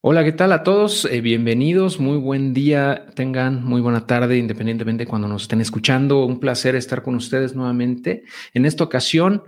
Hola, 0.00 0.22
¿qué 0.22 0.30
tal 0.30 0.52
a 0.52 0.62
todos? 0.62 1.06
Eh, 1.06 1.20
bienvenidos, 1.20 1.98
muy 1.98 2.18
buen 2.18 2.54
día, 2.54 3.06
tengan 3.16 3.64
muy 3.64 3.80
buena 3.80 4.06
tarde, 4.06 4.38
independientemente 4.38 5.04
de 5.04 5.10
cuando 5.10 5.26
nos 5.26 5.42
estén 5.42 5.60
escuchando. 5.60 6.24
Un 6.24 6.38
placer 6.38 6.76
estar 6.76 7.02
con 7.02 7.16
ustedes 7.16 7.56
nuevamente. 7.56 8.22
En 8.54 8.64
esta 8.64 8.84
ocasión 8.84 9.42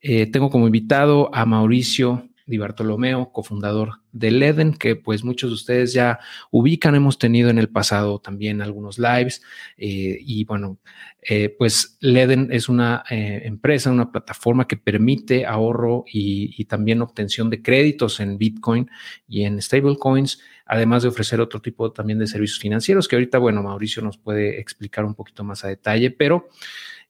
eh, 0.00 0.26
tengo 0.26 0.50
como 0.50 0.66
invitado 0.66 1.32
a 1.32 1.46
Mauricio 1.46 2.28
Di 2.52 2.58
Bartolomeo, 2.58 3.32
cofundador 3.32 4.02
de 4.12 4.30
Leden, 4.30 4.74
que 4.74 4.94
pues 4.94 5.24
muchos 5.24 5.48
de 5.48 5.54
ustedes 5.54 5.94
ya 5.94 6.20
ubican, 6.50 6.94
hemos 6.94 7.18
tenido 7.18 7.48
en 7.48 7.58
el 7.58 7.70
pasado 7.70 8.18
también 8.18 8.60
algunos 8.60 8.98
lives 8.98 9.40
eh, 9.78 10.18
y 10.20 10.44
bueno, 10.44 10.78
eh, 11.22 11.48
pues 11.58 11.96
Leden 12.00 12.48
es 12.52 12.68
una 12.68 13.04
eh, 13.08 13.40
empresa, 13.44 13.90
una 13.90 14.12
plataforma 14.12 14.68
que 14.68 14.76
permite 14.76 15.46
ahorro 15.46 16.04
y, 16.06 16.54
y, 16.58 16.66
también 16.66 17.00
obtención 17.00 17.48
de 17.48 17.62
créditos 17.62 18.20
en 18.20 18.36
Bitcoin 18.36 18.90
y 19.26 19.44
en 19.44 19.62
stablecoins, 19.62 20.38
además 20.66 21.04
de 21.04 21.08
ofrecer 21.08 21.40
otro 21.40 21.62
tipo 21.62 21.90
también 21.90 22.18
de 22.18 22.26
servicios 22.26 22.58
financieros 22.58 23.08
que 23.08 23.16
ahorita, 23.16 23.38
bueno, 23.38 23.62
Mauricio 23.62 24.02
nos 24.02 24.18
puede 24.18 24.60
explicar 24.60 25.06
un 25.06 25.14
poquito 25.14 25.42
más 25.42 25.64
a 25.64 25.68
detalle, 25.68 26.10
pero... 26.10 26.50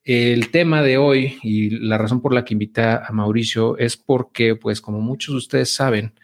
El 0.04 0.50
tema 0.50 0.82
de 0.82 0.98
hoy 0.98 1.38
y 1.44 1.70
la 1.70 1.96
razón 1.96 2.20
por 2.20 2.34
la 2.34 2.44
que 2.44 2.54
invité 2.54 2.82
a 2.82 3.08
Mauricio 3.12 3.78
es 3.78 3.96
porque, 3.96 4.56
pues, 4.56 4.80
como 4.80 5.00
muchos 5.00 5.34
de 5.34 5.38
ustedes 5.38 5.72
saben, 5.72 6.14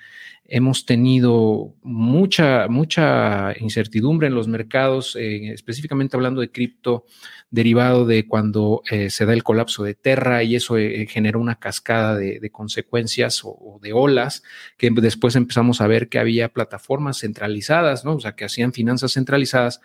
hemos 0.49 0.85
tenido 0.85 1.75
mucha, 1.83 2.67
mucha 2.69 3.55
incertidumbre 3.61 4.27
en 4.27 4.35
los 4.35 4.49
mercados, 4.49 5.15
eh, 5.15 5.53
específicamente 5.53 6.17
hablando 6.17 6.41
de 6.41 6.51
cripto, 6.51 7.05
derivado 7.51 8.05
de 8.05 8.27
cuando 8.27 8.83
eh, 8.91 9.11
se 9.11 9.27
da 9.27 9.33
el 9.33 9.45
colapso 9.45 9.85
de 9.85 9.95
Terra 9.95 10.43
y 10.43 10.57
eso 10.57 10.77
eh, 10.77 11.07
generó 11.09 11.39
una 11.39 11.61
cascada 11.61 12.17
de, 12.17 12.51
consecuencias 12.51 13.45
o, 13.45 13.51
o, 13.51 13.79
de 13.81 13.93
olas, 13.93 14.43
que 14.77 14.91
después 14.91 15.37
empezamos 15.37 15.81
a 15.81 15.87
ver 15.87 16.09
que 16.09 16.19
había 16.19 16.53
plataformas 16.53 17.21
centralizadas, 17.21 18.05
¿no? 18.05 18.15
O 18.17 18.21
sea, 18.21 18.35
que 18.35 18.45
hacían 18.45 18.73
finanzas 18.73 19.13
centralizadas 19.13 19.81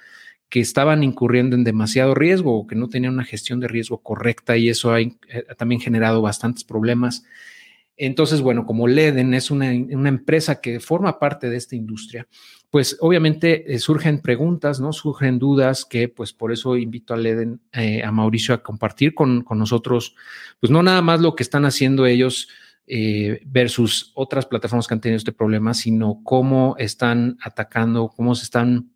que 0.53 0.59
estaban 0.59 1.01
incurriendo 1.03 1.55
en 1.55 1.63
demasiado 1.63 2.13
riesgo 2.13 2.55
o 2.55 2.67
que 2.67 2.75
no 2.75 2.87
tenían 2.87 3.15
una 3.15 3.23
gestión 3.23 3.59
de 3.59 3.67
riesgo 3.67 4.03
correcta 4.03 4.55
y 4.55 4.69
eso 4.69 4.91
ha 4.91 5.01
eh, 5.01 5.17
también 5.57 5.81
generado 5.81 6.21
bastantes 6.21 6.63
problemas. 6.63 7.23
Entonces, 7.97 8.39
bueno, 8.39 8.63
como 8.67 8.87
Leden 8.87 9.33
es 9.33 9.49
una, 9.49 9.73
empresa 9.73 10.61
que 10.61 10.79
forma 10.79 11.17
parte 11.17 11.49
de 11.49 11.57
esta 11.57 11.75
industria, 11.75 12.27
pues 12.69 12.97
obviamente 12.99 13.73
eh, 13.73 13.79
surgen 13.79 14.21
preguntas, 14.21 14.79
¿no? 14.79 14.93
Surgen 14.93 15.39
dudas 15.39 15.85
que 15.85 16.07
pues 16.07 16.33
por 16.33 16.51
eso 16.51 16.77
invito 16.77 17.15
a 17.15 17.17
Leden, 17.17 17.59
eh, 17.71 18.03
a 18.03 18.11
Mauricio 18.11 18.53
a 18.53 18.61
compartir 18.61 19.15
con, 19.15 19.41
con, 19.41 19.57
nosotros, 19.57 20.15
pues 20.59 20.69
no 20.69 20.83
nada 20.83 21.01
más 21.01 21.19
lo 21.19 21.35
que 21.35 21.41
están 21.41 21.65
haciendo 21.65 22.05
ellos 22.05 22.47
versus 23.45 24.11
otras 24.13 24.45
plataformas 24.45 24.88
que 24.88 24.93
han 24.93 25.01
tenido 25.01 25.17
este 25.17 25.31
problema, 25.31 25.73
sino 25.73 26.19
cómo 26.23 26.75
están 26.77 27.38
atacando, 27.41 28.09
cómo 28.09 28.35
se 28.35 28.43
están 28.43 28.92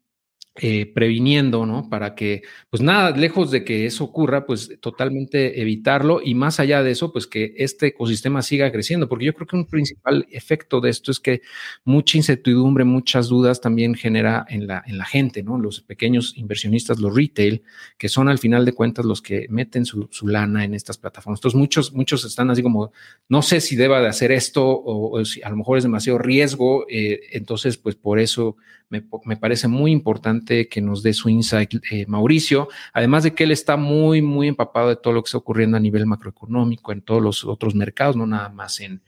eh, 0.59 0.91
previniendo, 0.91 1.67
¿no? 1.67 1.87
Para 1.87 2.15
que, 2.15 2.41
pues 2.71 2.81
nada, 2.81 3.11
lejos 3.11 3.51
de 3.51 3.63
que 3.63 3.85
eso 3.85 4.03
ocurra, 4.03 4.47
pues 4.47 4.71
totalmente 4.81 5.61
evitarlo 5.61 6.19
y 6.23 6.33
más 6.33 6.59
allá 6.59 6.81
de 6.81 6.91
eso, 6.91 7.11
pues 7.11 7.27
que 7.27 7.53
este 7.57 7.87
ecosistema 7.87 8.41
siga 8.41 8.71
creciendo, 8.71 9.07
porque 9.07 9.25
yo 9.25 9.33
creo 9.33 9.45
que 9.45 9.55
un 9.55 9.67
principal 9.67 10.25
efecto 10.31 10.81
de 10.81 10.89
esto 10.89 11.11
es 11.11 11.19
que 11.19 11.41
mucha 11.85 12.17
incertidumbre, 12.17 12.85
muchas 12.85 13.27
dudas 13.27 13.61
también 13.61 13.93
genera 13.93 14.47
en 14.49 14.65
la, 14.65 14.83
en 14.87 14.97
la 14.97 15.05
gente, 15.05 15.43
¿no? 15.43 15.59
Los 15.59 15.81
pequeñños 15.81 16.33
inversionistas, 16.35 16.99
los 16.99 17.15
retail, 17.15 17.61
que 17.99 18.09
son 18.09 18.27
al 18.27 18.39
final 18.39 18.65
de 18.65 18.73
cuentas 18.73 19.05
los 19.05 19.21
que 19.21 19.45
meten 19.49 19.85
su, 19.85 20.07
su 20.11 20.27
lana 20.27 20.65
en 20.65 20.73
estas 20.73 20.97
plataformas. 20.97 21.39
Entonces 21.39 21.59
muchos, 21.59 21.93
muchos 21.93 22.25
están 22.25 22.49
así 22.49 22.63
como, 22.63 22.91
no 23.29 23.43
sé 23.43 23.61
si 23.61 23.75
deba 23.75 24.01
de 24.01 24.07
hacer 24.07 24.31
esto 24.31 24.65
o, 24.67 25.19
o 25.19 25.23
si 25.23 25.41
a 25.43 25.49
lo 25.49 25.57
mejor 25.57 25.77
es 25.77 25.83
demasiado 25.83 26.17
riesgo, 26.17 26.87
eh, 26.89 27.19
entonces 27.33 27.77
pues 27.77 27.95
por 27.95 28.19
eso 28.19 28.57
me, 28.89 29.37
parece 29.37 29.67
muy 29.67 29.91
importante 29.91 30.67
que 30.69 30.81
nos 30.81 31.03
dé 31.03 31.13
su 31.13 31.29
insight 31.29 31.75
eh, 31.91 32.05
Mauricio, 32.07 32.69
además 32.93 33.23
de 33.23 33.33
que 33.33 33.43
él 33.43 33.51
está 33.51 33.77
muy, 33.77 34.21
muy 34.21 34.47
empapado 34.47 34.89
de 34.89 34.95
todo 34.95 35.13
lo 35.13 35.23
que 35.23 35.27
está 35.27 35.37
ocurriendo 35.37 35.77
a 35.77 35.79
nivel 35.79 36.05
macroeconómico 36.05 36.91
en 36.91 37.01
todos 37.01 37.21
los 37.21 37.43
otros 37.43 37.75
mercados, 37.75 38.15
no 38.15 38.25
nada 38.25 38.49
más 38.49 38.79
en, 38.79 39.01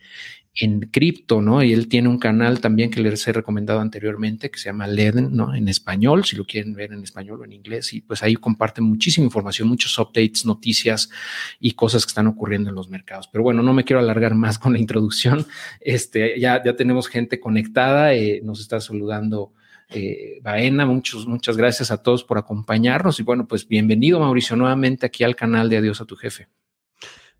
en 0.56 0.81
cripto, 0.81 1.41
¿no? 1.41 1.63
Y 1.63 1.73
él 1.73 1.88
tiene 1.88 2.09
un 2.09 2.19
canal 2.19 2.59
también 2.59 2.91
que 2.91 3.01
les 3.01 3.25
he 3.28 3.34
recomendado 3.34 3.79
anteriormente 3.79 4.51
que 4.51 4.59
se 4.59 4.66
llama 4.66 4.88
Leden, 4.88 5.35
¿no? 5.35 5.56
En 5.56 5.68
español, 5.68 6.25
si 6.25 6.35
lo 6.35 6.45
quieren 6.45 6.73
ver 6.73 6.91
en 6.91 7.03
español 7.03 7.41
o 7.41 7.45
en 7.45 7.53
inglés. 7.53 7.94
Y 7.94 8.01
pues 8.01 8.23
ahí 8.23 8.35
comparte 8.35 8.81
muchísima 8.81 9.25
información, 9.25 9.68
muchos 9.68 9.97
updates, 9.97 10.45
noticias 10.45 11.09
y 11.59 11.72
cosas 11.72 12.06
que 12.06 12.09
están 12.09 12.28
ocurriendo 12.28 12.69
en 12.69 12.75
los 12.75 12.89
mercados. 12.89 13.29
Pero 13.31 13.44
bueno, 13.44 13.63
no 13.63 13.73
me 13.73 13.85
quiero 13.85 14.00
alargar 14.00 14.35
más 14.35 14.59
con 14.59 14.73
la 14.73 14.79
introducción. 14.79 15.45
Este, 15.79 16.39
ya, 16.39 16.62
ya 16.63 16.75
tenemos 16.75 17.07
gente 17.07 17.39
conectada, 17.39 18.13
eh, 18.13 18.41
nos 18.44 18.59
está 18.59 18.81
saludando 18.81 19.53
eh, 19.89 20.39
Baena. 20.41 20.85
Muchos, 20.85 21.25
muchas 21.25 21.57
gracias 21.57 21.91
a 21.91 22.01
todos 22.01 22.23
por 22.23 22.38
acompañarnos 22.38 23.19
y 23.19 23.23
bueno, 23.23 23.47
pues 23.47 23.67
bienvenido 23.67 24.19
Mauricio 24.19 24.55
nuevamente 24.55 25.05
aquí 25.05 25.23
al 25.23 25.35
canal 25.35 25.69
de 25.69 25.77
Adiós 25.77 26.01
a 26.01 26.05
tu 26.05 26.16
jefe. 26.16 26.47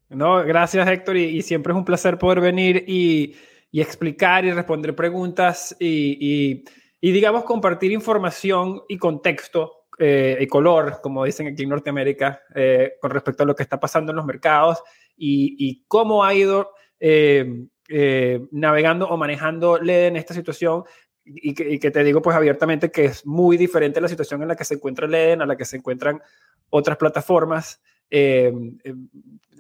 No, 0.10 0.44
gracias 0.44 0.88
Héctor 0.88 1.18
y, 1.18 1.42
siempre 1.44 1.72
es 1.72 1.78
un 1.78 1.86
placer 1.86 2.18
poder 2.18 2.42
venir 2.42 2.84
y, 2.88 3.36
explicar 3.72 4.44
y 4.46 4.52
responder 4.52 4.96
preguntas 4.96 5.76
y, 5.80 6.64
digamos 7.00 7.44
compartir 7.44 7.92
información 7.92 8.82
y 8.90 8.98
contexto 8.98 9.86
eh, 10.00 10.38
y 10.42 10.48
color, 10.48 11.00
como 11.04 11.26
dicen 11.26 11.48
aquí 11.48 11.64
en 11.64 11.70
Norteamérica, 11.70 12.42
eh, 12.56 12.94
con 13.00 13.12
respecto 13.12 13.44
a 13.44 13.46
lo 13.46 13.56
que 13.56 13.64
está 13.64 13.80
pasando 13.80 14.12
en 14.12 14.16
los 14.16 14.26
mercados 14.26 14.82
y, 15.16 15.84
cómo 15.88 16.24
ha 16.24 16.34
ido 16.34 16.72
eh, 17.00 17.68
navegando 18.52 19.08
o 19.08 19.18
manejando 19.18 19.78
LED 19.78 20.08
en 20.08 20.16
esta 20.16 20.34
situación 20.34 20.84
y 21.32 21.54
que, 21.54 21.70
y 21.70 21.80
que, 21.80 21.92
te 21.92 22.04
digo 22.04 22.22
pues 22.22 22.36
abiertamente 22.36 22.90
que 22.90 23.06
es 23.06 23.26
muy 23.26 23.56
diferente 23.56 24.02
la 24.02 24.08
situación 24.08 24.42
en 24.42 24.48
la 24.48 24.56
que 24.56 24.66
se 24.66 24.76
encuentra 24.76 25.08
Leden 25.08 25.42
a 25.42 25.46
la 25.46 25.56
que 25.56 25.66
se 25.66 25.78
encuentran 25.78 26.22
otras 26.70 26.98
plataformas. 26.98 27.82
Eh, 28.10 28.52
eh, 28.84 28.94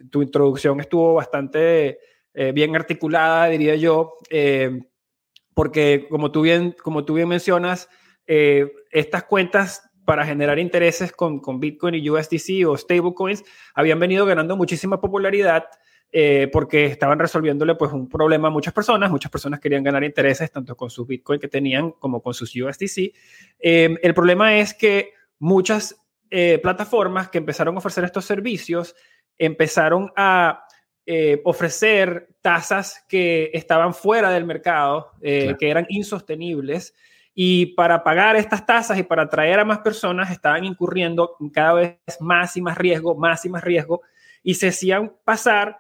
tu 0.09 0.22
introducción 0.22 0.80
estuvo 0.80 1.13
bastante 1.13 2.00
eh, 2.34 2.52
bien 2.52 2.75
articulada, 2.75 3.47
diría 3.47 3.75
yo, 3.75 4.18
eh, 4.30 4.81
porque 5.53 6.07
como 6.09 6.31
tú 6.31 6.41
bien, 6.41 6.75
como 6.81 7.03
tú 7.03 7.16
bien 7.16 7.28
mencionas, 7.28 7.90
eh, 8.28 8.72
estas 8.91 9.24
cuentas 9.24 9.90
para 10.06 10.25
generar 10.25 10.59
intereses 10.59 11.12
con, 11.12 11.40
con 11.40 11.59
Bitcoin 11.59 11.96
y 11.96 12.09
USDC 12.09 12.68
o 12.68 12.78
stablecoins 12.78 13.44
habían 13.74 14.00
venido 14.00 14.25
ganando 14.25 14.56
muchísima 14.56 15.01
popularidad 15.01 15.66
eh, 16.12 16.50
porque 16.52 16.86
estaban 16.86 17.20
resolviéndole 17.20 17.75
pues 17.75 17.92
un 17.92 18.09
problema 18.09 18.47
a 18.47 18.52
muchas 18.52 18.74
personas, 18.74 19.12
muchas 19.12 19.31
personas 19.31 19.59
querían 19.59 19.84
ganar 19.84 20.03
intereses 20.03 20.52
tanto 20.52 20.75
con 20.75 20.90
sus 20.90 21.08
Bitcoin 21.08 21.40
que 21.40 21.47
tenían 21.47 21.92
como 21.92 22.22
con 22.22 22.34
sus 22.34 22.56
USDC. 22.56 23.14
Eh, 23.59 23.96
el 24.02 24.14
problema 24.16 24.58
es 24.58 24.74
que 24.74 25.14
muchas 25.38 25.96
eh, 26.31 26.59
plataformas 26.64 27.30
que 27.30 27.38
empezaron 27.38 27.75
a 27.75 27.78
ofrecer 27.78 28.03
estos 28.03 28.25
servicios 28.25 28.96
empezaron 29.38 30.12
a 30.16 30.64
eh, 31.06 31.42
ofrecer 31.46 32.30
tasas 32.42 33.06
que 33.08 33.52
estaban 33.53 33.94
fuera 33.94 34.31
del 34.31 34.46
mercado, 34.46 35.12
claro. 35.22 35.58
que 35.58 35.69
eran 35.69 35.86
insostenibles. 35.90 36.96
Y 37.36 37.68
para 37.68 38.03
pagar 38.03 38.36
estas 38.36 38.66
tasas 38.66 38.98
y 38.98 39.03
para 39.03 39.24
atraer 39.24 39.59
a 39.59 39.66
más 39.66 39.80
personas 39.80 40.31
estaban 40.31 40.66
incurriendo 40.66 41.38
cada 41.53 41.74
vez 41.74 41.98
más 42.19 42.58
y 42.58 42.62
más 42.62 42.78
riesgo, 42.78 43.16
más 43.16 43.46
y 43.46 43.50
más 43.50 43.64
riesgo, 43.64 44.02
y 44.44 44.56
se 44.56 44.69
hacían 44.69 45.14
pasar 45.24 45.78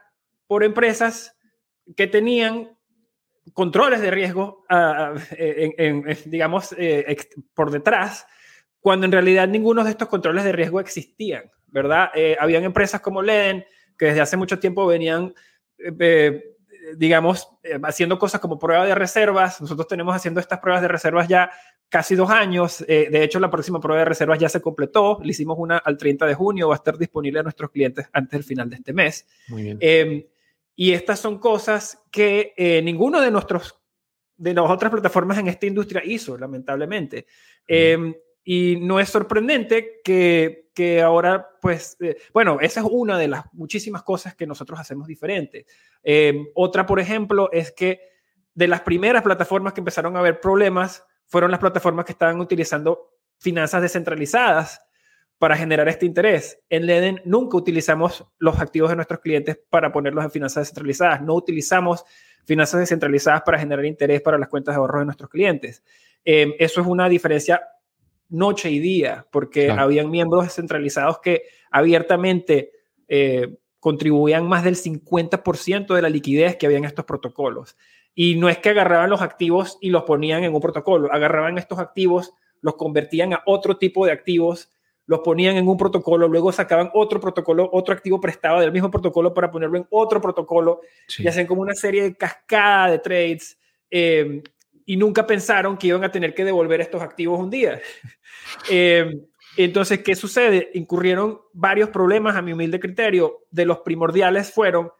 por 0.49 0.63
empresas 0.63 1.37
que 1.95 2.07
tenían 2.07 2.75
controles 3.53 4.01
de 4.01 4.09
riesgo, 4.09 4.65
uh, 4.67 5.15
en, 5.37 5.73
en, 5.77 6.17
digamos, 6.25 6.73
eh, 6.75 7.15
por 7.53 7.69
detrás, 7.69 8.25
cuando 8.79 9.05
en 9.05 9.11
realidad 9.11 9.47
ninguno 9.47 9.83
de 9.83 9.91
estos 9.91 10.07
controles 10.07 10.43
de 10.43 10.51
riesgo 10.51 10.79
existían, 10.79 11.43
¿verdad? 11.67 12.09
Eh, 12.15 12.35
habían 12.39 12.63
empresas 12.63 12.99
como 12.99 13.21
Leden 13.21 13.63
que 13.95 14.07
desde 14.07 14.21
hace 14.21 14.37
mucho 14.37 14.57
tiempo 14.57 14.87
venían, 14.87 15.35
eh, 15.77 16.55
digamos, 16.97 17.47
haciendo 17.83 18.17
cosas 18.17 18.41
como 18.41 18.57
prueba 18.57 18.87
de 18.87 18.95
reservas. 18.95 19.61
Nosotros 19.61 19.87
tenemos 19.87 20.15
haciendo 20.15 20.39
estas 20.39 20.57
pruebas 20.57 20.81
de 20.81 20.87
reservas 20.87 21.27
ya 21.27 21.51
casi 21.89 22.15
dos 22.15 22.31
años. 22.31 22.83
Eh, 22.87 23.09
de 23.11 23.23
hecho, 23.23 23.39
la 23.39 23.51
próxima 23.51 23.79
prueba 23.79 23.99
de 23.99 24.05
reservas 24.05 24.39
ya 24.39 24.49
se 24.49 24.61
completó. 24.61 25.19
Le 25.21 25.29
hicimos 25.29 25.57
una 25.59 25.77
al 25.77 25.97
30 25.97 26.25
de 26.25 26.33
junio. 26.33 26.69
Va 26.69 26.75
a 26.75 26.77
estar 26.77 26.97
disponible 26.97 27.39
a 27.39 27.43
nuestros 27.43 27.71
clientes 27.71 28.07
antes 28.13 28.31
del 28.31 28.43
final 28.43 28.69
de 28.69 28.75
este 28.77 28.93
mes. 28.93 29.27
Muy 29.49 29.63
bien. 29.63 30.29
Y 30.79 30.93
estas 30.93 31.19
son 31.19 31.39
cosas 31.39 32.01
que 32.09 32.53
eh, 32.55 32.81
ninguno 32.81 33.19
de 33.19 33.31
nuestros 33.31 33.81
de 34.37 34.53
las 34.53 34.71
otras 34.71 34.89
plataformas 34.89 35.37
en 35.37 35.49
esta 35.49 35.65
industria 35.65 36.01
hizo, 36.05 36.37
lamentablemente. 36.37 37.27
Eh, 37.67 38.13
y 38.45 38.77
no 38.77 39.01
es 39.01 39.09
sorprendente 39.09 39.99
que, 40.01 40.69
que 40.73 41.01
ahora, 41.01 41.49
pues, 41.61 41.97
eh, 41.99 42.15
bueno, 42.33 42.59
esa 42.61 42.79
es 42.79 42.85
una 42.89 43.17
de 43.17 43.27
las 43.27 43.43
muchísimas 43.51 44.03
cosas 44.03 44.35
que 44.35 44.47
nosotros 44.47 44.79
hacemos 44.79 45.05
diferente. 45.05 45.65
Eh, 46.01 46.45
otra, 46.55 46.85
por 46.85 47.01
ejemplo, 47.01 47.51
es 47.51 47.73
que 47.73 47.99
de 48.53 48.69
las 48.69 48.79
primeras 48.79 49.21
plataformas 49.21 49.73
que 49.73 49.81
empezaron 49.81 50.15
a 50.15 50.19
haber 50.19 50.39
problemas 50.39 51.03
fueron 51.25 51.51
las 51.51 51.59
plataformas 51.59 52.05
que 52.05 52.13
estaban 52.13 52.39
utilizando 52.39 53.17
finanzas 53.37 53.81
descentralizadas 53.81 54.79
para 55.39 55.55
generar 55.55 55.87
este 55.87 56.05
interés. 56.05 56.59
En 56.69 56.85
Leden 56.85 57.21
nunca 57.25 57.57
utilizamos 57.57 58.25
los 58.37 58.59
activos 58.59 58.89
de 58.89 58.97
nuestros 58.97 59.21
clientes 59.21 59.57
para 59.69 59.91
ponerlos 59.91 60.23
en 60.25 60.31
finanzas 60.31 60.63
descentralizadas. 60.63 61.21
No 61.21 61.33
utilizamos 61.33 62.03
finanzas 62.45 62.81
descentralizadas 62.81 63.41
para 63.43 63.57
generar 63.57 63.85
interés 63.85 64.21
para 64.21 64.37
las 64.37 64.49
cuentas 64.49 64.75
de 64.75 64.79
ahorro 64.79 64.99
de 64.99 65.05
nuestros 65.05 65.29
clientes. 65.29 65.81
Eh, 66.25 66.55
eso 66.59 66.81
es 66.81 66.87
una 66.87 67.07
diferencia 67.07 67.61
noche 68.27 68.69
y 68.69 68.79
día, 68.79 69.25
porque 69.31 69.71
habían 69.71 70.11
miembros 70.11 70.43
descentralizados 70.43 71.19
que 71.19 71.43
abiertamente 71.71 72.71
eh, 73.07 73.57
contribuían 73.79 74.47
más 74.47 74.63
del 74.63 74.75
50% 74.75 75.95
de 75.95 76.01
la 76.01 76.09
liquidez 76.09 76.57
que 76.57 76.65
había 76.65 76.77
en 76.77 76.85
estos 76.85 77.05
protocolos. 77.05 77.77
Y 78.13 78.35
no 78.35 78.49
es 78.49 78.57
que 78.57 78.69
agarraban 78.69 79.09
los 79.09 79.21
activos 79.21 79.77
y 79.81 79.89
los 79.89 80.03
ponían 80.03 80.43
en 80.43 80.53
un 80.53 80.59
protocolo, 80.59 81.11
agarraban 81.11 81.57
estos 81.57 81.79
activos, 81.79 82.33
los 82.61 82.75
convertían 82.75 83.33
a 83.33 83.41
otro 83.45 83.77
tipo 83.77 84.05
de 84.05 84.11
activos, 84.11 84.69
los 85.09 85.21
ponían 85.21 85.57
en 85.57 85.67
un 85.67 85.75
protocolo, 85.75 86.27
luego 86.27 86.51
sacaban 86.51 86.91
otro 86.93 87.19
protocolo, 87.19 87.67
otro 87.73 87.95
activo 87.95 88.21
prestado 88.21 88.59
del 88.59 88.71
mismo 88.71 88.91
protocolo 88.91 89.33
para 89.33 89.49
ponerlo 89.49 89.79
en 89.79 89.87
otro 89.89 90.21
protocolo 90.21 90.81
y 91.17 91.27
hacen 91.27 91.47
como 91.47 91.63
una 91.63 91.73
serie 91.73 92.03
de 92.03 92.15
cascada 92.15 92.91
de 92.91 92.99
trades. 92.99 93.57
Eh, 93.89 94.43
y 94.85 94.97
nunca 94.97 95.25
pensaron 95.25 95.77
que 95.77 95.87
iban 95.87 96.03
a 96.03 96.11
tener 96.11 96.35
que 96.35 96.45
devolver 96.45 96.79
estos 96.79 97.01
activos 97.01 97.39
un 97.39 97.49
día. 97.49 97.81
Eh, 98.69 99.19
entonces, 99.57 99.99
¿qué 99.99 100.15
sucede? 100.15 100.71
Incurrieron 100.73 101.39
varios 101.53 101.89
problemas 101.89 102.35
a 102.35 102.41
mi 102.41 102.53
humilde 102.53 102.79
criterio. 102.79 103.45
De 103.51 103.65
los 103.65 103.79
primordiales 103.79 104.51
fueron 104.51 104.91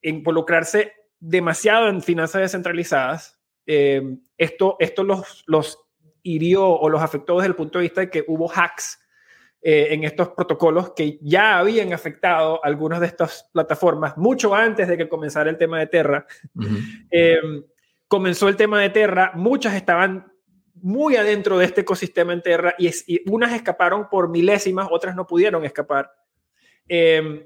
involucrarse 0.00 0.92
demasiado 1.18 1.88
en 1.88 2.02
finanzas 2.02 2.42
descentralizadas. 2.42 3.38
Eh, 3.66 4.16
esto 4.38 4.76
esto 4.78 5.02
los, 5.02 5.44
los 5.46 5.78
hirió 6.22 6.66
o 6.68 6.88
los 6.88 7.02
afectó 7.02 7.36
desde 7.36 7.48
el 7.48 7.56
punto 7.56 7.78
de 7.78 7.82
vista 7.82 8.00
de 8.00 8.10
que 8.10 8.24
hubo 8.26 8.50
hacks 8.50 8.99
eh, 9.62 9.88
en 9.90 10.04
estos 10.04 10.30
protocolos 10.30 10.92
que 10.94 11.18
ya 11.22 11.58
habían 11.58 11.92
afectado 11.92 12.64
algunas 12.64 13.00
de 13.00 13.06
estas 13.06 13.48
plataformas 13.52 14.16
mucho 14.16 14.54
antes 14.54 14.88
de 14.88 14.96
que 14.96 15.08
comenzara 15.08 15.50
el 15.50 15.58
tema 15.58 15.78
de 15.78 15.86
Terra. 15.86 16.26
comenzó 18.08 18.48
el 18.48 18.56
tema 18.56 18.80
de 18.80 18.90
Terra, 18.90 19.32
muchas 19.34 19.74
estaban 19.74 20.30
muy 20.82 21.16
adentro 21.16 21.58
de 21.58 21.66
este 21.66 21.82
ecosistema 21.82 22.32
en 22.32 22.42
Terra 22.42 22.74
y, 22.78 22.90
unas 23.30 23.52
escaparon 23.52 24.08
por 24.08 24.28
milésimas, 24.28 24.88
otras 24.90 25.14
no 25.14 25.26
pudieron 25.26 25.64
escapar. 25.64 26.10
Em, 26.88 27.44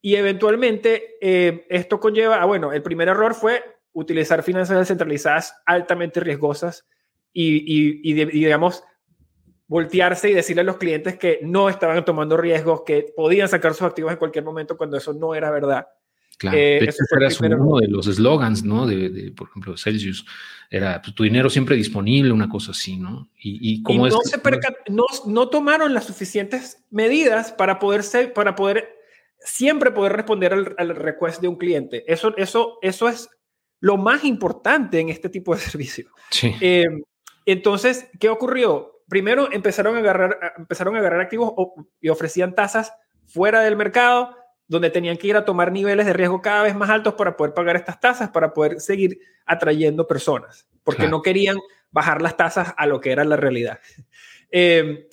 y 0.00 0.14
eventualmente 0.14 1.16
eh, 1.20 1.66
esto 1.68 1.98
conlleva, 1.98 2.40
ah, 2.40 2.44
bueno, 2.44 2.72
el 2.72 2.82
primer 2.82 3.08
error 3.08 3.34
fue 3.34 3.62
utilizar 3.92 4.42
finanzas 4.42 4.78
descentralizadas 4.78 5.54
altamente 5.66 6.20
riesgosas 6.20 6.86
y, 7.32 8.00
y, 8.02 8.12
digamos, 8.12 8.84
voltearse 9.68 10.30
y 10.30 10.34
decirle 10.34 10.62
a 10.62 10.64
los 10.64 10.78
clientes 10.78 11.16
que 11.18 11.38
no 11.42 11.68
estaban 11.68 12.04
tomando 12.04 12.36
riesgos, 12.36 12.82
que 12.84 13.12
podían 13.14 13.48
sacar 13.48 13.74
sus 13.74 13.82
activos 13.86 14.10
en 14.10 14.18
cualquier 14.18 14.44
momento 14.44 14.76
cuando 14.76 14.96
eso 14.96 15.12
no 15.12 15.34
era 15.34 15.50
verdad. 15.50 15.86
Claro, 16.38 16.56
eh, 16.56 16.78
ese 16.88 17.02
era 17.44 17.56
uno 17.56 17.80
de 17.80 17.88
los 17.88 18.06
eslogans, 18.06 18.62
¿no? 18.62 18.86
De, 18.86 19.32
por 19.36 19.48
ejemplo, 19.48 19.76
Celsius. 19.76 20.24
Era 20.70 21.02
pues, 21.02 21.14
tu 21.14 21.24
dinero 21.24 21.50
siempre 21.50 21.74
disponible, 21.74 22.32
una 22.32 22.48
cosa 22.48 22.70
así, 22.70 22.96
¿no? 22.96 23.28
Y, 23.40 23.82
como 23.82 24.06
no, 24.06 24.20
se 24.20 24.40
no, 24.88 25.04
no, 25.26 25.48
tomaron 25.48 25.94
las 25.94 26.04
suficientes 26.04 26.84
medidas 26.90 27.52
para 27.52 27.80
poder, 27.80 28.04
ser, 28.04 28.32
para 28.32 28.54
poder 28.54 28.88
siempre 29.40 29.90
poder 29.90 30.12
responder 30.12 30.52
al, 30.52 30.74
al, 30.78 30.94
request 30.94 31.40
de 31.40 31.48
un 31.48 31.56
cliente. 31.56 32.04
Eso, 32.06 32.36
eso, 32.36 32.78
eso 32.82 33.08
es 33.08 33.28
lo 33.80 33.96
más 33.96 34.24
importante 34.24 35.00
en 35.00 35.08
este 35.08 35.28
tipo 35.28 35.54
de 35.54 35.60
servicio. 35.62 36.10
Sí. 36.30 36.54
Eh, 36.60 36.86
entonces, 37.46 38.08
¿qué 38.20 38.28
ocurrió? 38.28 38.97
Primero 39.08 39.50
empezaron 39.52 39.96
a 39.96 40.00
agarrar, 40.00 40.54
empezaron 40.56 40.96
a 40.96 40.98
agarrar 40.98 41.20
activos 41.20 41.54
y 42.00 42.08
ofrecían 42.08 42.54
tasas 42.54 42.92
fuera 43.26 43.60
del 43.60 43.76
mercado 43.76 44.36
donde 44.68 44.90
tenían 44.90 45.16
que 45.16 45.28
ir 45.28 45.36
a 45.36 45.44
tomar 45.44 45.72
niveles 45.72 46.04
de 46.06 46.12
riesgo 46.12 46.42
cada 46.42 46.62
vez 46.62 46.74
más 46.74 46.90
altos 46.90 47.14
para 47.14 47.36
poder 47.36 47.54
pagar 47.54 47.76
estas 47.76 47.98
tasas, 48.00 48.28
para 48.28 48.52
poder 48.52 48.80
seguir 48.80 49.18
atrayendo 49.46 50.06
personas, 50.06 50.68
porque 50.84 51.08
no 51.08 51.22
querían 51.22 51.56
bajar 51.90 52.20
las 52.20 52.36
tasas 52.36 52.74
a 52.76 52.86
lo 52.86 53.00
que 53.00 53.10
era 53.10 53.24
la 53.24 53.36
realidad. 53.36 53.80
Eh, 54.50 55.06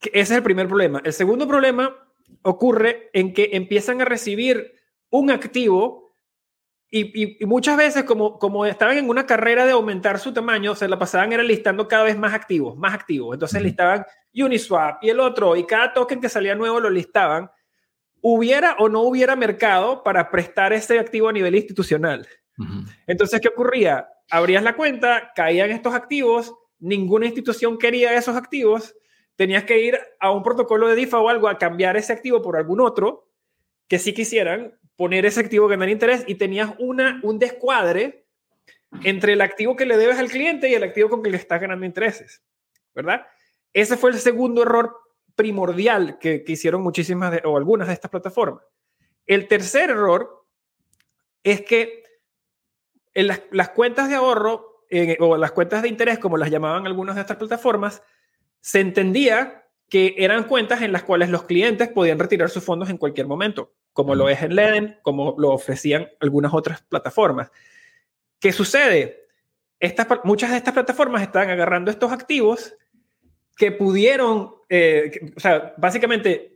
ese 0.00 0.20
es 0.20 0.30
el 0.32 0.42
primer 0.42 0.66
problema. 0.66 1.00
El 1.04 1.12
segundo 1.12 1.46
problema 1.46 1.96
ocurre 2.42 3.08
en 3.12 3.32
que 3.32 3.50
empiezan 3.52 4.00
a 4.00 4.04
recibir 4.04 4.74
un 5.10 5.30
activo 5.30 6.01
y, 6.94 7.38
muchas 7.46 7.78
veces 7.78 8.04
como, 8.04 8.38
como 8.38 8.66
estaban 8.66 8.98
en 8.98 9.08
una 9.08 9.24
carrera 9.24 9.64
de 9.64 9.72
aumentar 9.72 10.18
su 10.18 10.34
tamaño, 10.34 10.74
se 10.74 10.88
la 10.88 10.98
pasaban 10.98 11.32
era 11.32 11.42
listando 11.42 11.88
cada 11.88 12.04
vez 12.04 12.18
más 12.18 12.34
activos, 12.34 12.76
más 12.76 12.92
activos. 12.92 13.34
Entonces 13.34 13.62
listaban 13.62 14.04
Uniswap 14.34 15.02
y 15.02 15.08
el 15.08 15.18
otro, 15.18 15.56
y 15.56 15.64
cada 15.64 15.94
token 15.94 16.20
que 16.20 16.28
salía 16.28 16.54
nuevo 16.54 16.80
lo 16.80 16.90
listaban 16.90 17.50
hubiera 18.20 18.76
o 18.78 18.90
no 18.90 19.00
hubiera 19.00 19.36
mercado 19.36 20.02
para 20.02 20.30
prestar 20.30 20.74
ese 20.74 20.98
activo 20.98 21.30
a 21.30 21.32
nivel 21.32 21.54
institucional. 21.54 22.28
Entonces, 23.06 23.40
¿qué 23.40 23.48
ocurría? 23.48 24.06
Abrías 24.30 24.62
la 24.62 24.76
cuenta, 24.76 25.32
caían 25.34 25.70
estos 25.70 25.94
activos, 25.94 26.54
ninguna 26.78 27.24
institución 27.24 27.78
quería 27.78 28.14
esos 28.14 28.36
activos, 28.36 28.94
tenías 29.34 29.64
que 29.64 29.80
ir 29.80 29.98
a 30.20 30.30
un 30.30 30.42
protocolo 30.42 30.88
de 30.88 30.94
DIFA 30.94 31.20
o 31.20 31.30
algo 31.30 31.48
a 31.48 31.56
cambiar 31.56 31.96
ese 31.96 32.12
activo 32.12 32.42
por 32.42 32.58
algún 32.58 32.82
otro 32.82 33.30
que 33.88 33.98
sí 33.98 34.12
quisieran 34.12 34.78
poner 35.02 35.26
ese 35.26 35.40
activo 35.40 35.66
que 35.66 35.74
ganar 35.74 35.88
interés 35.88 36.22
y 36.28 36.36
tenías 36.36 36.76
una, 36.78 37.18
un 37.24 37.36
descuadre 37.36 38.24
entre 39.02 39.32
el 39.32 39.40
activo 39.40 39.74
que 39.74 39.84
le 39.84 39.96
debes 39.96 40.16
al 40.16 40.30
cliente 40.30 40.68
y 40.70 40.74
el 40.74 40.84
activo 40.84 41.08
con 41.08 41.24
que 41.24 41.30
le 41.30 41.38
estás 41.38 41.60
ganando 41.60 41.84
intereses, 41.84 42.40
¿verdad? 42.94 43.26
Ese 43.72 43.96
fue 43.96 44.10
el 44.10 44.20
segundo 44.20 44.62
error 44.62 44.96
primordial 45.34 46.20
que, 46.20 46.44
hicieron 46.46 46.82
muchísimas 46.82 47.40
o 47.42 47.56
algunas 47.56 47.88
de 47.88 47.94
estas 47.94 48.12
plataformas. 48.12 48.62
El 49.26 49.48
tercer 49.48 49.90
error 49.90 50.46
es 51.42 51.62
que 51.62 52.04
en 53.12 53.26
las, 53.26 53.70
cuentas 53.70 54.08
de 54.08 54.14
ahorro 54.14 54.84
o 55.18 55.36
las 55.36 55.50
cuentas 55.50 55.82
de 55.82 55.88
interés, 55.88 56.20
como 56.20 56.36
las 56.36 56.48
llamaban 56.48 56.86
algunas 56.86 57.16
de 57.16 57.22
estas 57.22 57.38
plataformas, 57.38 58.04
se 58.60 58.78
entendía 58.78 59.66
que 59.88 60.14
eran 60.16 60.44
cuentas 60.44 60.80
en 60.80 60.92
las 60.92 61.02
cuales 61.02 61.28
los 61.28 61.42
clientes 61.42 61.88
podían 61.88 62.20
retirar 62.20 62.50
sus 62.50 62.62
fondos 62.62 62.88
en 62.88 62.98
cualquier 62.98 63.26
momento, 63.26 63.74
como 63.92 64.14
lo 64.14 64.28
es 64.28 64.42
en 64.42 64.54
Leden, 64.54 64.98
como 65.02 65.34
lo 65.38 65.50
ofrecían 65.50 66.08
algunas 66.20 66.54
otras 66.54 66.82
plataformas. 66.82 67.50
¿Qué 68.38 68.52
sucede? 68.52 69.26
Estas, 69.78 70.06
muchas 70.24 70.50
de 70.50 70.56
estas 70.56 70.74
plataformas 70.74 71.22
están 71.22 71.50
agarrando 71.50 71.90
estos 71.90 72.12
activos 72.12 72.74
que 73.56 73.72
pudieron, 73.72 74.54
eh, 74.68 75.32
o 75.36 75.40
sea, 75.40 75.74
básicamente 75.76 76.52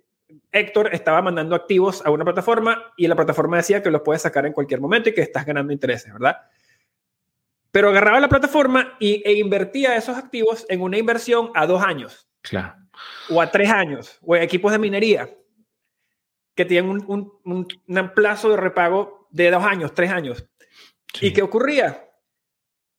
Héctor 0.51 0.91
estaba 0.93 1.23
mandando 1.23 1.55
activos 1.55 2.05
a 2.05 2.11
una 2.11 2.25
plataforma 2.25 2.93
y 2.97 3.07
la 3.07 3.17
plataforma 3.17 3.59
decía 3.59 3.83
que 3.83 3.91
los 3.91 4.03
puedes 4.03 4.23
sacar 4.23 4.47
en 4.47 4.53
cualquier 4.53 4.81
momento 4.81 5.09
y 5.09 5.15
que 5.15 5.21
estás 5.21 5.45
ganando 5.45 5.73
intereses, 5.73 6.13
¿verdad? 6.13 6.39
Pero 7.71 7.91
agarraba 7.91 8.21
la 8.21 8.29
plataforma 8.29 8.97
y, 8.99 9.23
e 9.25 9.35
invertía 9.35 9.97
esos 9.97 10.17
activos 10.17 10.65
en 10.69 10.81
una 10.81 10.99
inversión 10.99 11.51
a 11.55 11.67
dos 11.67 11.83
años. 11.83 12.29
Claro. 12.41 12.75
O 13.29 13.43
a 13.43 13.51
tres 13.51 13.71
años, 13.71 14.19
o 14.23 14.35
en 14.35 14.43
equipos 14.43 14.73
de 14.73 14.79
minería, 14.79 15.29
que 16.57 16.65
tienen 16.65 16.91
un, 16.91 17.33
un, 17.45 17.69
un 17.87 18.15
plazo 18.15 18.51
de 18.51 18.57
repago 18.57 19.29
de 19.31 19.51
dos 19.51 19.63
años, 19.63 19.95
tres 19.95 20.11
años. 20.11 20.45
¿Y 21.21 21.33
qué 21.33 21.43
ocurría? 21.43 22.11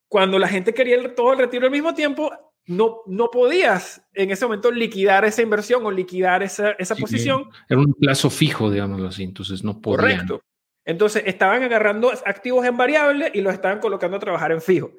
Cuando 0.08 0.38
la 0.38 0.48
gente 0.48 0.72
quería 0.72 1.14
todo 1.14 1.32
el 1.32 1.38
retiro 1.38 1.66
al 1.66 1.72
mismo 1.72 1.92
tiempo, 1.92 2.32
no, 2.66 3.00
no 3.06 3.30
podías 3.30 4.02
en 4.14 4.30
ese 4.30 4.44
momento 4.46 4.70
liquidar 4.70 5.24
esa 5.24 5.42
inversión 5.42 5.84
o 5.84 5.90
liquidar 5.90 6.42
esa, 6.42 6.72
esa 6.72 6.94
posición. 6.94 7.50
Era 7.68 7.80
un 7.80 7.94
plazo 7.94 8.30
fijo, 8.30 8.70
digámoslo 8.70 9.08
así, 9.08 9.24
entonces 9.24 9.64
no 9.64 9.80
podían. 9.80 10.00
Correcto. 10.00 10.42
Entonces 10.84 11.24
estaban 11.26 11.62
agarrando 11.62 12.10
activos 12.24 12.64
en 12.64 12.76
variable 12.76 13.30
y 13.34 13.40
los 13.40 13.52
estaban 13.52 13.80
colocando 13.80 14.16
a 14.16 14.20
trabajar 14.20 14.52
en 14.52 14.62
fijo. 14.62 14.92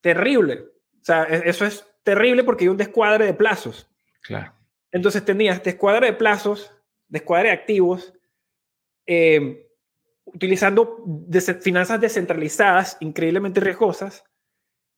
Terrible. 0.00 0.66
O 1.00 1.04
sea, 1.04 1.24
e, 1.24 1.48
eso 1.48 1.64
es 1.64 1.86
terrible 2.02 2.44
porque 2.44 2.64
hay 2.64 2.68
un 2.68 2.76
descuadre 2.76 3.26
de 3.26 3.34
plazos. 3.34 3.88
Claro. 4.22 4.52
Entonces 4.92 5.24
tenías 5.24 5.62
descuadre 5.62 6.06
de 6.06 6.12
plazos, 6.12 6.70
descuadre 7.14 7.48
de 7.48 7.54
activos, 7.54 8.12
eh, 9.06 9.66
utilizando 10.26 11.02
finanzas 11.60 12.00
descentralizadas, 12.00 12.98
increíblemente 13.00 13.60
riesgosas. 13.60 14.24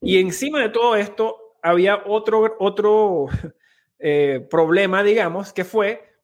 Y 0.00 0.18
encima 0.18 0.60
de 0.60 0.70
todo 0.70 0.96
esto, 0.96 1.46
había 1.62 2.02
otro, 2.06 2.56
otro 2.58 3.26
eh, 3.98 4.46
problema, 4.50 5.02
digamos, 5.02 5.52
que 5.52 5.64
fue 5.64 6.16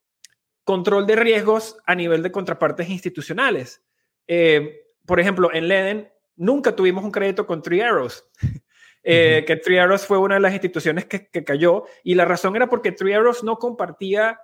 control 0.65 1.07
de 1.07 1.17
riesgos 1.17 1.77
a 1.87 1.95
nivel 1.95 2.23
de 2.23 2.33
contrapartes 2.33 2.89
institucionales. 2.89 3.83
Eh, 4.27 4.83
por 5.05 5.19
ejemplo, 5.19 5.53
en 5.53 5.69
Leden 5.69 6.13
nunca 6.37 6.77
tuvimos 6.77 7.05
un 7.05 7.11
crédito 7.11 7.47
con 7.47 7.63
Three 7.63 7.81
Arrows, 7.81 8.29
eh, 9.03 9.45
que 9.47 9.57
Three 9.57 9.79
Arrows 9.79 10.07
fue 10.07 10.19
una 10.19 10.37
de 10.37 10.41
las 10.41 10.53
instituciones 10.53 11.07
que, 11.07 11.29
cayó 11.45 11.85
y 12.05 12.15
la 12.15 12.25
razón 12.25 12.55
era 12.55 12.69
porque 12.69 12.93
Three 12.93 13.15
Arrows 13.15 13.43
no 13.43 13.57
compartía, 13.57 14.39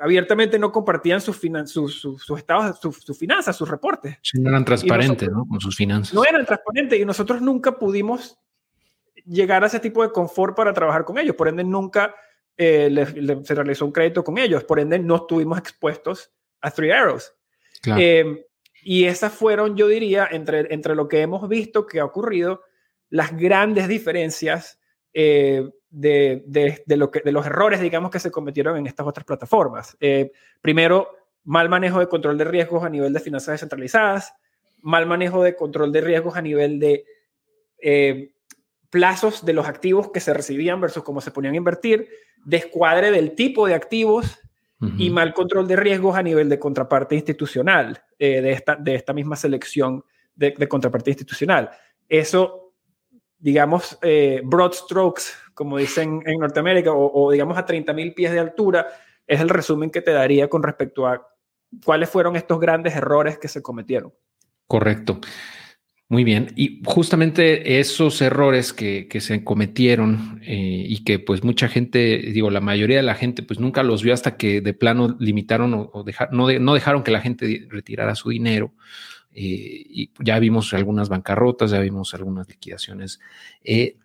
abiertamente 0.00 0.58
no 0.58 0.70
compartían 0.70 1.20
sus, 1.20 1.38
sus, 1.66 2.38
estados, 2.38 2.78
sus, 2.80 3.18
finanzas, 3.18 3.56
sus 3.56 3.68
reportes. 3.68 4.18
no 4.34 4.50
eran 4.50 4.64
transparentes, 4.64 5.28
¿no? 5.28 5.44
Con 5.46 5.60
sus 5.60 5.76
finanzas. 5.76 6.14
No 6.14 6.24
eran 6.24 6.46
transparentes 6.46 7.00
y 7.00 7.04
nosotros 7.04 7.42
nunca 7.42 7.78
pudimos 7.78 8.38
llegar 9.26 9.64
a 9.64 9.66
ese 9.66 9.80
tipo 9.80 10.02
de 10.02 10.12
confort 10.12 10.56
para 10.56 10.72
trabajar 10.72 11.04
con 11.04 11.18
ellos. 11.18 11.34
Por 11.34 11.48
ende, 11.48 11.64
nunca 11.64 12.14
eh, 12.56 13.42
se 13.42 13.54
realizó 13.54 13.86
un 13.86 13.92
crédito 13.92 14.22
con 14.22 14.38
ellos. 14.38 14.62
Por 14.64 14.78
ende, 14.78 14.98
no 14.98 15.16
estuvimos 15.16 15.58
expuestos 15.58 16.30
a 16.60 16.70
Three 16.70 16.92
Arrows. 16.92 17.34
Eh, 17.86 18.46
Y 18.82 19.06
esas 19.06 19.32
fueron, 19.32 19.76
yo 19.76 19.88
diría, 19.88 20.28
entre, 20.30 20.72
entre 20.72 20.94
lo 20.94 21.08
que 21.08 21.22
hemos 21.22 21.48
visto 21.48 21.86
que 21.86 22.00
ha 22.00 22.04
ocurrido, 22.04 22.62
las 23.08 23.34
grandes 23.36 23.88
diferencias 23.88 24.78
eh, 26.02 26.42
de, 26.46 26.82
de, 26.84 26.96
lo 26.96 27.10
que, 27.10 27.20
de 27.20 27.32
los 27.32 27.46
errores, 27.46 27.80
digamos, 27.80 28.10
que 28.10 28.18
se 28.18 28.30
cometieron 28.30 28.76
en 28.76 28.86
estas 28.86 29.06
otras 29.06 29.24
plataformas. 29.24 29.96
Eh, 30.00 30.32
primero, 30.60 31.08
mal 31.44 31.68
manejo 31.68 32.00
de 32.00 32.08
control 32.08 32.36
de 32.38 32.44
riesgos 32.44 32.82
a 32.84 32.88
nivel 32.88 33.12
de 33.12 33.20
finanzas 33.20 33.54
descentralizadas, 33.54 34.32
mal 34.80 35.06
manejo 35.06 35.42
de 35.42 35.54
control 35.54 35.92
de 35.92 36.00
riesgos 36.00 36.36
a 36.36 36.42
nivel 36.42 36.80
de 36.80 37.04
eh, 37.80 38.32
plazos 38.90 39.44
de 39.44 39.52
los 39.52 39.66
activos 39.66 40.10
que 40.10 40.20
se 40.20 40.34
recibían 40.34 40.80
versus 40.80 41.02
cómo 41.04 41.20
se 41.20 41.30
ponían 41.30 41.54
a 41.54 41.58
invertir, 41.58 42.08
descuadre 42.44 43.10
del 43.10 43.34
tipo 43.34 43.66
de 43.66 43.74
activos 43.74 44.38
y 44.98 45.08
mal 45.08 45.32
control 45.32 45.66
de 45.66 45.76
riesgos 45.76 46.14
a 46.14 46.22
nivel 46.22 46.50
de 46.50 46.58
contraparte 46.58 47.14
institucional, 47.14 48.02
de, 48.18 48.52
esta, 48.52 48.76
de 48.76 48.94
esta 48.94 49.14
misma 49.14 49.34
selección 49.34 50.04
de, 50.34 50.54
de 50.58 50.68
contraparte 50.68 51.10
institucional. 51.10 51.70
Eso 52.06 52.63
digamos, 53.44 53.98
eh, 54.00 54.40
broad 54.42 54.72
strokes, 54.72 55.24
como 55.52 55.76
dicen 55.76 56.22
en 56.24 56.38
Norteamérica, 56.40 56.92
o, 56.94 57.30
digamos 57.30 57.58
a 57.58 57.66
30.000 57.66 58.14
pies 58.14 58.32
de 58.32 58.38
altura, 58.38 58.88
es 59.26 59.38
el 59.38 59.50
resumen 59.50 59.90
que 59.90 60.00
te 60.00 60.12
daría 60.12 60.48
con 60.48 60.62
respecto 60.62 61.06
a 61.06 61.28
cuáles 61.84 62.08
fueron 62.08 62.36
estos 62.36 62.58
grandes 62.58 62.96
errores 62.96 63.38
que 63.38 63.48
se 63.48 63.60
cometieron. 63.60 64.14
Correcto. 64.66 65.20
Muy 66.08 66.24
bien. 66.24 66.52
Y 66.56 66.80
justamente 66.86 67.80
esos 67.80 68.22
errores 68.22 68.72
que, 68.72 69.08
se 69.20 69.44
cometieron 69.44 70.40
eh, 70.42 70.86
y 70.88 71.04
que 71.04 71.18
pues 71.18 71.44
mucha 71.44 71.68
gente, 71.68 72.16
digo, 72.32 72.50
la 72.50 72.62
mayoría 72.62 72.96
de 72.96 73.02
la 73.02 73.14
gente 73.14 73.42
pues 73.42 73.60
nunca 73.60 73.82
los 73.82 74.02
vio 74.02 74.14
hasta 74.14 74.38
que 74.38 74.62
de 74.62 74.72
plano 74.72 75.18
limitaron 75.20 75.74
o, 75.74 76.04
no, 76.30 76.50
no 76.50 76.74
dejaron 76.74 77.02
que 77.02 77.10
la 77.10 77.20
gente 77.20 77.66
retirara 77.68 78.14
su 78.14 78.30
dinero. 78.30 78.72
Eh, 79.34 79.84
y 79.88 80.10
ya 80.20 80.38
vimos 80.38 80.72
algunas 80.72 81.08
bancarrotas, 81.08 81.72
ya 81.72 81.80
vimos 81.80 82.14
algunas 82.14 82.48
liquidaciones. 82.48 83.20
Eh, 83.64 83.98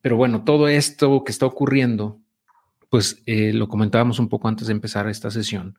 pero 0.00 0.16
bueno, 0.16 0.44
todo 0.44 0.68
esto 0.68 1.24
que 1.24 1.32
está 1.32 1.44
ocurriendo, 1.46 2.20
pues 2.88 3.20
eh, 3.26 3.52
lo 3.52 3.68
comentábamos 3.68 4.20
un 4.20 4.28
poco 4.28 4.46
antes 4.46 4.68
de 4.68 4.72
empezar 4.72 5.08
esta 5.08 5.30
sesión, 5.30 5.76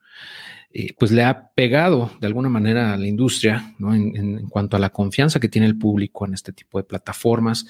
pues 0.98 1.10
le 1.10 1.24
ha 1.24 1.48
pegado 1.54 2.10
de 2.20 2.26
alguna 2.26 2.50
manera 2.50 2.92
a 2.92 2.98
la 2.98 3.06
industria 3.06 3.74
¿no? 3.78 3.94
en, 3.94 4.46
cuanto 4.48 4.76
a 4.76 4.78
la 4.78 4.90
confianza 4.90 5.40
que 5.40 5.48
tiene 5.48 5.66
el 5.66 5.78
público 5.78 6.26
en 6.26 6.34
este 6.34 6.52
tipo 6.52 6.78
de 6.78 6.84
plataformas, 6.84 7.66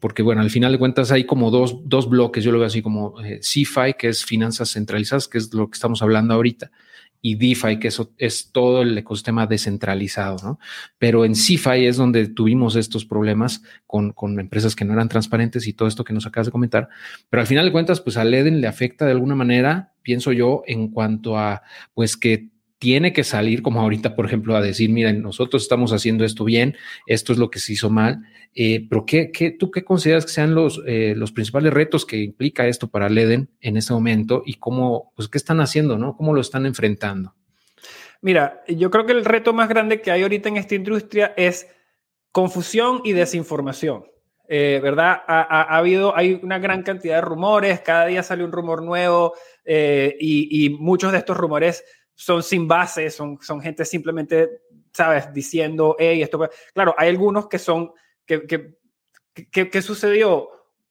porque 0.00 0.22
bueno, 0.22 0.40
al 0.40 0.48
final 0.48 0.72
de 0.72 0.78
cuentas 0.78 1.12
hay 1.12 1.24
como 1.24 1.50
dos, 1.50 1.86
dos 1.86 2.08
bloques, 2.08 2.42
yo 2.42 2.50
lo 2.50 2.58
veo 2.58 2.66
así 2.66 2.80
como 2.80 3.12
CFI, 3.12 3.94
que 3.98 4.08
es 4.08 4.24
finanzas 4.24 4.72
centralizadas, 4.72 5.28
que 5.28 5.36
es 5.36 5.52
lo 5.52 5.68
que 5.68 5.74
estamos 5.74 6.00
hablando 6.00 6.32
ahorita, 6.32 6.70
y 7.26 7.36
DeFi, 7.36 7.78
que 7.78 7.88
eso 7.88 8.12
es 8.18 8.52
todo 8.52 8.82
el 8.82 8.98
ecosistema 8.98 9.46
descentralizado, 9.46 10.36
¿no? 10.42 10.58
Pero 10.98 11.24
en 11.24 11.34
CeFi 11.34 11.86
es 11.86 11.96
donde 11.96 12.28
tuvimos 12.28 12.76
estos 12.76 13.06
problemas 13.06 13.62
con, 13.86 14.12
con, 14.12 14.38
empresas 14.38 14.76
que 14.76 14.84
no 14.84 14.92
eran 14.92 15.08
transparentes 15.08 15.66
y 15.66 15.72
todo 15.72 15.88
esto 15.88 16.04
que 16.04 16.12
nos 16.12 16.26
acabas 16.26 16.48
de 16.48 16.52
comentar. 16.52 16.90
Pero 17.30 17.40
al 17.40 17.46
final 17.46 17.64
de 17.64 17.72
cuentas, 17.72 18.02
pues 18.02 18.18
a 18.18 18.24
Leden 18.24 18.60
le 18.60 18.66
afecta 18.66 19.06
de 19.06 19.12
alguna 19.12 19.34
manera, 19.34 19.94
pienso 20.02 20.32
yo, 20.32 20.64
en 20.66 20.88
cuanto 20.88 21.38
a, 21.38 21.62
pues 21.94 22.18
que 22.18 22.50
tiene 22.84 23.14
que 23.14 23.24
salir 23.24 23.62
como 23.62 23.80
ahorita, 23.80 24.14
por 24.14 24.26
ejemplo, 24.26 24.54
a 24.54 24.60
decir, 24.60 24.90
miren, 24.90 25.22
nosotros 25.22 25.62
estamos 25.62 25.94
haciendo 25.94 26.22
esto 26.22 26.44
bien, 26.44 26.76
esto 27.06 27.32
es 27.32 27.38
lo 27.38 27.48
que 27.48 27.58
se 27.58 27.72
hizo 27.72 27.88
mal, 27.88 28.26
eh, 28.54 28.86
pero 28.90 29.06
¿qué, 29.06 29.30
qué, 29.32 29.52
tú 29.52 29.70
qué 29.70 29.84
consideras 29.84 30.26
que 30.26 30.32
sean 30.32 30.54
los, 30.54 30.82
eh, 30.86 31.14
los 31.16 31.32
principales 31.32 31.72
retos 31.72 32.04
que 32.04 32.18
implica 32.18 32.66
esto 32.66 32.88
para 32.88 33.08
Leden 33.08 33.48
en 33.62 33.78
este 33.78 33.94
momento 33.94 34.42
y 34.44 34.56
cómo, 34.56 35.14
pues, 35.16 35.30
qué 35.30 35.38
están 35.38 35.62
haciendo, 35.62 35.96
¿no? 35.96 36.14
¿Cómo 36.14 36.34
lo 36.34 36.42
están 36.42 36.66
enfrentando? 36.66 37.34
Mira, 38.20 38.62
yo 38.68 38.90
creo 38.90 39.06
que 39.06 39.12
el 39.12 39.24
reto 39.24 39.54
más 39.54 39.70
grande 39.70 40.02
que 40.02 40.10
hay 40.10 40.20
ahorita 40.20 40.50
en 40.50 40.58
esta 40.58 40.74
industria 40.74 41.32
es 41.38 41.66
confusión 42.32 43.00
y 43.02 43.12
desinformación. 43.12 44.04
Eh, 44.46 44.78
¿Verdad? 44.82 45.22
Ha, 45.26 45.40
ha, 45.40 45.78
habido, 45.78 46.14
hay 46.14 46.38
una 46.42 46.58
gran 46.58 46.82
cantidad 46.82 47.14
de 47.14 47.22
rumores, 47.22 47.80
cada 47.80 48.04
día 48.04 48.22
sale 48.22 48.44
un 48.44 48.52
rumor 48.52 48.82
nuevo 48.82 49.32
y, 49.66 50.66
y 50.66 50.68
muchos 50.68 51.12
de 51.12 51.16
estos 51.16 51.34
rumores 51.34 51.82
son 52.14 52.42
sin 52.42 52.68
base, 52.68 53.10
son, 53.10 53.38
son 53.40 53.60
gente 53.60 53.84
simplemente, 53.84 54.62
¿sabes? 54.92 55.32
Diciendo, 55.32 55.96
hey, 55.98 56.22
esto... 56.22 56.48
Claro, 56.72 56.94
hay 56.96 57.08
algunos 57.08 57.48
que 57.48 57.58
son, 57.58 57.92
que, 58.24 58.46
que, 58.46 59.70
que, 59.70 59.82
sucedió? 59.82 60.48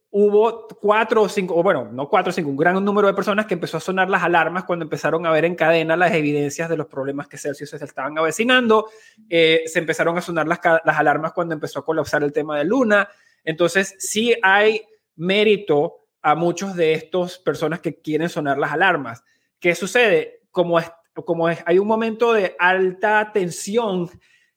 Hubo 0.09 0.67
cuatro 0.67 1.23
o 1.23 1.29
cinco, 1.29 1.55
o 1.55 1.63
bueno, 1.63 1.89
no 1.91 2.07
cuatro 2.07 2.29
o 2.29 2.33
cinco, 2.33 2.49
un 2.49 2.57
gran 2.57 2.83
número 2.83 3.07
de 3.07 3.13
personas 3.13 3.47
que 3.47 3.55
empezó 3.55 3.77
a 3.77 3.79
sonar 3.79 4.09
las 4.09 4.21
alarmas 4.21 4.65
cuando 4.65 4.83
empezaron 4.83 5.25
a 5.25 5.31
ver 5.31 5.45
en 5.45 5.55
cadena 5.55 5.97
las 5.97 6.13
evidencias 6.13 6.69
de 6.69 6.77
los 6.77 6.85
problemas 6.85 7.27
que 7.27 7.37
Celsius 7.37 7.71
se 7.71 7.83
estaban 7.83 8.17
avecinando. 8.17 8.89
Eh, 9.29 9.63
se 9.65 9.79
empezaron 9.79 10.17
a 10.17 10.21
sonar 10.21 10.47
las, 10.47 10.59
las 10.83 10.97
alarmas 10.97 11.33
cuando 11.33 11.55
empezó 11.55 11.79
a 11.79 11.85
colapsar 11.85 12.21
el 12.23 12.31
tema 12.31 12.57
de 12.57 12.65
Luna. 12.65 13.09
Entonces, 13.43 13.95
sí 13.97 14.35
hay 14.43 14.81
mérito 15.15 16.07
a 16.21 16.35
muchos 16.35 16.75
de 16.75 16.93
estos 16.93 17.39
personas 17.39 17.79
que 17.81 17.99
quieren 17.99 18.29
sonar 18.29 18.57
las 18.57 18.71
alarmas. 18.71 19.23
¿Qué 19.59 19.73
sucede? 19.75 20.41
Como 20.51 20.79
como 21.21 21.49
es, 21.49 21.59
hay 21.65 21.79
un 21.79 21.87
momento 21.87 22.33
de 22.33 22.55
alta 22.57 23.31
tensión 23.31 24.09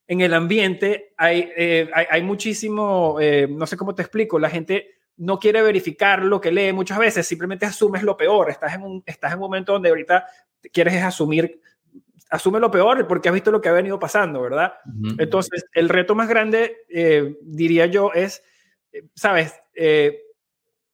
en 0.08 0.20
el 0.20 0.34
ambiente, 0.34 1.12
hay, 1.16 1.50
eh, 1.56 1.90
hay, 1.92 2.22
muchísimo, 2.22 3.18
eh, 3.20 3.48
no 3.50 3.66
sé 3.66 3.76
cómo 3.76 3.94
te 3.94 4.02
explico, 4.02 4.38
la 4.38 4.50
gente 4.50 5.00
no 5.16 5.38
quiere 5.38 5.62
verificar 5.62 6.22
lo 6.22 6.40
que 6.40 6.52
lee 6.52 6.72
muchas 6.72 6.98
veces, 6.98 7.26
simplemente 7.26 7.66
asumes 7.66 8.02
lo 8.02 8.16
peor, 8.16 8.50
estás 8.50 8.74
en 8.74 8.82
un, 8.82 9.02
estás 9.04 9.32
en 9.32 9.38
un 9.38 9.42
momento 9.42 9.72
donde 9.72 9.88
ahorita 9.88 10.26
quieres 10.72 11.02
asumir, 11.02 11.60
asume 12.30 12.60
lo 12.60 12.70
peor 12.70 13.06
porque 13.08 13.28
has 13.28 13.34
visto 13.34 13.50
lo 13.50 13.60
que 13.60 13.68
ha 13.68 13.72
venido 13.72 13.98
pasando, 13.98 14.40
¿verdad? 14.42 14.74
Entonces, 15.18 15.64
el 15.72 15.88
reto 15.88 16.14
más 16.14 16.28
grande, 16.28 16.78
eh, 16.88 17.36
diría 17.42 17.86
yo, 17.86 18.12
es, 18.12 18.42
¿sabes? 19.14 19.54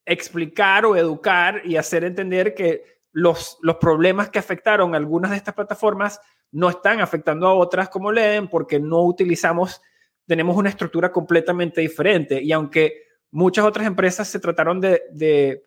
explicar 0.05 0.85
o 0.85 0.97
educar 0.97 1.63
y 1.65 1.77
hacer 1.77 2.03
entender 2.03 2.55
que 2.55 3.02
los, 3.13 3.59
problemas 3.81 4.31
que 4.31 4.39
afectaron 4.39 4.95
algunas 4.95 5.31
de 5.31 5.37
estas 5.37 5.55
plataformas 5.55 6.21
no 6.51 6.69
están 6.69 7.01
afectando 7.01 7.47
a 7.47 7.55
otras 7.55 7.89
como 7.89 8.11
leen 8.11 8.49
porque 8.49 8.81
no 8.81 9.03
utilizamos, 9.03 9.81
tenemos 10.27 10.57
una 10.57 10.71
estructura 10.71 11.13
completamente 11.13 11.81
diferente. 11.81 12.43
Y 12.43 12.53
aunque 12.53 13.03
muchas 13.31 13.65
otras 13.65 13.87
empresas 13.87 14.29
se 14.29 14.41
trataron 14.41 14.81
de, 14.81 15.65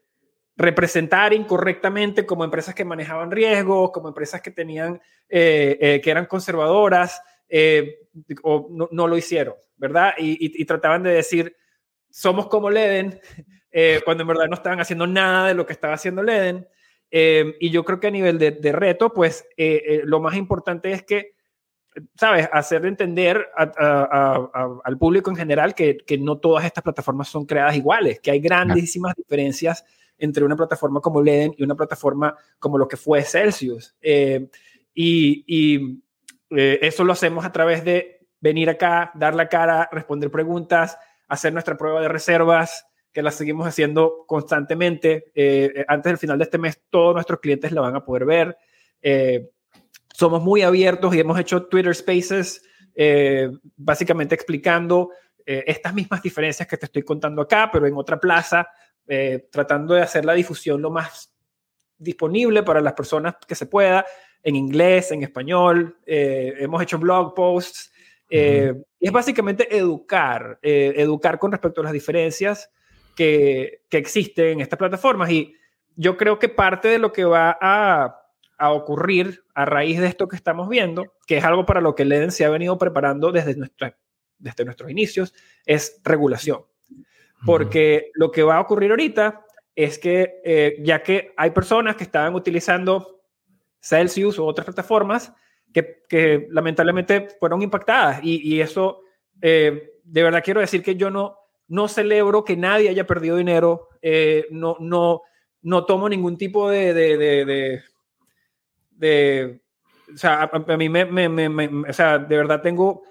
representar 0.58 1.34
incorrectamente 1.34 2.26
como 2.26 2.46
empresas 2.46 2.74
que 2.74 2.86
manejaban 2.86 3.30
riesgos, 3.30 3.92
como 3.92 4.08
empresas 4.08 4.42
que 4.42 4.52
tenían, 4.52 5.02
eh, 5.28 5.78
eh, 5.82 6.02
que 6.02 6.10
eran 6.10 6.28
conservadoras, 6.28 7.22
eh, 7.50 8.08
o 8.42 8.70
no, 8.70 9.08
lo 9.08 9.18
hicieron, 9.18 9.56
¿verdad? 9.76 10.14
Y, 10.18 10.64
trataban 10.64 11.04
de 11.04 11.10
decir, 11.10 11.58
somos 12.10 12.48
como 12.48 12.70
Leden, 12.70 13.20
cuando 14.06 14.24
en 14.24 14.28
verdad 14.30 14.48
no 14.48 14.56
estaban 14.56 14.80
haciendo 14.80 15.06
nada 15.06 15.50
de 15.50 15.56
lo 15.56 15.66
que 15.66 15.74
estaba 15.74 15.96
haciendo 15.96 16.24
Leden. 16.24 16.66
Em, 17.12 17.54
y 17.60 17.70
yo 17.70 17.84
creo 17.86 18.00
que 18.00 18.08
a 18.08 18.12
nivel 18.12 18.38
de, 18.38 18.72
reto, 18.72 19.14
pues 19.14 19.48
eh, 19.58 19.82
eh, 19.86 20.02
lo 20.06 20.20
más 20.20 20.36
importante 20.36 20.92
es 20.92 21.04
que, 21.04 21.36
¿sabes?, 22.16 22.50
hacer 22.52 22.86
entender 22.86 23.48
al 23.56 24.98
público 24.98 25.30
en 25.30 25.38
general 25.38 25.76
que, 25.76 25.98
que, 25.98 26.18
no 26.18 26.40
todas 26.40 26.66
estas 26.66 26.84
plataformas 26.84 27.30
son 27.30 27.46
creadas 27.46 27.76
iguales, 27.76 28.20
que 28.20 28.32
hay 28.32 28.40
grandísimas 28.40 29.16
diferencias 29.16 29.86
entre 30.18 30.44
una 30.44 30.56
plataforma 30.56 31.02
como 31.02 31.22
Leden 31.22 31.54
y 31.58 31.64
una 31.64 31.76
plataforma 31.76 32.36
como 32.60 32.78
lo 32.78 32.88
que 32.88 32.98
fue 32.98 33.22
Celsius. 33.24 33.96
Em, 34.02 34.50
y, 34.94 35.44
y 35.48 36.02
eh, 36.50 36.80
eso 36.82 37.04
lo 37.04 37.14
hacemos 37.14 37.46
a 37.46 37.52
través 37.52 37.84
de 37.84 38.28
venir 38.40 38.70
acá, 38.70 39.12
dar 39.16 39.36
la 39.36 39.50
cara, 39.50 39.90
responder 39.92 40.32
preguntas, 40.32 40.98
hacer 41.28 41.54
nuestra 41.54 41.78
prueba 41.78 42.02
de 42.02 42.08
reservas, 42.08 42.86
que 43.16 43.24
la 43.24 43.32
seguimos 43.32 43.66
haciendo 43.66 44.26
constantemente. 44.28 45.32
Eh, 45.34 45.72
eh, 45.74 45.86
antes 45.88 46.10
del 46.12 46.18
final 46.18 46.38
de 46.38 46.44
este 46.44 46.58
mes, 46.58 46.82
todos 46.90 47.14
nuestros 47.14 47.40
clientes 47.40 47.72
la 47.72 47.80
van 47.80 47.96
a 47.96 48.04
poder 48.04 48.26
ver. 48.26 48.58
Eh, 49.02 49.52
somos 50.14 50.44
muy 50.44 50.64
abiertos 50.64 51.16
y 51.16 51.22
hemos 51.22 51.40
hecho 51.40 51.66
Twitter 51.68 51.96
Spaces, 51.96 52.62
básicamente 53.76 54.36
explicando 54.36 55.12
estas 55.46 55.94
mismas 55.94 56.22
diferencias 56.22 56.66
que 56.66 56.78
te 56.78 56.86
estoy 56.86 57.04
contando 57.04 57.42
acá, 57.42 57.70
pero 57.72 57.86
en 57.86 57.96
otra 57.98 58.18
plaza, 58.18 58.70
tratando 59.52 59.94
de 59.94 60.02
hacer 60.02 60.24
la 60.24 60.32
difusión 60.32 60.82
lo 60.82 60.90
más 60.90 61.34
disponible 61.98 62.64
para 62.64 62.80
las 62.80 62.94
personas 62.94 63.36
que 63.46 63.56
se 63.56 63.66
pueda, 63.66 64.06
en 64.42 64.56
inglés, 64.56 65.12
en 65.12 65.24
español. 65.24 66.00
hemos 66.06 66.82
hecho 66.82 66.98
blog 66.98 67.36
posts. 67.36 67.92
y 68.30 68.38
es 68.38 69.12
básicamente 69.12 69.76
educar, 69.76 70.58
educar 70.62 71.38
con 71.38 71.52
respecto 71.52 71.82
a 71.82 71.84
las 71.84 71.94
diferencias 71.94 72.70
que, 73.16 73.84
que 73.90 73.98
existen 73.98 74.46
en 74.46 74.62
estas 74.62 74.78
plataformas. 74.78 75.30
Y 75.32 75.56
yo 75.96 76.18
creo 76.18 76.40
que 76.40 76.50
parte 76.50 76.88
de 76.90 77.00
lo 77.00 77.12
que 77.12 77.26
va 77.26 77.58
a, 77.60 78.22
a, 78.58 78.72
ocurrir 78.72 79.44
a 79.54 79.66
raíz 79.66 80.00
de 80.00 80.08
esto 80.08 80.28
que 80.28 80.36
estamos 80.36 80.70
viendo, 80.70 81.14
que 81.26 81.38
es 81.38 81.44
algo 81.44 81.66
para 81.66 81.82
lo 81.82 81.96
que 81.96 82.06
Leden 82.06 82.32
se 82.32 82.46
ha 82.46 82.50
venido 82.50 82.78
preparando 82.78 83.32
desde, 83.32 83.56
nuestra, 83.56 83.98
desde 84.38 84.66
nuestros 84.66 84.92
inicios, 84.92 85.34
es 85.66 86.02
regulación. 86.04 86.62
Porque 87.46 88.12
lo 88.16 88.32
que 88.32 88.44
va 88.44 88.58
a 88.58 88.62
ocurrir 88.62 88.90
ahorita 88.90 89.46
es 89.76 90.00
que 90.00 90.42
eh, 90.44 90.78
ya 90.82 91.04
que 91.04 91.34
hay 91.38 91.52
personas 91.52 91.96
que 91.96 92.04
estaban 92.04 92.34
utilizando 92.34 93.22
Celsius 93.80 94.40
u 94.40 94.46
otras 94.46 94.66
plataformas 94.66 95.32
que, 96.08 96.48
lamentablemente 96.52 97.28
fueron 97.40 97.62
impactadas. 97.62 98.20
Y, 98.24 98.62
eso, 98.62 99.02
eh, 99.42 100.00
de 100.04 100.24
verdad 100.24 100.42
quiero 100.44 100.62
decir 100.62 100.82
que 100.82 100.96
yo 100.96 101.10
no, 101.10 101.38
no 101.68 101.88
celebro 101.88 102.44
que 102.44 102.58
nadie 102.58 102.90
haya 102.90 103.08
perdido 103.08 103.38
dinero, 103.38 103.90
eh, 104.02 104.46
no, 104.52 104.78
no, 104.80 105.22
no 105.62 105.86
tomo 105.86 106.08
ningún 106.10 106.38
tipo 106.38 106.70
de, 106.70 106.94
de, 106.94 107.82
de, 108.92 109.62
o 110.14 110.18
sea, 110.18 110.50
a, 110.52 110.78
mí 110.78 110.90
me, 110.90 111.06
me, 111.06 111.30
me, 111.30 111.90
o 111.90 111.94
sea, 111.94 112.18
de 112.20 112.38
verdad 112.38 112.62
tengo, 112.62 113.04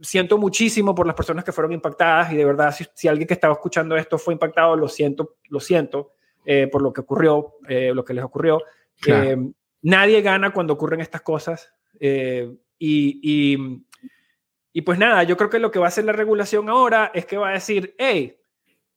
siento 0.00 0.38
muchísimo 0.38 0.94
por 0.94 1.06
las 1.06 1.14
personas 1.14 1.44
que 1.44 1.52
fueron 1.52 1.72
impactadas 1.72 2.32
y 2.32 2.36
de 2.36 2.44
verdad 2.44 2.74
si, 2.74 2.86
si 2.94 3.08
alguien 3.08 3.28
que 3.28 3.34
estaba 3.34 3.52
escuchando 3.54 3.96
esto 3.96 4.18
fue 4.18 4.34
impactado, 4.34 4.76
lo 4.76 4.88
siento, 4.88 5.36
lo 5.48 5.60
siento 5.60 6.12
eh, 6.44 6.68
por 6.68 6.82
lo 6.82 6.92
que 6.92 7.02
ocurrió, 7.02 7.56
lo 7.68 8.04
que 8.04 8.14
les 8.14 8.24
ocurrió. 8.24 8.62
nadie 9.82 10.22
gana 10.22 10.52
cuando 10.52 10.72
ocurren 10.72 11.00
estas 11.00 11.20
cosas. 11.20 11.72
Eh, 11.98 12.50
y, 12.78 13.84
y, 14.72 14.82
pues 14.82 14.98
nada, 14.98 15.22
yo 15.24 15.36
creo 15.36 15.50
que 15.50 15.58
lo 15.58 15.70
que 15.70 15.78
va 15.78 15.86
a 15.86 15.88
hacer 15.88 16.04
la 16.04 16.12
regulación 16.12 16.68
ahora 16.68 17.10
es 17.14 17.26
que 17.26 17.36
va 17.36 17.50
a 17.50 17.54
decir, 17.54 17.94
hey, 17.98 18.36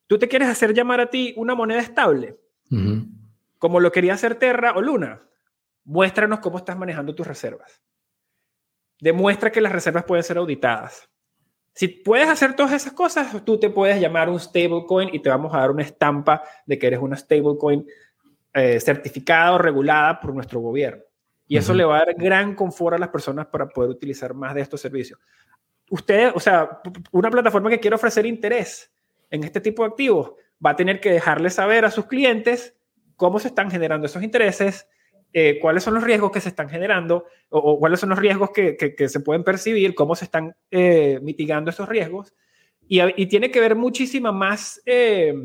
tú 0.08 0.20
te 0.20 0.28
quieres 0.28 0.48
hacer 0.48 0.74
llamar 0.74 1.02
a 1.02 1.10
ti 1.10 1.34
una 1.38 1.56
moneda 1.56 1.80
estable, 1.80 2.38
como 3.58 3.80
lo 3.80 3.92
quería 3.92 4.14
hacer 4.14 4.36
Terra 4.36 4.74
o 4.76 4.82
Luna. 4.82 5.22
Muéstranos 5.86 6.40
cómo 6.40 6.58
estás 6.58 6.78
manejando 6.78 7.14
tus 7.14 7.28
reservas. 7.28 7.82
Demuestra 9.00 9.52
que 9.52 9.62
las 9.62 9.72
reservas 9.72 10.06
pueden 10.06 10.24
ser 10.24 10.38
auditadas. 10.38 11.10
Si 11.74 11.88
puedes 11.88 12.30
hacer 12.30 12.56
todas 12.56 12.72
esas 12.74 12.94
cosas, 12.94 13.44
tú 13.44 13.60
te 13.60 13.70
puedes 13.70 14.00
llamar 14.00 14.30
un 14.30 14.40
stablecoin 14.40 15.10
y 15.14 15.20
te 15.20 15.30
vamos 15.30 15.54
a 15.54 15.58
dar 15.58 15.72
una 15.72 15.82
estampa 15.82 16.44
de 16.66 16.78
que 16.78 16.88
eres 16.88 17.00
una 17.00 17.18
stablecoin 17.18 17.86
eh, 18.54 18.80
certificada 18.80 19.54
o 19.54 19.58
regulada 19.58 20.20
por 20.20 20.34
nuestro 20.34 20.60
gobierno. 20.60 21.04
Y 21.48 21.58
eso 21.58 21.74
le 21.74 21.84
va 21.84 21.98
a 21.98 22.06
dar 22.06 22.14
gran 22.16 22.56
confort 22.56 22.96
a 22.96 23.00
las 23.00 23.10
personas 23.10 23.48
para 23.48 23.68
poder 23.68 23.90
utilizar 23.90 24.34
más 24.34 24.54
de 24.56 24.62
estos 24.62 24.80
servicios. 24.80 25.20
Usted, 25.94 26.32
o 26.34 26.40
sea, 26.40 26.82
una 27.12 27.30
plataforma 27.30 27.70
que 27.70 27.80
quiere 27.80 27.96
ofrecer 27.96 28.26
interés 28.26 28.92
en 29.30 29.44
este 29.44 29.62
tipo 29.62 29.84
de 29.84 29.90
activos 29.90 30.34
va 30.66 30.72
a 30.72 30.76
tener 30.76 31.00
que 31.00 31.12
dejarle 31.12 31.52
saber 31.52 31.86
a 31.86 31.92
sus 31.92 32.08
clientes 32.08 32.76
cómo 33.16 33.38
se 33.38 33.50
están 33.50 33.70
generando 33.70 34.08
esos 34.08 34.24
intereses, 34.24 34.88
eh, 35.34 35.60
cuáles 35.62 35.84
son 35.84 35.94
los 35.94 36.04
riesgos 36.04 36.32
que 36.32 36.42
se 36.42 36.50
están 36.50 36.68
generando 36.68 37.26
o, 37.50 37.78
cuáles 37.78 38.00
son 38.00 38.10
los 38.10 38.18
riesgos 38.18 38.50
que, 38.50 38.96
se 39.08 39.20
pueden 39.20 39.44
percibir, 39.44 39.94
cómo 39.94 40.16
se 40.16 40.26
están 40.26 40.56
eh, 40.72 41.20
mitigando 41.22 41.70
esos 41.70 41.88
riesgos. 41.88 42.34
Y, 42.88 43.28
tiene 43.28 43.52
que 43.52 43.60
ver 43.60 43.76
muchísima 43.76 44.32
más 44.32 44.82
eh, 44.88 45.36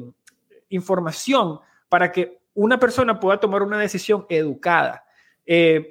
información 0.71 1.61
para 1.90 2.11
que 2.11 2.38
una 2.55 2.78
persona 2.78 3.21
pueda 3.21 3.38
tomar 3.38 3.62
una 3.62 3.78
decisión 3.78 4.25
educada. 4.31 5.05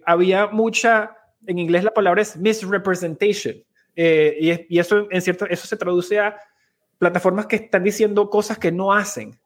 Había 0.03 0.47
mucha, 0.47 1.15
en 1.45 1.59
inglés 1.59 1.83
la 1.83 1.93
palabra 1.93 2.23
es 2.23 2.35
misrepresentation, 2.37 3.66
eh, 3.99 4.67
y, 4.69 4.77
eso, 4.77 5.07
en 5.09 5.21
cierto, 5.23 5.47
eso 5.47 5.65
se 5.65 5.75
traduce 5.75 6.19
a 6.19 6.39
plataformas 6.99 7.47
que 7.47 7.55
están 7.55 7.83
diciendo 7.83 8.29
cosas 8.29 8.59
que 8.59 8.71
no 8.71 8.93
hacen 8.93 9.39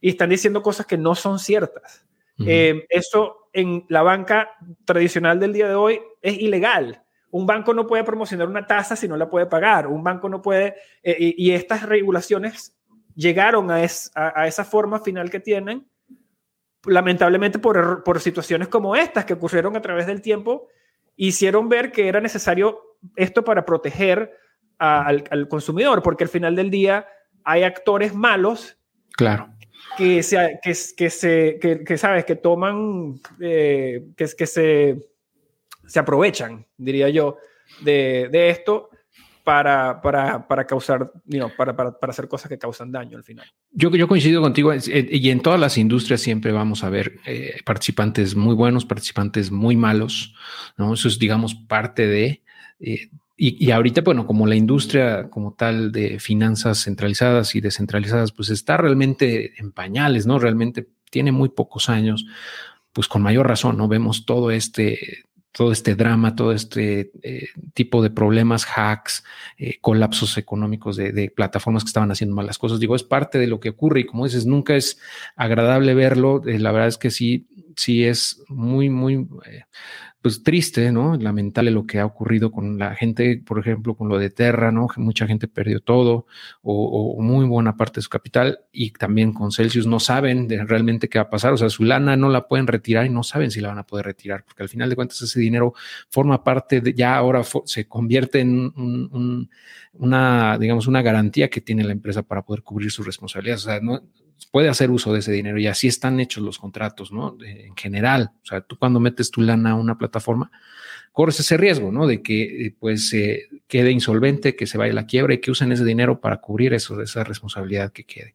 y 0.00 0.10
están 0.10 0.30
diciendo 0.30 0.62
cosas 0.62 0.86
que 0.86 0.96
no 0.96 1.16
son 1.16 1.40
ciertas. 1.40 2.06
Eh, 2.46 2.86
eso 2.88 3.48
en 3.52 3.84
la 3.88 4.02
banca 4.02 4.50
tradicional 4.84 5.40
del 5.40 5.52
día 5.52 5.68
de 5.68 5.74
hoy 5.74 6.00
es 6.22 6.38
ilegal. 6.38 7.02
Un 7.30 7.46
banco 7.46 7.74
no 7.74 7.86
puede 7.86 8.04
promocionar 8.04 8.46
una 8.46 8.66
tasa 8.66 8.94
si 8.94 9.08
no 9.08 9.16
la 9.16 9.28
puede 9.28 9.46
pagar. 9.46 9.88
Un 9.88 10.04
banco 10.04 10.28
no 10.28 10.40
puede, 10.40 10.76
y, 11.02 11.50
estas 11.50 11.82
regulaciones 11.82 12.76
llegaron 13.16 13.72
a, 13.72 13.78
a, 14.14 14.46
esa 14.46 14.64
forma 14.64 15.00
final 15.00 15.30
que 15.30 15.40
tienen 15.40 15.88
lamentablemente 16.84 17.58
por, 17.58 18.04
por 18.04 18.20
situaciones 18.20 18.68
como 18.68 18.94
estas 18.94 19.24
que 19.24 19.32
ocurrieron 19.32 19.76
a 19.76 19.82
través 19.82 20.06
del 20.06 20.22
tiempo, 20.22 20.68
hicieron 21.16 21.68
ver 21.68 21.90
que 21.90 22.06
era 22.06 22.20
necesario 22.20 22.85
esto 23.14 23.44
para 23.44 23.64
proteger 23.64 24.32
al, 24.78 25.48
consumidor, 25.48 26.02
porque 26.02 26.24
al 26.24 26.30
final 26.30 26.56
del 26.56 26.70
día 26.70 27.06
hay 27.44 27.62
actores 27.62 28.14
malos. 28.14 28.78
Claro. 29.12 29.48
Que, 29.96 30.22
se, 30.22 30.58
que, 30.62 30.74
que, 30.96 31.10
se, 31.10 31.58
que, 31.86 31.98
sabes, 31.98 32.24
que 32.24 32.36
toman, 32.36 33.20
eh, 33.40 34.08
que, 34.16 34.26
que 34.36 34.46
se, 34.46 34.98
se 35.86 35.98
aprovechan, 35.98 36.66
diría 36.76 37.08
yo, 37.08 37.38
de, 37.80 38.28
de 38.30 38.50
esto 38.50 38.90
para, 39.46 40.00
para, 40.02 40.48
para 40.48 40.66
causar, 40.66 41.12
para, 41.56 41.76
para, 41.76 41.96
para, 41.96 42.10
hacer 42.10 42.26
cosas 42.26 42.48
que 42.48 42.58
causan 42.58 42.90
daño 42.90 43.16
al 43.16 43.22
final. 43.22 43.46
Yo, 43.70 43.90
yo 43.90 44.08
coincido 44.08 44.42
contigo 44.42 44.72
eh, 44.72 45.08
y 45.08 45.30
en 45.30 45.40
todas 45.40 45.60
las 45.60 45.78
industrias 45.78 46.20
siempre 46.20 46.50
vamos 46.50 46.82
a 46.82 46.90
ver 46.90 47.20
eh, 47.26 47.60
participantes 47.64 48.34
muy 48.34 48.56
buenos, 48.56 48.84
participantes 48.84 49.52
muy 49.52 49.76
malos, 49.76 50.34
¿no? 50.76 50.94
Eso 50.94 51.06
es, 51.06 51.20
digamos, 51.20 51.54
parte 51.54 52.08
de... 52.08 52.42
Eh, 52.80 53.10
y, 53.38 53.70
ahorita, 53.70 54.00
bueno, 54.00 54.26
como 54.26 54.46
la 54.46 54.56
industria 54.56 55.28
como 55.28 55.52
tal 55.52 55.92
de 55.92 56.18
finanzas 56.18 56.82
centralizadas 56.84 57.54
y 57.54 57.60
descentralizadas, 57.60 58.32
pues 58.32 58.48
está 58.48 58.78
realmente 58.78 59.52
en 59.60 59.72
pañales, 59.72 60.26
¿no? 60.26 60.38
Realmente 60.38 60.88
tiene 61.10 61.32
muy 61.32 61.50
pocos 61.50 61.90
años, 61.90 62.24
pues 62.94 63.08
con 63.08 63.20
mayor 63.20 63.46
razón, 63.46 63.76
¿no? 63.76 63.88
Vemos 63.88 64.24
todo 64.24 64.50
este 64.50 65.26
todo 65.56 65.72
este 65.72 65.94
drama, 65.94 66.36
todo 66.36 66.52
este 66.52 67.12
eh, 67.22 67.48
tipo 67.72 68.02
de 68.02 68.10
problemas, 68.10 68.66
hacks, 68.76 69.24
eh, 69.56 69.78
colapsos 69.80 70.36
económicos 70.36 70.96
de, 70.96 71.32
plataformas 71.34 71.82
que 71.82 71.88
estaban 71.88 72.10
haciendo 72.10 72.36
malas 72.36 72.58
cosas. 72.58 72.78
Digo, 72.78 72.94
es 72.94 73.02
parte 73.02 73.38
de 73.38 73.46
lo 73.46 73.58
que 73.58 73.70
ocurre 73.70 74.00
y 74.00 74.04
como 74.04 74.26
dices, 74.26 74.44
nunca 74.44 74.76
es 74.76 74.98
agradable 75.34 75.94
verlo. 75.94 76.42
La 76.44 76.72
verdad 76.72 76.88
es 76.88 76.98
que 76.98 77.10
sí, 77.10 77.46
sí 77.74 78.04
es 78.04 78.42
muy, 78.48 78.90
muy, 78.90 79.26
pues 80.26 80.42
triste, 80.42 80.90
¿no? 80.90 81.16
Lamentable 81.16 81.70
lo 81.70 81.86
que 81.86 82.00
ha 82.00 82.04
ocurrido 82.04 82.50
con 82.50 82.80
la 82.80 82.96
gente, 82.96 83.40
por 83.46 83.60
ejemplo, 83.60 83.94
con 83.94 84.08
lo 84.08 84.18
de 84.18 84.28
Terra, 84.28 84.72
¿no? 84.72 84.88
Mucha 84.96 85.24
gente 85.24 85.46
perdió 85.46 85.78
todo 85.78 86.26
o, 86.62 87.22
muy 87.22 87.46
buena 87.46 87.76
parte 87.76 87.98
de 87.98 88.02
su 88.02 88.08
capital 88.08 88.58
y 88.72 88.90
también 88.90 89.32
con 89.32 89.52
Celsius 89.52 89.86
no 89.86 90.00
saben 90.00 90.48
realmente 90.66 91.08
qué 91.08 91.20
va 91.20 91.26
a 91.26 91.30
pasar, 91.30 91.52
o 91.52 91.56
sea, 91.56 91.70
su 91.70 91.84
lana 91.84 92.16
no 92.16 92.28
la 92.28 92.48
pueden 92.48 92.66
retirar 92.66 93.06
y 93.06 93.08
no 93.08 93.22
saben 93.22 93.52
si 93.52 93.60
la 93.60 93.68
van 93.68 93.78
a 93.78 93.86
poder 93.86 94.06
retirar, 94.06 94.42
porque 94.44 94.64
al 94.64 94.68
final 94.68 94.90
de 94.90 94.96
cuentas 94.96 95.22
ese 95.22 95.38
dinero 95.38 95.74
forma 96.10 96.42
parte 96.42 96.80
de, 96.80 96.92
ya 96.92 97.16
ahora 97.16 97.44
se 97.66 97.86
convierte 97.86 98.40
en 98.40 98.72
una, 99.92 100.58
digamos, 100.58 100.88
una 100.88 101.02
garantía 101.02 101.48
que 101.48 101.60
tiene 101.60 101.84
la 101.84 101.92
empresa 101.92 102.24
para 102.24 102.42
poder 102.42 102.64
cubrir 102.64 102.90
sus 102.90 103.06
responsabilidades, 103.06 103.64
o 103.64 103.68
sea, 103.68 103.80
no, 103.80 104.02
puede 104.50 104.68
hacer 104.68 104.90
uso 104.90 105.12
de 105.12 105.20
ese 105.20 105.32
dinero 105.32 105.58
y 105.58 105.66
así 105.66 105.88
están 105.88 106.20
hechos 106.20 106.42
los 106.42 106.58
contratos, 106.58 107.12
¿no? 107.12 107.36
En 107.44 107.76
general, 107.76 108.32
o 108.42 108.46
sea, 108.46 108.60
tú 108.60 108.76
cuando 108.78 109.00
metes 109.00 109.30
tu 109.30 109.42
lana 109.42 109.72
a 109.72 109.74
una 109.74 109.98
plataforma, 109.98 110.50
corres 111.16 111.40
ese 111.40 111.56
riesgo, 111.56 111.90
¿no? 111.90 112.06
De 112.06 112.20
que 112.20 112.66
eh, 112.66 112.76
pues 112.78 113.08
se 113.08 113.48
quede 113.68 113.90
insolvente, 113.90 114.54
que 114.54 114.66
se 114.66 114.76
vaya 114.76 114.92
la 114.92 115.06
quiebra 115.06 115.32
y 115.32 115.38
que 115.38 115.50
usen 115.50 115.72
ese 115.72 115.82
dinero 115.82 116.20
para 116.20 116.42
cubrir 116.42 116.74
eso, 116.74 117.00
esa 117.00 117.24
responsabilidad 117.24 117.90
que 117.90 118.04
quede. 118.04 118.34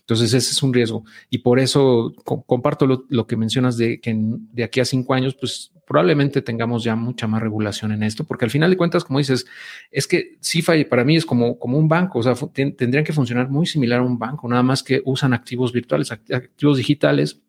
Entonces, 0.00 0.32
ese 0.32 0.52
es 0.52 0.62
un 0.62 0.72
riesgo. 0.72 1.04
Y 1.28 1.38
por 1.38 1.60
eso 1.60 2.14
comparto 2.24 2.86
lo, 2.86 3.26
que 3.26 3.36
mencionas 3.36 3.76
de 3.76 4.00
que 4.00 4.16
de 4.16 4.64
aquí 4.64 4.80
a 4.80 4.86
cinco 4.86 5.12
años, 5.12 5.34
pues 5.38 5.70
probablemente 5.86 6.40
tengamos 6.40 6.82
ya 6.82 6.96
mucha 6.96 7.26
más 7.26 7.42
regulación 7.42 7.92
en 7.92 8.02
esto, 8.02 8.24
porque 8.24 8.46
al 8.46 8.50
final 8.50 8.70
de 8.70 8.78
cuentas, 8.78 9.04
como 9.04 9.18
dices, 9.18 9.44
es 9.90 10.06
que 10.06 10.38
CIFA 10.42 10.72
para 10.88 11.04
mí 11.04 11.16
es 11.16 11.26
como, 11.26 11.58
como 11.58 11.76
un 11.76 11.88
banco, 11.88 12.20
o 12.20 12.22
sea, 12.22 12.34
tendrían 12.54 13.04
que 13.04 13.12
funcionar 13.12 13.50
muy 13.50 13.66
similar 13.66 14.00
a 14.00 14.02
un 14.02 14.18
banco, 14.18 14.48
nada 14.48 14.62
más 14.62 14.82
que 14.82 15.02
usan 15.04 15.34
activos 15.34 15.74
virtuales, 15.74 16.10
activos 16.10 16.78
digitales 16.78 17.42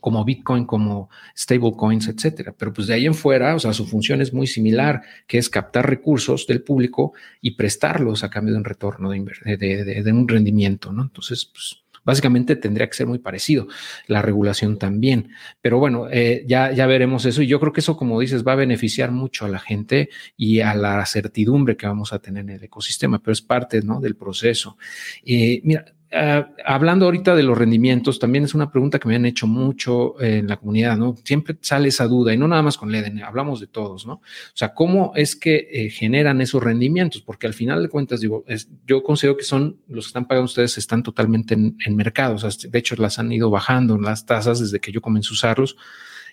como 0.00 0.24
Bitcoin, 0.24 0.64
como 0.64 1.10
stablecoins, 1.36 2.08
etcétera. 2.08 2.54
Pero 2.56 2.72
pues 2.72 2.86
de 2.86 2.94
ahí 2.94 3.06
en 3.06 3.14
fuera, 3.14 3.54
o 3.54 3.58
sea, 3.58 3.72
su 3.72 3.86
función 3.86 4.20
es 4.20 4.32
muy 4.32 4.46
similar, 4.46 5.02
que 5.26 5.38
es 5.38 5.48
captar 5.48 5.88
recursos 5.88 6.46
del 6.46 6.62
público 6.62 7.12
y 7.40 7.52
prestarlos 7.52 8.24
a 8.24 8.30
cambio 8.30 8.54
de 8.54 8.58
un 8.58 8.64
retorno, 8.64 9.10
de, 9.10 10.12
un 10.12 10.28
rendimiento, 10.28 10.92
¿no? 10.92 11.02
Entonces, 11.02 11.44
pues 11.46 11.82
básicamente 12.08 12.56
tendría 12.56 12.88
que 12.88 12.96
ser 12.96 13.06
muy 13.06 13.18
parecido. 13.18 13.68
La 14.06 14.22
regulación 14.22 14.78
también. 14.78 15.30
Pero 15.60 15.78
bueno, 15.78 16.08
eh, 16.10 16.42
ya, 16.46 16.72
ya 16.72 16.86
veremos 16.86 17.26
eso. 17.26 17.42
Y 17.42 17.46
yo 17.46 17.60
creo 17.60 17.74
que 17.74 17.80
eso, 17.80 17.98
como 17.98 18.18
dices, 18.18 18.46
va 18.46 18.52
a 18.52 18.56
beneficiar 18.56 19.10
mucho 19.12 19.44
a 19.44 19.48
la 19.50 19.58
gente 19.58 20.08
y 20.34 20.60
a 20.60 20.74
la 20.74 21.04
certidumbre 21.04 21.76
que 21.76 21.86
vamos 21.86 22.14
a 22.14 22.18
tener 22.18 22.44
en 22.44 22.50
el 22.50 22.64
ecosistema, 22.64 23.18
pero 23.18 23.32
es 23.32 23.42
parte 23.42 23.82
¿no? 23.82 24.00
del 24.00 24.16
proceso. 24.16 24.78
Eh, 25.22 25.60
mira, 25.64 25.84
Ah, 26.10 26.48
hablando 26.64 27.04
ahorita 27.04 27.36
de 27.36 27.42
los 27.42 27.58
rendimientos, 27.58 28.18
también 28.18 28.44
es 28.44 28.54
una 28.54 28.70
pregunta 28.70 28.98
que 28.98 29.08
me 29.08 29.16
han 29.16 29.26
hecho 29.26 29.46
mucho 29.46 30.18
en 30.22 30.46
la 30.46 30.56
comunidad, 30.56 30.96
¿no? 30.96 31.14
Siempre 31.22 31.58
sale 31.60 31.88
esa 31.88 32.06
duda 32.06 32.32
y 32.32 32.38
no 32.38 32.48
nada 32.48 32.62
más 32.62 32.78
con 32.78 32.90
Leden, 32.90 33.22
hablamos 33.22 33.60
de 33.60 33.66
todos, 33.66 34.06
¿no? 34.06 34.14
O 34.14 34.22
sea, 34.54 34.72
¿cómo 34.72 35.12
es 35.16 35.36
que 35.36 35.68
eh, 35.70 35.90
generan 35.90 36.40
esos 36.40 36.62
rendimientos? 36.62 37.20
Porque 37.20 37.46
al 37.46 37.52
final 37.52 37.82
de 37.82 37.90
cuentas, 37.90 38.20
digo, 38.20 38.42
yo 38.86 39.02
considero 39.02 39.36
que 39.36 39.44
son 39.44 39.80
los 39.86 40.06
que 40.06 40.08
están 40.08 40.26
pagando 40.26 40.46
ustedes, 40.46 40.78
están 40.78 41.02
totalmente 41.02 41.54
en, 41.54 41.96
mercado, 41.96 42.36
o 42.36 42.38
sea, 42.38 42.50
de 42.70 42.78
hecho 42.78 42.96
las 42.96 43.18
han 43.18 43.30
ido 43.30 43.50
bajando 43.50 43.98
las 43.98 44.24
tasas 44.24 44.60
desde 44.60 44.80
que 44.80 44.92
yo 44.92 45.02
comencé 45.02 45.30
a 45.30 45.34
usarlos 45.34 45.76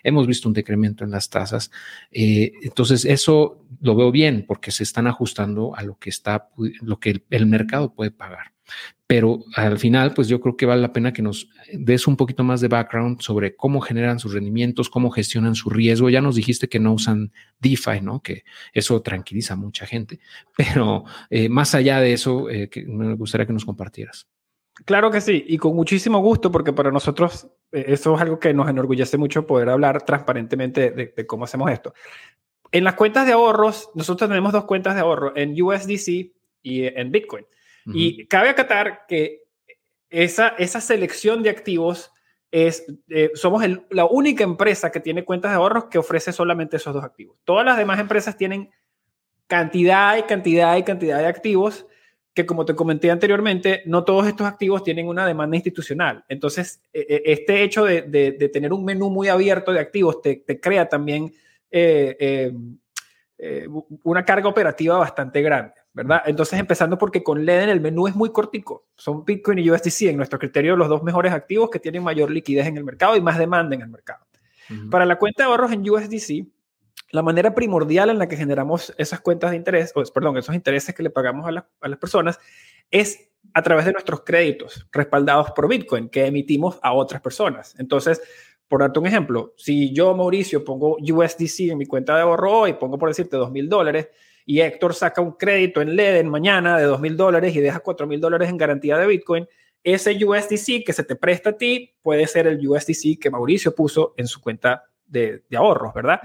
hemos 0.04 0.28
visto 0.28 0.48
un 0.48 0.54
decremento 0.54 1.04
en 1.04 1.10
las 1.10 1.32
tasas. 1.32 1.72
Eh, 2.12 2.52
entonces, 2.62 3.06
eso 3.06 3.66
lo 3.82 3.96
veo 3.96 4.12
bien 4.12 4.46
porque 4.48 4.70
se 4.70 4.84
están 4.84 5.08
ajustando 5.08 5.76
a 5.76 5.82
lo 5.82 5.98
que 5.98 6.12
está, 6.12 6.50
lo 6.82 7.00
que 7.00 7.24
el 7.32 7.48
mercado 7.48 7.92
puede 7.96 8.12
pagar. 8.12 8.55
Pero 9.08 9.44
al 9.56 9.78
final, 9.78 10.14
pues 10.14 10.28
yo 10.28 10.42
creo 10.42 10.58
que 10.58 10.66
vale 10.66 10.82
la 10.82 10.92
pena 10.92 11.14
que 11.14 11.22
nos 11.22 11.50
des 11.72 12.08
un 12.08 12.18
poquito 12.18 12.44
más 12.44 12.62
de 12.62 12.68
background 12.68 13.22
sobre 13.22 13.56
cómo 13.56 13.80
generan 13.80 14.18
sus 14.18 14.34
rendimientos, 14.34 14.90
cómo 14.90 15.12
gestionan 15.12 15.54
su 15.54 15.70
riesgo. 15.70 16.10
Ya 16.10 16.22
nos 16.22 16.36
dijiste 16.36 16.68
que 16.68 16.80
no 16.80 16.94
usan 16.94 17.32
DeFi, 17.60 18.02
¿no? 18.02 18.22
Que 18.22 18.44
eso 18.74 19.02
tranquiliza 19.02 19.54
a 19.54 19.58
mucha 19.58 19.86
gente. 19.86 20.20
Pero 20.58 21.06
eh, 21.30 21.50
más 21.50 21.76
allá 21.76 22.00
de 22.00 22.14
eso, 22.14 22.50
eh, 22.50 22.70
me 22.88 23.14
gustaría 23.16 23.46
que 23.46 23.54
nos 23.54 23.66
compartieras. 23.66 24.28
Claro 24.84 25.10
que 25.10 25.22
sí, 25.22 25.46
y 25.48 25.58
con 25.58 25.74
muchísimo 25.74 26.20
gusto, 26.20 26.52
porque 26.52 26.74
para 26.74 26.92
nosotros 26.92 27.48
eh, 27.72 27.86
eso 27.88 28.16
es 28.16 28.22
algo 28.22 28.40
que 28.40 28.54
nos 28.54 28.68
enorgullece 28.70 29.18
mucho 29.18 29.48
poder 29.48 29.70
hablar 29.70 30.04
transparentemente 30.04 30.92
de, 30.92 31.26
cómo 31.26 31.46
hacemos 31.46 31.72
esto. 31.72 31.94
En 32.72 32.84
las 32.84 32.96
cuentas 32.96 33.26
de 33.26 33.32
ahorros, 33.32 33.90
nosotros 33.96 34.28
tenemos 34.28 34.52
dos 34.52 34.66
cuentas 34.66 34.96
de 34.96 35.02
ahorro, 35.02 35.32
en 35.38 35.62
USDC 35.62 36.34
y 36.62 36.84
en 36.84 37.12
Bitcoin. 37.12 37.46
Y 37.88 38.26
cabe 38.26 38.50
acatar 38.50 39.06
que 39.08 39.44
esa, 40.10 40.50
esa 40.58 40.82
selección 40.82 41.44
de 41.44 41.52
activos 41.52 42.12
es, 42.50 42.86
eh, 43.10 43.32
somos 43.36 43.64
la 43.92 44.06
única 44.06 44.44
empresa 44.44 44.92
que 44.92 45.00
tiene 45.00 45.24
cuentas 45.24 45.52
de 45.52 45.58
ahorros 45.58 45.86
que 45.86 46.00
ofrece 46.00 46.32
solamente 46.32 46.78
esos 46.78 46.94
dos 46.94 47.04
activos. 47.04 47.38
Todas 47.44 47.66
las 47.66 47.78
demás 47.78 48.00
empresas 48.00 48.38
tienen 48.38 48.72
cantidad 49.48 50.18
y 50.18 50.24
cantidad 50.24 50.76
y 50.78 50.84
cantidad 50.84 51.20
de 51.20 51.28
activos 51.28 51.86
que 52.36 52.46
como 52.46 52.66
te 52.66 52.76
comenté 52.76 53.10
anteriormente, 53.10 53.82
no 53.86 54.04
todos 54.04 54.28
estos 54.28 54.46
activos 54.46 54.84
tienen 54.84 55.08
una 55.08 55.26
demanda 55.26 55.56
institucional. 55.56 56.26
Entonces, 56.28 56.82
e, 56.92 57.00
e, 57.00 57.32
este 57.32 57.64
hecho 57.64 57.86
de, 57.86 58.02
tener 58.52 58.74
un 58.74 58.84
menú 58.84 59.10
muy 59.10 59.30
abierto 59.30 59.72
de 59.72 59.80
activos 59.80 60.22
te, 60.22 60.44
crea 60.60 60.90
también 60.90 61.32
eh, 61.72 62.18
eh, 62.20 62.54
eh, 63.38 63.68
una 64.04 64.26
carga 64.26 64.50
operativa 64.50 64.98
bastante 64.98 65.42
grande, 65.42 65.76
¿verdad? 65.96 66.24
Entonces, 66.26 66.60
empezando 66.60 66.98
porque 66.98 67.24
con 67.24 67.46
Leden 67.46 67.70
el 67.70 67.80
menú 67.80 68.06
es 68.08 68.16
muy 68.16 68.30
cortico. 68.30 68.86
Son 68.98 69.24
Bitcoin 69.24 69.60
y 69.60 69.72
USDC, 69.72 70.02
en 70.10 70.18
nuestro 70.18 70.38
criterio, 70.38 70.76
los 70.76 70.90
dos 70.90 71.02
mejores 71.04 71.32
activos 71.32 71.70
que 71.70 71.80
tienen 71.80 72.04
mayor 72.04 72.30
liquidez 72.30 72.68
en 72.68 72.76
el 72.76 72.84
mercado 72.84 73.16
y 73.16 73.22
más 73.22 73.40
demanda 73.40 73.76
en 73.76 73.82
el 73.82 73.88
mercado. 73.88 74.26
Para 74.92 75.06
la 75.06 75.18
cuenta 75.18 75.44
de 75.44 75.50
ahorros 75.50 75.72
en 75.72 75.90
USDC, 75.90 76.48
la 77.12 77.22
manera 77.22 77.56
primordial 77.56 78.10
en 78.10 78.20
la 78.20 78.28
que 78.28 78.36
generamos 78.36 78.94
esas 78.98 79.22
cuentas 79.22 79.52
de 79.52 79.58
interés, 79.58 79.94
o, 79.96 80.04
perdón, 80.12 80.38
esos 80.38 80.54
intereses 80.54 80.94
que 80.94 81.04
le 81.04 81.12
pagamos 81.12 81.48
a, 81.48 81.52
las 81.88 81.98
personas, 81.98 82.40
es 82.92 83.30
a 83.54 83.62
través 83.62 83.86
de 83.86 83.94
nuestros 83.94 84.24
créditos 84.26 84.86
respaldados 84.92 85.52
por 85.52 85.70
Bitcoin 85.70 86.10
que 86.10 86.26
emitimos 86.26 86.78
a 86.82 86.92
otras 86.94 87.22
personas. 87.22 87.74
Entonces, 87.80 88.22
por 88.68 88.82
darte 88.82 89.00
un 89.00 89.08
ejemplo, 89.08 89.54
si 89.56 89.94
yo, 89.94 90.14
Mauricio, 90.14 90.66
pongo 90.66 90.98
USDC 91.00 91.72
en 91.72 91.78
mi 91.78 91.86
cuenta 91.86 92.16
de 92.16 92.24
ahorro 92.24 92.52
hoy, 92.52 92.74
pongo 92.74 92.98
por 92.98 93.08
decirte 93.08 93.38
dos 93.38 93.52
mil 93.52 93.70
dólares, 93.70 94.10
y 94.46 94.62
Héctor 94.62 94.94
saca 94.94 95.22
un 95.22 95.34
crédito 95.34 95.82
en 95.82 95.96
Leden 95.96 96.30
mañana 96.30 96.78
de 96.78 96.86
dos 96.86 97.00
mil 97.00 97.18
dólares 97.18 97.56
y 97.56 97.60
deja 97.60 97.80
cuatro 97.80 98.08
mil 98.08 98.22
dólares 98.22 98.50
en 98.50 98.58
garantía 98.58 98.98
de 98.98 99.08
Bitcoin, 99.08 99.48
ese 99.84 100.12
USDC 100.24 100.84
que 100.86 100.94
se 100.94 101.04
te 101.04 101.16
presta 101.16 101.52
a 101.52 101.58
ti 101.58 101.94
puede 102.02 102.28
ser 102.28 102.48
el 102.48 102.68
USDC 102.68 103.20
que 103.20 103.30
Mauricio 103.30 103.74
puso 103.74 104.14
en 104.18 104.28
su 104.28 104.42
cuenta 104.42 104.86
de, 105.06 105.44
de 105.50 105.58
ahorros, 105.58 105.94
¿verdad? 105.94 106.22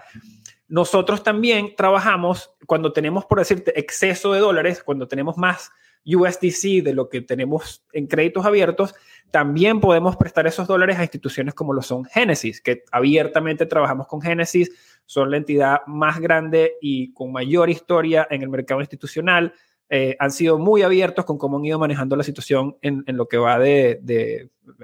Nosotros 0.69 1.23
también 1.23 1.75
trabajamos 1.77 2.53
cuando 2.67 2.93
tenemos, 2.93 3.27
por 3.27 3.39
decirte, 3.39 3.79
exceso 3.79 4.33
de 4.33 4.41
dólares, 4.41 4.83
cuando 4.83 5.09
tenemos 5.09 5.37
más 5.37 5.71
USDC 6.05 6.83
de 6.83 6.95
lo 6.95 7.09
que 7.09 7.21
tenemos 7.21 7.85
en 7.93 8.07
créditos 8.07 8.45
abiertos, 8.47 8.95
también 9.31 9.81
podemos 9.81 10.17
prestar 10.17 10.47
esos 10.47 10.67
dólares 10.67 10.99
a 10.99 11.03
instituciones 11.03 11.55
como 11.55 11.73
lo 11.73 11.83
son 11.83 12.05
Genesis, 12.05 12.61
que 12.61 12.85
abiertamente 12.91 13.67
trabajamos 13.67 14.07
con 14.07 14.21
Genesis, 14.21 14.71
son 15.07 15.31
la 15.31 15.37
entidad 15.37 15.81
más 15.87 16.21
grande 16.21 16.75
y 16.81 17.13
con 17.13 17.33
mayor 17.33 17.71
historia 17.71 18.27
en 18.31 18.43
el 18.43 18.49
mercado 18.49 18.81
institucional. 18.81 19.53
Eh, 19.93 20.17
han 20.21 20.31
sido 20.31 20.57
muy 20.57 20.83
abiertos 20.83 21.25
con 21.25 21.37
cómo 21.37 21.59
han 21.59 21.65
ido 21.65 21.79
manejando 21.79 22.15
la 22.15 22.23
situación 22.23 22.77
en, 22.81 23.05
lo 23.09 23.27
que 23.27 23.37
va 23.37 23.59
de, 23.59 24.01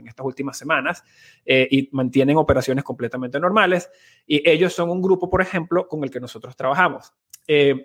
estas 0.04 0.26
últimas 0.26 0.58
semanas 0.58 1.04
eh, 1.44 1.68
y 1.70 1.88
mantienen 1.92 2.36
operaciones 2.36 2.82
completamente 2.82 3.38
normales. 3.38 3.88
Y 4.26 4.48
ellos 4.48 4.72
son 4.72 4.90
un 4.90 5.00
grupo, 5.00 5.30
por 5.30 5.42
ejemplo, 5.42 5.86
con 5.86 6.02
el 6.02 6.10
que 6.10 6.18
nosotros 6.18 6.56
trabajamos. 6.56 7.12
Eh, 7.46 7.84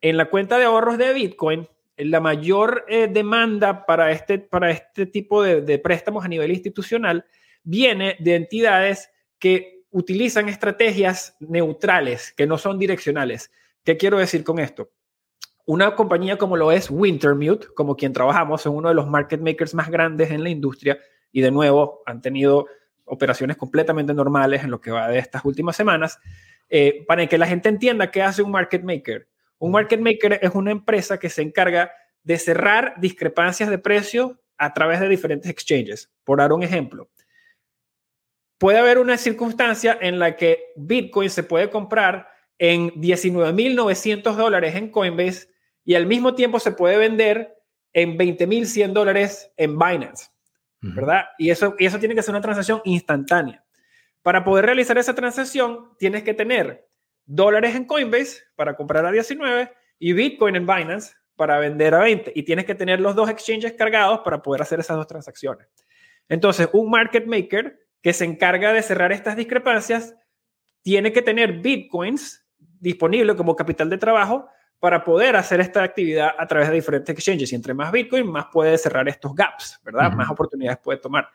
en 0.00 0.16
la 0.16 0.30
cuenta 0.30 0.58
de 0.58 0.64
ahorros 0.64 0.96
de 0.96 1.12
Bitcoin, 1.12 1.68
la 1.96 2.20
mayor 2.20 2.84
demanda 3.10 3.86
para 3.86 4.12
este, 4.12 4.38
para 4.38 4.70
este 4.70 5.06
tipo 5.06 5.42
de, 5.42 5.62
de 5.62 5.78
préstamos 5.78 6.24
a 6.24 6.28
nivel 6.28 6.50
institucional 6.50 7.24
viene 7.62 8.16
de 8.20 8.34
entidades 8.34 9.10
que 9.38 9.84
utilizan 9.90 10.48
estrategias 10.48 11.36
neutrales, 11.40 12.32
que 12.36 12.46
no 12.46 12.58
son 12.58 12.78
direccionales. 12.78 13.50
¿Qué 13.82 13.96
quiero 13.96 14.18
decir 14.18 14.44
con 14.44 14.58
esto? 14.58 14.90
Una 15.64 15.96
compañía 15.96 16.38
como 16.38 16.56
lo 16.56 16.70
es 16.70 16.90
Wintermute, 16.90 17.68
como 17.74 17.96
quien 17.96 18.12
trabajamos, 18.12 18.60
es 18.60 18.66
uno 18.66 18.88
de 18.88 18.94
los 18.94 19.08
market 19.08 19.40
makers 19.40 19.74
más 19.74 19.90
grandes 19.90 20.30
en 20.30 20.42
la 20.42 20.50
industria 20.50 20.98
y 21.32 21.40
de 21.40 21.50
nuevo 21.50 22.02
han 22.06 22.20
tenido 22.20 22.66
operaciones 23.04 23.56
completamente 23.56 24.14
normales 24.14 24.62
en 24.62 24.70
lo 24.70 24.80
que 24.80 24.90
va 24.90 25.08
de 25.08 25.18
estas 25.18 25.44
últimas 25.44 25.76
semanas. 25.76 26.18
Eh, 26.68 27.04
para 27.06 27.26
que 27.26 27.38
la 27.38 27.46
gente 27.46 27.68
entienda 27.68 28.10
qué 28.10 28.22
hace 28.22 28.42
un 28.42 28.50
market 28.50 28.82
maker. 28.82 29.28
Un 29.58 29.72
market 29.72 30.00
maker 30.00 30.38
es 30.42 30.54
una 30.54 30.70
empresa 30.70 31.18
que 31.18 31.30
se 31.30 31.42
encarga 31.42 31.92
de 32.22 32.38
cerrar 32.38 32.94
discrepancias 32.98 33.70
de 33.70 33.78
precio 33.78 34.40
a 34.58 34.72
través 34.74 35.00
de 35.00 35.08
diferentes 35.08 35.50
exchanges. 35.50 36.10
Por 36.24 36.38
dar 36.38 36.52
un 36.52 36.62
ejemplo, 36.62 37.08
puede 38.58 38.78
haber 38.78 38.98
una 38.98 39.16
circunstancia 39.16 39.96
en 40.00 40.18
la 40.18 40.36
que 40.36 40.72
Bitcoin 40.76 41.30
se 41.30 41.42
puede 41.42 41.70
comprar 41.70 42.28
en 42.58 42.90
19.900 42.90 44.34
dólares 44.34 44.74
en 44.74 44.90
Coinbase 44.90 45.48
y 45.84 45.94
al 45.94 46.06
mismo 46.06 46.34
tiempo 46.34 46.58
se 46.58 46.72
puede 46.72 46.96
vender 46.96 47.54
en 47.92 48.18
20.100 48.18 48.92
dólares 48.92 49.52
en 49.56 49.78
Binance, 49.78 50.30
¿verdad? 50.80 51.26
Y 51.38 51.50
eso, 51.50 51.74
y 51.78 51.86
eso 51.86 51.98
tiene 51.98 52.14
que 52.14 52.22
ser 52.22 52.34
una 52.34 52.42
transacción 52.42 52.80
instantánea. 52.84 53.64
Para 54.22 54.42
poder 54.42 54.66
realizar 54.66 54.98
esa 54.98 55.14
transacción, 55.14 55.96
tienes 55.98 56.22
que 56.22 56.34
tener 56.34 56.85
dólares 57.26 57.74
en 57.74 57.84
Coinbase 57.84 58.44
para 58.54 58.74
comprar 58.74 59.04
a 59.04 59.10
19 59.10 59.72
y 59.98 60.12
Bitcoin 60.12 60.56
en 60.56 60.66
Binance 60.66 61.14
para 61.34 61.58
vender 61.58 61.94
a 61.94 62.00
20. 62.00 62.32
Y 62.34 62.44
tienes 62.44 62.64
que 62.64 62.74
tener 62.74 63.00
los 63.00 63.14
dos 63.14 63.28
exchanges 63.28 63.72
cargados 63.74 64.20
para 64.20 64.40
poder 64.40 64.62
hacer 64.62 64.80
esas 64.80 64.96
dos 64.96 65.06
transacciones. 65.06 65.68
Entonces, 66.28 66.68
un 66.72 66.90
market 66.90 67.26
maker 67.26 67.78
que 68.00 68.12
se 68.12 68.24
encarga 68.24 68.72
de 68.72 68.82
cerrar 68.82 69.12
estas 69.12 69.36
discrepancias 69.36 70.14
tiene 70.82 71.12
que 71.12 71.22
tener 71.22 71.60
bitcoins 71.60 72.46
disponibles 72.58 73.36
como 73.36 73.56
capital 73.56 73.90
de 73.90 73.98
trabajo 73.98 74.48
para 74.78 75.02
poder 75.02 75.36
hacer 75.36 75.60
esta 75.60 75.82
actividad 75.82 76.30
a 76.38 76.46
través 76.46 76.68
de 76.68 76.74
diferentes 76.74 77.14
exchanges. 77.14 77.52
Y 77.52 77.54
entre 77.54 77.74
más 77.74 77.90
Bitcoin, 77.90 78.30
más 78.30 78.46
puede 78.52 78.76
cerrar 78.78 79.08
estos 79.08 79.34
gaps, 79.34 79.80
¿verdad? 79.82 80.12
Más 80.12 80.30
oportunidades 80.30 80.78
puede 80.78 80.98
tomar. 80.98 81.28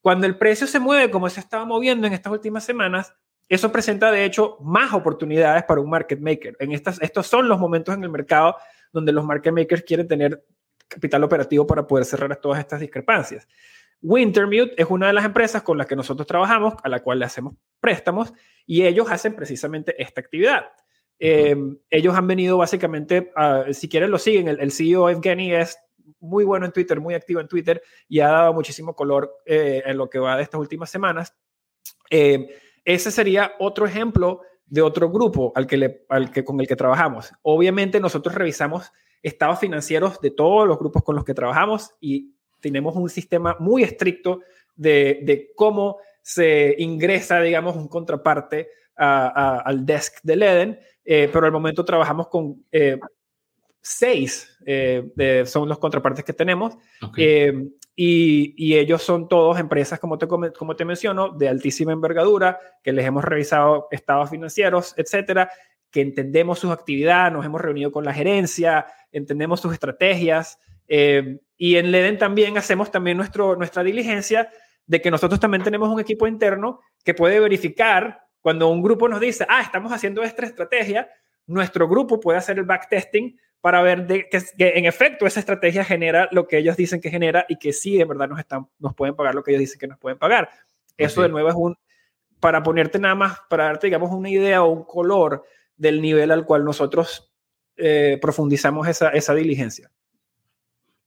Cuando 0.00 0.26
el 0.26 0.38
precio 0.38 0.66
se 0.66 0.78
mueve 0.78 1.10
como 1.10 1.28
se 1.28 1.40
estaba 1.40 1.64
moviendo 1.64 2.06
en 2.06 2.12
estas 2.12 2.32
últimas 2.32 2.64
semanas, 2.64 3.14
eso 3.48 3.72
presenta 3.72 4.10
de 4.10 4.24
hecho 4.24 4.58
más 4.60 4.92
oportunidades 4.92 5.64
para 5.64 5.80
un 5.80 5.88
market 5.88 6.20
maker. 6.20 6.56
En 6.60 6.72
estas, 6.72 7.00
estos 7.00 7.26
son 7.26 7.48
los 7.48 7.58
momentos 7.58 7.94
en 7.94 8.02
el 8.02 8.10
mercado 8.10 8.56
donde 8.92 9.12
los 9.12 9.24
market 9.24 9.52
makers 9.52 9.82
quieren 9.82 10.06
tener 10.08 10.44
capital 10.86 11.24
operativo 11.24 11.66
para 11.66 11.86
poder 11.86 12.04
cerrar 12.04 12.34
todas 12.36 12.58
estas 12.58 12.80
discrepancias. 12.80 13.46
Wintermute 14.00 14.74
es 14.76 14.86
una 14.88 15.08
de 15.08 15.12
las 15.12 15.24
empresas 15.24 15.62
con 15.62 15.76
las 15.76 15.86
que 15.86 15.96
nosotros 15.96 16.26
trabajamos, 16.26 16.74
a 16.82 16.88
la 16.88 17.00
cual 17.00 17.18
le 17.18 17.24
hacemos 17.24 17.54
préstamos, 17.80 18.32
y 18.64 18.84
ellos 18.84 19.10
hacen 19.10 19.34
precisamente 19.34 20.00
esta 20.00 20.20
actividad. 20.20 20.66
Em, 21.18 21.76
ellos 21.90 22.14
han 22.14 22.26
venido 22.26 22.58
básicamente, 22.58 23.32
si 23.72 23.88
quieren 23.88 24.10
lo 24.10 24.18
siguen, 24.18 24.48
el, 24.48 24.70
CEO 24.70 25.10
Evgeny 25.10 25.52
es 25.52 25.76
muy 26.20 26.44
bueno 26.44 26.66
en 26.66 26.72
Twitter, 26.72 27.00
muy 27.00 27.14
activo 27.14 27.40
en 27.40 27.48
Twitter 27.48 27.82
y 28.08 28.20
ha 28.20 28.28
dado 28.28 28.54
muchísimo 28.54 28.94
color 28.94 29.34
eh, 29.44 29.82
en 29.84 29.96
lo 29.98 30.08
que 30.08 30.18
va 30.18 30.36
de 30.36 30.44
estas 30.44 30.60
últimas 30.60 30.90
semanas. 30.90 31.34
Em, 32.08 32.46
ese 32.84 33.10
sería 33.10 33.52
otro 33.58 33.86
ejemplo 33.86 34.40
de 34.66 34.82
otro 34.82 35.10
grupo 35.10 35.52
al 35.54 35.66
que, 35.66 36.44
con 36.44 36.60
el 36.60 36.68
que 36.68 36.76
trabajamos. 36.76 37.32
Obviamente 37.42 38.00
nosotros 38.00 38.34
revisamos 38.34 38.92
estados 39.22 39.58
financieros 39.58 40.20
de 40.20 40.30
todos 40.30 40.66
los 40.66 40.78
grupos 40.78 41.02
con 41.02 41.16
los 41.16 41.24
que 41.24 41.34
trabajamos 41.34 41.94
y 42.00 42.34
tenemos 42.60 42.94
un 42.96 43.08
sistema 43.08 43.56
muy 43.58 43.82
estricto 43.82 44.40
de, 44.76 45.50
cómo 45.56 45.98
se 46.22 46.74
ingresa, 46.78 47.40
digamos, 47.40 47.76
un 47.76 47.88
contraparte 47.88 48.68
al 48.96 49.86
desk 49.86 50.18
de 50.22 50.36
Leden, 50.36 50.80
eh, 51.04 51.30
pero 51.32 51.46
al 51.46 51.52
momento 51.52 51.84
trabajamos 51.84 52.28
con 52.28 52.64
eh, 52.72 52.98
seis, 53.80 54.58
eh, 54.66 55.44
son 55.46 55.68
los 55.68 55.78
contrapartes 55.78 56.24
que 56.24 56.32
tenemos, 56.32 56.76
y, 57.16 58.54
y, 58.56 58.76
ellos 58.76 59.02
son 59.02 59.28
todos 59.28 59.58
empresas, 59.58 59.98
como 59.98 60.18
te, 60.18 60.26
como 60.26 60.76
te 60.76 60.84
menciono, 60.84 61.30
de 61.30 61.48
altísima 61.48 61.92
envergadura, 61.92 62.58
que 62.82 62.92
les 62.92 63.06
hemos 63.06 63.24
revisado 63.24 63.88
estados 63.90 64.30
financieros, 64.30 64.94
etcétera, 64.96 65.50
que 65.90 66.00
entendemos 66.00 66.58
sus 66.58 66.70
actividades, 66.70 67.32
nos 67.32 67.44
hemos 67.44 67.60
reunido 67.60 67.90
con 67.90 68.04
la 68.04 68.12
gerencia, 68.12 68.86
entendemos 69.10 69.60
sus 69.60 69.72
estrategias, 69.72 70.58
y 70.86 71.76
en 71.76 71.90
Leden 71.90 72.18
también 72.18 72.56
hacemos 72.56 72.90
también 72.90 73.16
nuestro, 73.16 73.56
nuestra 73.56 73.82
diligencia 73.82 74.50
de 74.86 75.02
que 75.02 75.10
nosotros 75.10 75.38
también 75.38 75.62
tenemos 75.62 75.88
un 75.88 76.00
equipo 76.00 76.26
interno 76.26 76.80
que 77.04 77.14
puede 77.14 77.40
verificar 77.40 78.22
cuando 78.40 78.68
un 78.68 78.82
grupo 78.82 79.08
nos 79.08 79.20
dice, 79.20 79.46
ah, 79.48 79.60
estamos 79.60 79.92
haciendo 79.92 80.22
esta 80.22 80.46
estrategia, 80.46 81.08
nuestro 81.46 81.88
grupo 81.88 82.20
puede 82.20 82.38
hacer 82.38 82.58
el 82.58 82.64
backtesting 82.64 83.38
para 83.60 83.82
ver 83.82 84.06
de, 84.06 84.28
que, 84.28 84.42
en 84.58 84.84
efecto 84.84 85.26
esa 85.26 85.40
estrategia 85.40 85.84
genera 85.84 86.28
lo 86.32 86.46
que 86.46 86.58
ellos 86.58 86.76
dicen 86.76 87.00
que 87.00 87.10
genera 87.10 87.44
y 87.48 87.56
que 87.56 87.72
sí, 87.72 88.00
en 88.00 88.08
verdad 88.08 88.28
nos, 88.28 88.38
están, 88.38 88.68
nos 88.78 88.94
pueden 88.94 89.16
pagar 89.16 89.34
lo 89.34 89.42
que 89.42 89.50
ellos 89.50 89.60
dicen 89.60 89.78
que 89.78 89.88
nos 89.88 89.98
pueden 89.98 90.18
pagar. 90.18 90.48
Eso 90.96 91.22
de 91.22 91.28
nuevo 91.28 91.48
es 91.48 91.54
un, 91.54 91.76
para 92.40 92.62
ponerte 92.62 92.98
nada 92.98 93.14
más, 93.14 93.38
para 93.48 93.64
darte, 93.64 93.86
digamos, 93.86 94.10
una 94.12 94.30
idea 94.30 94.62
o 94.62 94.70
un 94.70 94.84
color 94.84 95.44
del 95.76 96.00
nivel 96.00 96.30
al 96.30 96.44
cual 96.44 96.64
nosotros 96.64 97.32
eh, 97.76 98.18
profundizamos 98.20 98.86
esa, 98.88 99.10
esa 99.10 99.34
diligencia. 99.34 99.90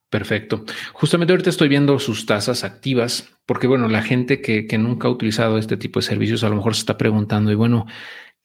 Perfecto. 0.10 0.66
Justamente 0.92 1.32
ahorita 1.32 1.50
estoy 1.50 1.70
viendo 1.70 1.98
sus 2.00 2.26
tasas 2.26 2.66
activas, 2.66 3.34
porque 3.46 3.68
bueno, 3.68 3.88
la 3.88 4.02
gente 4.02 4.42
que, 4.42 4.68
que, 4.68 4.78
nunca 4.78 5.08
ha 5.08 5.12
utilizado 5.12 5.58
este 5.58 5.78
tipo 5.78 6.00
de 6.00 6.06
servicios 6.06 6.44
a 6.44 6.50
lo 6.50 6.58
mejor 6.58 6.76
se 6.76 6.82
está 6.82 6.98
preguntando, 6.98 7.50
y 7.50 7.56
bueno, 7.56 7.86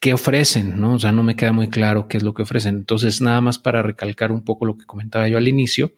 ¿qué 0.00 0.12
ofrecen? 0.14 0.80
¿No? 0.80 0.94
O 0.94 0.98
sea, 0.98 1.12
no 1.12 1.22
me 1.22 1.36
queda 1.36 1.52
muy 1.52 1.68
claro 1.68 2.08
qué 2.08 2.16
es 2.16 2.22
lo 2.22 2.34
que 2.34 2.42
ofrecen. 2.42 2.76
Entonces, 2.76 3.20
nada 3.20 3.40
más 3.40 3.58
para 3.58 3.82
recalcar 3.82 4.32
un 4.32 4.44
poco 4.44 4.66
lo 4.66 4.76
que 4.76 4.86
comentaba 4.86 5.28
yo 5.28 5.38
al 5.38 5.48
inicio, 5.48 5.92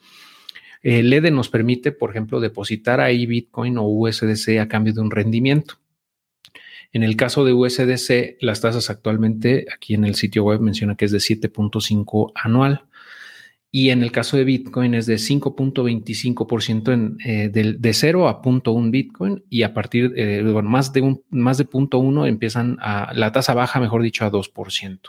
eh, 0.82 1.02
LEDE 1.02 1.30
nos 1.30 1.48
permite, 1.48 1.92
por 1.92 2.10
ejemplo, 2.10 2.40
depositar 2.40 3.00
ahí 3.00 3.26
Bitcoin 3.26 3.78
o 3.78 3.82
USDC 3.82 4.58
a 4.60 4.68
cambio 4.68 4.92
de 4.92 5.00
un 5.00 5.10
rendimiento. 5.10 5.78
En 6.92 7.02
el 7.02 7.16
caso 7.16 7.44
de 7.44 7.52
USDC, 7.52 8.38
las 8.40 8.60
tasas 8.60 8.88
actualmente 8.88 9.66
aquí 9.74 9.94
en 9.94 10.04
el 10.04 10.14
sitio 10.14 10.44
web 10.44 10.60
menciona 10.60 10.96
que 10.96 11.04
es 11.04 11.12
de 11.12 11.18
7.5 11.18 12.32
anual. 12.34 12.87
Y 13.70 13.90
en 13.90 14.02
el 14.02 14.12
caso 14.12 14.38
de 14.38 14.44
Bitcoin 14.44 14.94
es 14.94 15.04
de 15.04 15.16
5.25% 15.16 17.18
eh, 17.22 17.50
de, 17.50 17.74
de 17.74 17.92
0 17.92 18.26
a 18.26 18.40
0.1 18.40 18.90
Bitcoin 18.90 19.44
y 19.50 19.62
a 19.62 19.74
partir, 19.74 20.14
eh, 20.16 20.42
bueno, 20.42 20.70
más 20.70 20.94
de, 20.94 21.02
un, 21.02 21.22
más 21.28 21.58
de 21.58 21.66
0.1 21.66 22.26
empiezan 22.26 22.78
a, 22.80 23.12
la 23.12 23.30
tasa 23.30 23.52
baja, 23.52 23.78
mejor 23.78 24.02
dicho, 24.02 24.24
a 24.24 24.32
2% 24.32 25.00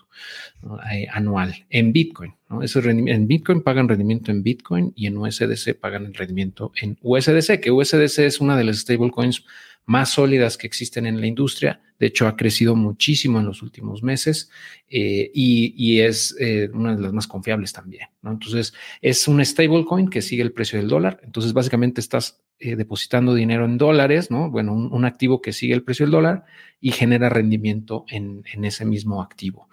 eh, 0.92 1.08
anual 1.10 1.56
en 1.70 1.94
Bitcoin. 1.94 2.34
¿no? 2.50 2.62
Ese 2.62 2.80
en 2.80 3.28
Bitcoin 3.28 3.62
pagan 3.62 3.88
rendimiento 3.88 4.30
en 4.30 4.44
Bitcoin 4.44 4.92
y 4.94 5.08
en 5.08 5.18
USDC 5.18 5.80
pagan 5.80 6.08
el 6.08 6.14
rendimiento 6.14 6.74
en 6.82 6.98
USDC, 7.02 7.62
que 7.62 7.72
USDC 7.72 8.20
es 8.20 8.42
una 8.42 8.58
de 8.58 8.66
las 8.66 8.80
stablecoins 8.80 9.46
más 9.86 10.12
sólidas 10.12 10.58
que 10.58 10.68
existen 10.68 11.06
en 11.08 11.20
la 11.20 11.28
industria. 11.28 11.82
De 11.98 12.08
hecho, 12.08 12.28
ha 12.28 12.38
crecido 12.38 12.76
muchísimo 12.76 13.40
en 13.40 13.46
los 13.46 13.62
últimos 13.62 14.04
meses 14.04 14.50
eh, 14.88 15.32
y, 15.34 16.00
es 16.00 16.36
eh, 16.40 16.70
una 16.74 16.96
de 16.96 17.02
las 17.02 17.12
más 17.12 17.28
confiables 17.28 17.74
también. 17.74 18.08
Entonces, 18.24 18.74
es 19.02 19.28
un 19.28 19.44
stablecoin 19.44 20.10
que 20.10 20.22
sigue 20.22 20.44
el 20.44 20.54
precio 20.54 20.80
del 20.80 20.88
dólar. 20.88 21.20
Entonces, 21.24 21.52
básicamente 21.52 22.00
estás 22.00 22.40
eh, 22.60 22.76
depositando 22.76 23.34
dinero 23.34 23.66
en 23.66 23.78
dólares, 23.78 24.32
¿no? 24.32 24.50
Bueno, 24.50 24.74
un, 24.74 25.06
activo 25.06 25.42
que 25.42 25.52
sigue 25.52 25.74
el 25.74 25.84
precio 25.84 26.06
del 26.06 26.12
dólar 26.12 26.46
y 26.80 26.92
genera 26.92 27.28
rendimiento 27.28 28.06
en, 28.10 28.44
ese 28.64 28.86
mismo 28.86 29.22
activo, 29.22 29.68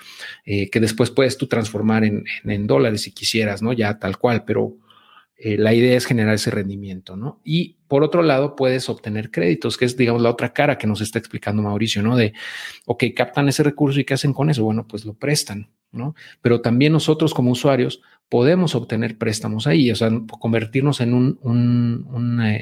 que 0.45 0.81
después 0.81 1.11
puedes 1.11 1.37
tú 1.37 1.47
transformar 1.47 2.05
en, 2.05 2.25
en, 2.45 2.67
dólares 2.67 3.03
si 3.03 3.13
quisieras, 3.13 3.63
¿no? 3.63 3.73
Ya 3.73 3.99
tal 3.99 4.19
cual, 4.19 4.45
pero 4.45 4.77
eh, 5.39 5.59
la 5.59 5.75
idea 5.75 5.97
es 5.97 6.07
generar 6.07 6.35
ese 6.35 6.51
rendimiento, 6.51 7.15
¿no? 7.15 7.41
Y 7.45 7.77
por 7.89 8.03
otro 8.03 8.23
lado, 8.23 8.57
puedes 8.57 8.89
obtener 8.89 9.31
créditos, 9.31 9.77
que 9.77 9.85
es, 9.85 9.97
digamos, 9.97 10.23
la 10.23 10.31
otra 10.31 10.55
cara 10.55 10.79
que 10.79 10.87
nos 10.87 11.03
está 11.03 11.19
explicando 11.19 11.63
Mauricio, 11.63 12.03
¿no? 12.03 12.17
De, 12.17 12.33
ok, 12.87 13.05
captan 13.15 13.49
ese 13.49 13.63
recurso 13.63 14.01
y 14.01 14.05
¿qué 14.05 14.15
hacen 14.15 14.33
con 14.33 14.49
eso? 14.49 14.65
Bueno, 14.65 14.87
pues 14.89 15.05
lo 15.05 15.13
prestan, 15.13 15.69
¿no? 15.93 16.15
Pero 16.41 16.63
también 16.63 16.93
nosotros 16.93 17.35
como 17.35 17.51
usuarios 17.51 18.01
podemos 18.31 18.75
obtener 18.75 19.19
préstamos 19.19 19.67
ahí, 19.67 19.91
o 19.91 19.95
sea, 19.95 20.11
convertirnos 20.41 21.01
en 21.03 21.13
un, 21.13 21.39
una, 21.43 22.59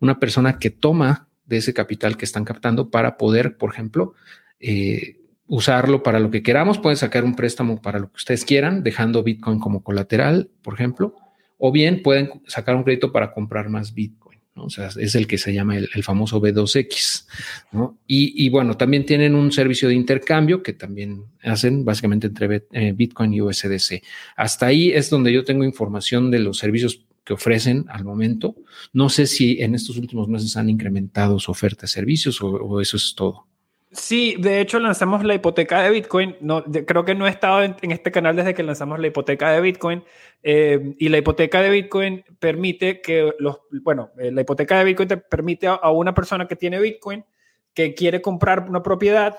una, 0.00 0.18
persona 0.18 0.58
que 0.58 0.70
toma 0.70 1.28
de 1.44 1.58
ese 1.58 1.74
capital 1.74 2.16
que 2.16 2.24
están 2.24 2.44
captando 2.44 2.90
para 2.90 3.18
poder, 3.18 3.58
por 3.58 3.70
ejemplo, 3.70 4.14
eh, 4.60 5.20
usarlo 5.46 6.02
para 6.02 6.20
lo 6.20 6.30
que 6.30 6.42
queramos. 6.42 6.78
Pueden 6.78 6.96
sacar 6.96 7.22
un 7.22 7.36
préstamo 7.36 7.82
para 7.82 7.98
lo 7.98 8.08
que 8.08 8.16
ustedes 8.16 8.46
quieran, 8.46 8.82
dejando 8.82 9.22
Bitcoin 9.22 9.60
como 9.60 9.84
colateral, 9.84 10.50
por 10.62 10.74
ejemplo, 10.74 11.14
o 11.58 11.72
bien 11.72 12.02
pueden 12.02 12.42
sacar 12.46 12.76
un 12.76 12.84
crédito 12.84 13.12
para 13.12 13.32
comprar 13.32 13.68
más 13.68 13.94
Bitcoin. 13.94 14.40
¿no? 14.54 14.64
O 14.64 14.70
sea, 14.70 14.88
es 14.96 15.14
el 15.14 15.26
que 15.26 15.38
se 15.38 15.52
llama 15.52 15.76
el, 15.76 16.02
famoso 16.02 16.40
B2X. 16.40 17.26
¿no? 17.72 17.98
Y, 18.06 18.48
bueno, 18.50 18.76
también 18.76 19.04
tienen 19.04 19.34
un 19.34 19.50
servicio 19.52 19.88
de 19.88 19.94
intercambio 19.94 20.62
que 20.62 20.72
también 20.72 21.24
hacen 21.42 21.84
básicamente 21.84 22.28
entre 22.28 22.66
eh, 22.72 22.92
Bitcoin 22.92 23.34
y 23.34 23.40
USDC. 23.40 24.02
Hasta 24.36 24.66
ahí 24.66 24.90
es 24.90 25.10
donde 25.10 25.32
yo 25.32 25.44
tengo 25.44 25.64
información 25.64 26.30
de 26.30 26.38
los 26.38 26.58
servicios 26.58 27.04
que 27.24 27.32
ofrecen 27.32 27.86
al 27.88 28.04
momento. 28.04 28.54
No 28.92 29.08
sé 29.08 29.26
si 29.26 29.60
en 29.62 29.74
estos 29.74 29.96
últimos 29.96 30.28
meses 30.28 30.56
han 30.56 30.68
incrementado 30.68 31.38
su 31.40 31.50
oferta 31.50 31.82
de 31.82 31.88
servicios 31.88 32.40
o 32.42 32.80
eso 32.80 32.96
es 32.96 33.14
todo. 33.16 33.46
Sí, 33.94 34.34
de 34.40 34.60
hecho 34.60 34.80
lanzamos 34.80 35.22
la 35.22 35.34
hipoteca 35.34 35.80
de 35.82 35.90
Bitcoin. 35.90 36.36
No, 36.40 36.64
creo 36.64 37.04
que 37.04 37.14
no 37.14 37.28
he 37.28 37.30
estado 37.30 37.62
en, 37.62 37.76
este 37.92 38.10
canal 38.10 38.34
desde 38.34 38.52
que 38.52 38.64
lanzamos 38.64 38.98
la 38.98 39.06
hipoteca 39.06 39.52
de 39.52 39.60
Bitcoin. 39.60 40.02
Eh, 40.42 40.94
y 40.98 41.08
la 41.08 41.18
hipoteca 41.18 41.62
de 41.62 41.70
Bitcoin 41.70 42.24
permite 42.40 43.00
que 43.00 43.32
los, 43.38 43.60
bueno, 43.82 44.10
eh, 44.18 44.32
la 44.32 44.40
hipoteca 44.40 44.78
de 44.78 44.84
Bitcoin 44.84 45.08
te 45.08 45.16
permite 45.16 45.68
a, 45.68 45.90
una 45.90 46.12
persona 46.12 46.48
que 46.48 46.56
tiene 46.56 46.80
Bitcoin 46.80 47.24
que 47.72 47.94
quiere 47.94 48.20
comprar 48.20 48.68
una 48.68 48.82
propiedad, 48.82 49.36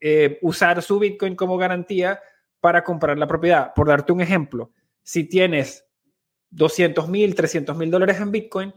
eh, 0.00 0.38
usar 0.42 0.82
su 0.82 1.00
Bitcoin 1.00 1.34
como 1.34 1.56
garantía 1.56 2.20
para 2.60 2.84
comprar 2.84 3.18
la 3.18 3.26
propiedad. 3.26 3.74
Por 3.74 3.88
darte 3.88 4.12
un 4.12 4.20
ejemplo, 4.20 4.70
si 5.02 5.24
tienes 5.24 5.84
200 6.50 7.08
mil, 7.08 7.34
300 7.34 7.76
mil 7.76 7.90
dólares 7.90 8.20
en 8.20 8.30
Bitcoin, 8.30 8.72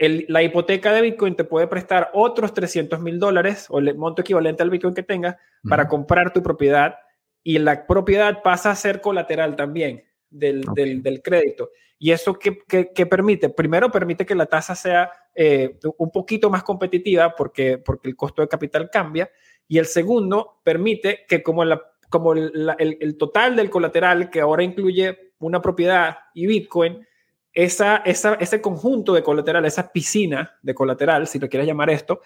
la 0.00 0.42
hipoteca 0.42 0.92
de 0.94 1.02
Bitcoin 1.02 1.36
te 1.36 1.44
puede 1.44 1.66
prestar 1.66 2.10
otros 2.14 2.54
300 2.54 3.00
mil 3.00 3.18
dólares 3.18 3.66
o 3.68 3.80
el 3.80 3.94
monto 3.96 4.22
equivalente 4.22 4.62
al 4.62 4.70
Bitcoin 4.70 4.94
que 4.94 5.02
tengas 5.02 5.36
para 5.68 5.88
comprar 5.88 6.32
tu 6.32 6.42
propiedad 6.42 6.96
y 7.42 7.58
la 7.58 7.86
propiedad 7.86 8.42
pasa 8.42 8.70
a 8.70 8.76
ser 8.76 9.02
colateral 9.02 9.56
también 9.56 10.04
del, 10.30 10.62
del, 10.74 11.22
crédito. 11.22 11.70
¿Y 11.98 12.12
eso 12.12 12.38
qué, 12.38 12.58
qué, 12.66 13.06
permite? 13.06 13.50
Primero, 13.50 13.90
permite 13.90 14.24
que 14.24 14.34
la 14.34 14.46
tasa 14.46 14.74
sea 14.74 15.10
eh, 15.34 15.78
un 15.98 16.10
poquito 16.10 16.48
más 16.48 16.62
competitiva 16.62 17.34
porque, 17.34 17.76
porque 17.76 18.08
el 18.08 18.16
costo 18.16 18.40
de 18.40 18.48
capital 18.48 18.88
cambia. 18.90 19.30
Y 19.68 19.78
el 19.78 19.86
segundo, 19.86 20.60
permite 20.64 21.26
que 21.28 21.42
como, 21.42 21.64
la, 21.64 21.80
como 22.08 22.32
el, 22.32 22.74
el 22.78 23.16
total 23.18 23.54
del 23.54 23.68
colateral, 23.68 24.30
que 24.30 24.40
ahora 24.40 24.62
incluye 24.62 25.34
una 25.38 25.60
propiedad 25.60 26.18
y 26.34 26.46
Bitcoin, 26.46 27.06
esa, 27.52 27.96
ese 28.04 28.60
conjunto 28.60 29.12
de 29.12 29.22
colateral, 29.22 29.64
esa 29.64 29.92
piscina 29.92 30.58
de 30.62 30.74
colateral, 30.74 31.26
si 31.26 31.38
lo 31.38 31.48
quieres 31.48 31.66
llamar 31.66 31.90
esto, 31.90 32.20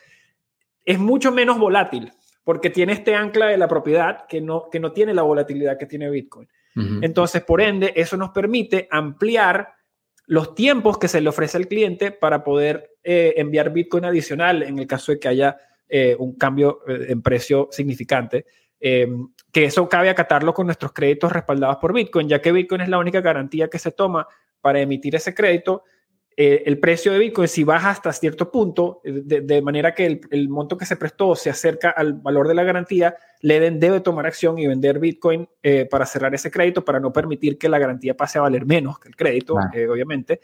es 0.84 0.98
mucho 0.98 1.32
menos 1.32 1.58
volátil 1.58 2.12
porque 2.44 2.68
tiene 2.68 2.92
este 2.92 3.14
ancla 3.14 3.46
de 3.46 3.56
la 3.56 3.68
propiedad 3.68 4.26
que 4.28 4.40
no, 4.40 4.68
que 4.70 4.78
no 4.78 4.92
tiene 4.92 5.14
la 5.14 5.22
volatilidad 5.22 5.78
que 5.78 5.86
tiene 5.86 6.10
Bitcoin. 6.10 6.48
Entonces, 7.02 7.40
por 7.44 7.60
ende, 7.60 7.92
eso 7.94 8.16
nos 8.16 8.30
permite 8.30 8.88
ampliar 8.90 9.74
los 10.26 10.56
tiempos 10.56 10.98
que 10.98 11.06
se 11.06 11.20
le 11.20 11.28
ofrece 11.28 11.56
al 11.56 11.68
cliente 11.68 12.10
para 12.10 12.42
poder 12.42 12.90
eh, 13.04 13.34
enviar 13.36 13.72
Bitcoin 13.72 14.04
adicional 14.04 14.64
en 14.64 14.80
el 14.80 14.86
caso 14.88 15.12
de 15.12 15.20
que 15.20 15.28
haya 15.28 15.56
eh, 15.88 16.16
un 16.18 16.36
cambio 16.36 16.80
eh, 16.88 17.06
en 17.10 17.22
precio 17.22 17.68
significante. 17.70 18.44
que 18.80 19.64
eso 19.64 19.88
cabe 19.88 20.10
acatarlo 20.10 20.52
con 20.52 20.66
nuestros 20.66 20.92
créditos 20.92 21.30
respaldados 21.30 21.76
por 21.76 21.94
Bitcoin, 21.94 22.28
ya 22.28 22.42
que 22.42 22.50
Bitcoin 22.50 22.80
es 22.80 22.88
la 22.88 22.98
única 22.98 23.20
garantía 23.20 23.68
que 23.68 23.78
se 23.78 23.92
toma 23.92 24.26
para 24.64 24.80
emitir 24.80 25.14
ese 25.14 25.34
crédito, 25.34 25.84
eh, 26.38 26.62
el 26.64 26.80
precio 26.80 27.12
de 27.12 27.18
Bitcoin, 27.18 27.48
si 27.48 27.64
baja 27.64 27.90
hasta 27.90 28.10
cierto 28.14 28.50
punto, 28.50 29.02
eh, 29.04 29.20
de, 29.42 29.60
manera 29.60 29.94
que 29.94 30.22
el, 30.30 30.48
monto 30.48 30.78
que 30.78 30.86
se 30.86 30.96
prestó 30.96 31.36
se 31.36 31.50
acerca 31.50 31.90
al 31.90 32.14
valor 32.14 32.48
de 32.48 32.54
la 32.54 32.64
garantía, 32.64 33.14
Leden 33.42 33.78
debe 33.78 34.00
tomar 34.00 34.24
acción 34.24 34.58
y 34.58 34.66
vender 34.66 35.00
Bitcoin 35.00 35.46
eh, 35.62 35.84
para 35.84 36.06
cerrar 36.06 36.34
ese 36.34 36.50
crédito, 36.50 36.82
para 36.82 36.98
no 36.98 37.12
permitir 37.12 37.58
que 37.58 37.68
la 37.68 37.78
garantía 37.78 38.16
pase 38.16 38.38
a 38.38 38.40
valer 38.40 38.64
menos 38.64 38.98
que 38.98 39.08
el 39.08 39.16
crédito, 39.16 39.54
obviamente. 39.54 40.40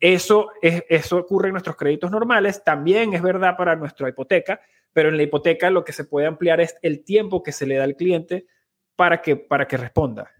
eso, 0.00 0.48
es, 0.62 0.82
eso 0.88 1.18
ocurre 1.18 1.48
en 1.48 1.52
nuestros 1.52 1.76
créditos 1.76 2.10
normales, 2.10 2.64
también 2.64 3.12
es 3.12 3.20
verdad 3.20 3.58
para 3.58 3.76
nuestra 3.76 4.08
hipoteca, 4.08 4.62
pero 4.94 5.10
en 5.10 5.18
la 5.18 5.24
hipoteca 5.24 5.68
lo 5.68 5.84
que 5.84 5.92
se 5.92 6.04
puede 6.04 6.26
ampliar 6.26 6.62
es 6.62 6.74
el 6.80 7.04
tiempo 7.04 7.42
que 7.42 7.52
se 7.52 7.66
le 7.66 7.76
da 7.76 7.84
al 7.84 7.96
cliente 7.96 8.46
para 8.96 9.20
que, 9.20 9.36
para 9.36 9.68
que 9.68 9.76
responda. 9.76 10.30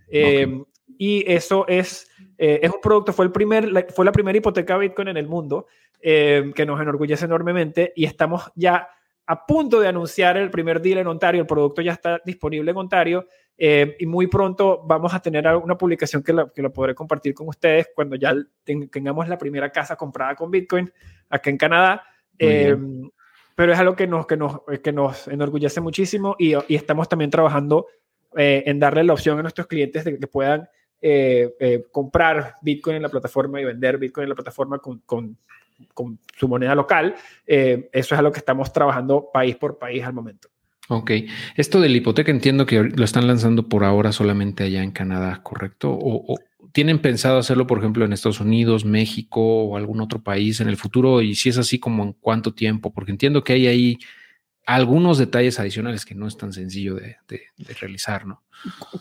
Y 0.99 1.25
eso 1.31 1.67
es, 1.69 2.09
eh, 2.39 2.61
es 2.63 2.71
un 2.71 2.81
producto, 2.81 3.13
fue, 3.13 3.25
el 3.25 3.33
primer, 3.33 3.71
la, 3.71 3.85
fue 3.95 4.05
la 4.05 4.13
primera 4.13 4.37
hipoteca 4.37 4.77
Bitcoin 4.77 5.09
en 5.09 5.17
el 5.17 5.29
mundo, 5.29 5.67
eh, 6.01 6.53
que 6.55 6.67
nos 6.67 6.81
enorgullece 6.81 7.25
enormemente 7.25 7.93
y 7.97 8.05
estamos 8.05 8.53
ya 8.55 8.89
a 9.27 9.47
punto 9.47 9.81
de 9.81 9.89
anunciar 9.89 10.37
el 10.37 10.51
primer 10.51 10.83
deal 10.83 10.99
en 10.99 11.07
Ontario. 11.07 11.41
El 11.41 11.47
producto 11.47 11.81
ya 11.81 11.93
está 11.93 12.21
disponible 12.25 12.71
en 12.71 12.77
Ontario 12.77 13.27
eh, 13.57 13.97
y 13.99 14.07
muy 14.07 14.27
pronto 14.27 14.83
vamos 14.85 15.15
a 15.15 15.21
tener 15.21 15.47
una 15.57 15.79
publicación 15.79 16.23
que 16.23 16.35
lo, 16.35 16.53
que 16.53 16.61
lo 16.61 16.73
podré 16.73 16.95
compartir 16.95 17.33
con 17.33 17.49
ustedes 17.49 17.89
cuando 17.95 18.17
ya 18.17 18.35
tengamos 18.65 19.29
la 19.29 19.39
primera 19.39 19.71
casa 19.71 19.97
comprada 19.97 20.35
con 20.35 20.51
Bitcoin 20.51 20.93
acá 21.31 21.49
en 21.49 21.57
Canadá. 21.57 22.03
pero 22.37 23.73
es 23.73 23.79
algo 23.79 23.97
que 23.97 24.07
nos, 24.07 24.27
que 24.27 24.37
nos, 24.37 24.61
que 24.83 24.93
nos 24.93 25.29
enorgullece 25.29 25.81
muchísimo 25.81 26.37
y, 26.39 26.55
y 26.69 26.75
estamos 26.75 27.09
también 27.09 27.31
trabajando 27.31 27.87
eh, 28.37 28.63
en 28.67 28.79
darle 28.79 29.05
la 29.05 29.13
opción 29.13 29.39
a 29.39 29.43
nuestros 29.43 29.67
clientes 29.67 30.05
de 30.05 30.19
que 30.19 30.27
puedan 30.27 30.69
eh, 31.01 31.55
eh, 31.61 31.85
comprar 31.91 32.57
Bitcoin 32.63 32.97
en 32.97 33.03
la 33.03 33.09
plataforma 33.09 33.61
y 33.61 33.65
vender 33.65 33.99
Bitcoin 33.99 34.25
en 34.25 34.31
la 34.31 34.35
plataforma 34.35 34.79
con, 34.79 35.03
con, 35.07 35.39
su 36.37 36.49
moneda 36.49 36.75
local. 36.75 37.15
eso 37.47 37.89
es 37.93 38.13
algo 38.13 38.31
que 38.31 38.39
estamos 38.39 38.73
trabajando 38.73 39.29
país 39.33 39.57
por 39.57 39.77
país 39.77 40.05
al 40.05 40.13
momento. 40.13 40.49
Ok. 40.89 41.11
Esto 41.57 41.81
de 41.81 41.89
la 41.89 41.97
hipoteca 41.97 42.31
entiendo 42.31 42.67
que 42.67 42.83
lo 42.83 43.05
están 43.05 43.27
lanzando 43.27 43.69
por 43.69 43.85
ahora 43.85 44.13
solamente 44.13 44.65
allá 44.65 44.83
en 44.83 44.93
Canadá, 44.93 45.41
¿correcto? 45.43 45.91
O, 45.93 46.37
¿Tienen 46.73 46.99
pensado 46.99 47.39
hacerlo, 47.39 47.67
por 47.67 47.79
ejemplo, 47.79 48.05
en 48.05 48.13
Estados 48.13 48.41
Unidos, 48.41 48.85
México 48.85 49.41
o 49.41 49.77
algún 49.77 50.01
otro 50.01 50.23
país 50.23 50.61
en 50.61 50.69
el 50.69 50.77
futuro? 50.77 51.23
Y 51.23 51.37
si 51.37 51.49
es 51.49 51.59
así, 51.59 51.79
como 51.79 52.03
en 52.03 52.13
cuánto 52.15 52.53
tiempo? 52.53 52.93
Porque 52.93 53.13
entiendo 53.13 53.45
que 53.45 53.53
hay 53.53 53.67
ahí 53.69 53.99
algunos 54.67 55.19
detalles 55.19 55.61
adicionales 55.61 56.05
que 56.05 56.15
no 56.15 56.27
es 56.27 56.37
tan 56.37 56.53
sencillo 56.53 56.95
de, 56.95 57.17
realizar, 57.81 58.27
¿no? 58.27 58.43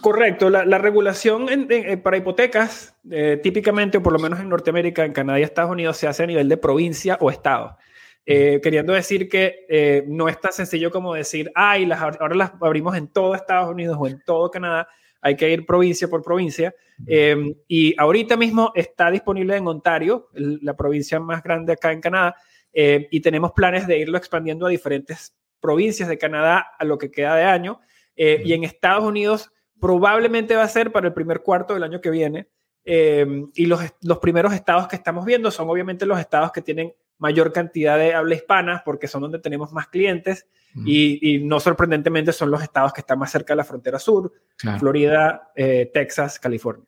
Correcto. 0.01 0.49
La, 0.49 0.77
regulación 0.77 1.47
eh, 1.49 1.97
para 1.97 2.17
hipotecas, 2.17 2.97
eh, 3.09 3.39
típicamente, 3.41 3.97
o 3.97 4.03
por 4.03 4.13
lo 4.13 4.19
menos 4.19 4.39
en 4.39 4.49
Norteamérica, 4.49 5.05
en 5.05 5.13
Canadá 5.13 5.39
y 5.39 5.43
Estados 5.43 5.71
Unidos, 5.71 5.97
se 5.97 6.07
hace 6.07 6.23
a 6.23 6.27
nivel 6.27 6.49
de 6.49 6.57
provincia 6.57 7.17
o 7.21 7.29
estado. 7.29 7.77
Eh, 8.25 8.59
queriendo 8.63 8.93
decir 8.93 9.27
que 9.27 10.03
no 10.07 10.29
es 10.29 10.39
tan 10.39 10.53
sencillo 10.53 10.91
como 10.91 11.13
decir, 11.13 11.51
ay, 11.55 11.85
las, 11.85 12.01
ahora 12.01 12.35
las 12.35 12.51
abrimos 12.61 12.95
en 12.95 13.07
todo 13.07 13.35
Estados 13.35 13.69
Unidos 13.69 13.97
o 13.99 14.07
en 14.07 14.21
todo 14.25 14.51
Canadá, 14.51 14.87
hay 15.21 15.37
que 15.37 15.49
ir 15.49 15.65
provincia 15.65 16.09
por 16.09 16.21
provincia. 16.21 16.75
Em, 17.07 17.53
y 17.67 17.95
ahorita 17.97 18.35
mismo 18.35 18.73
está 18.75 19.09
disponible 19.09 19.55
en 19.55 19.67
Ontario, 19.67 20.29
la 20.33 20.75
provincia 20.75 21.19
más 21.19 21.41
grande 21.41 21.73
acá 21.73 21.93
en 21.93 22.01
Canadá, 22.01 22.35
y 22.73 23.21
tenemos 23.21 23.51
planes 23.51 23.87
de 23.87 23.99
irlo 23.99 24.17
expandiendo 24.17 24.65
a 24.65 24.69
diferentes 24.69 25.33
provincias 25.63 26.09
de 26.09 26.17
Canadá 26.17 26.67
a 26.77 26.83
lo 26.83 26.97
que 26.97 27.09
queda 27.09 27.35
de 27.35 27.45
año. 27.45 27.79
Eh, 28.17 28.41
y 28.43 28.51
en 28.51 28.65
Estados 28.65 29.05
Unidos 29.05 29.49
probablemente 29.79 30.55
va 30.55 30.63
a 30.63 30.67
ser 30.67 30.91
para 30.91 31.07
el 31.07 31.13
primer 31.13 31.41
cuarto 31.41 31.73
del 31.73 31.83
año 31.83 32.01
que 32.01 32.09
viene. 32.09 32.49
Eh, 32.83 33.25
y 33.55 33.65
los, 33.65 33.81
los 34.01 34.19
primeros 34.19 34.53
estados 34.53 34.89
que 34.89 34.97
estamos 34.97 35.25
viendo 35.25 35.49
son 35.51 35.69
obviamente 35.69 36.05
los 36.05 36.19
estados 36.19 36.51
que 36.51 36.61
tienen 36.61 36.93
mayor 37.17 37.53
cantidad 37.53 37.97
de 37.97 38.13
habla 38.13 38.35
hispana 38.35 38.81
porque 38.83 39.07
son 39.07 39.21
donde 39.21 39.39
tenemos 39.39 39.71
más 39.71 39.87
clientes 39.87 40.45
y, 40.85 41.39
no 41.43 41.59
sorprendentemente 41.59 42.33
son 42.33 42.51
los 42.51 42.61
estados 42.61 42.91
que 42.91 42.99
están 42.99 43.19
más 43.19 43.31
cerca 43.31 43.53
de 43.53 43.57
la 43.57 43.63
frontera 43.63 43.99
sur, 43.99 44.33
Florida, 44.79 45.51
eh, 45.55 45.89
Texas, 45.93 46.39
California. 46.39 46.85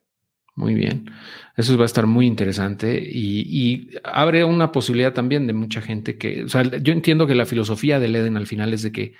Muy 0.56 0.74
bien. 0.74 1.12
Eso 1.58 1.78
va 1.78 1.84
a 1.84 1.86
estar 1.86 2.08
muy 2.08 2.26
interesante 2.26 2.98
y, 2.98 3.90
abre 4.04 4.46
una 4.46 4.72
posibilidad 4.72 5.14
también 5.14 5.48
de 5.48 5.54
mucha 5.54 5.82
gente 5.82 6.18
que, 6.18 6.46
o 6.46 6.50
sea, 6.50 6.64
yo 6.64 6.94
entiendo 6.94 7.28
que 7.28 7.36
la 7.36 7.46
filosofía 7.46 8.00
del 8.00 8.16
Eden 8.16 8.38
al 8.38 8.48
final 8.48 8.74
es 8.74 8.82
de 8.82 8.92
que 8.94 9.14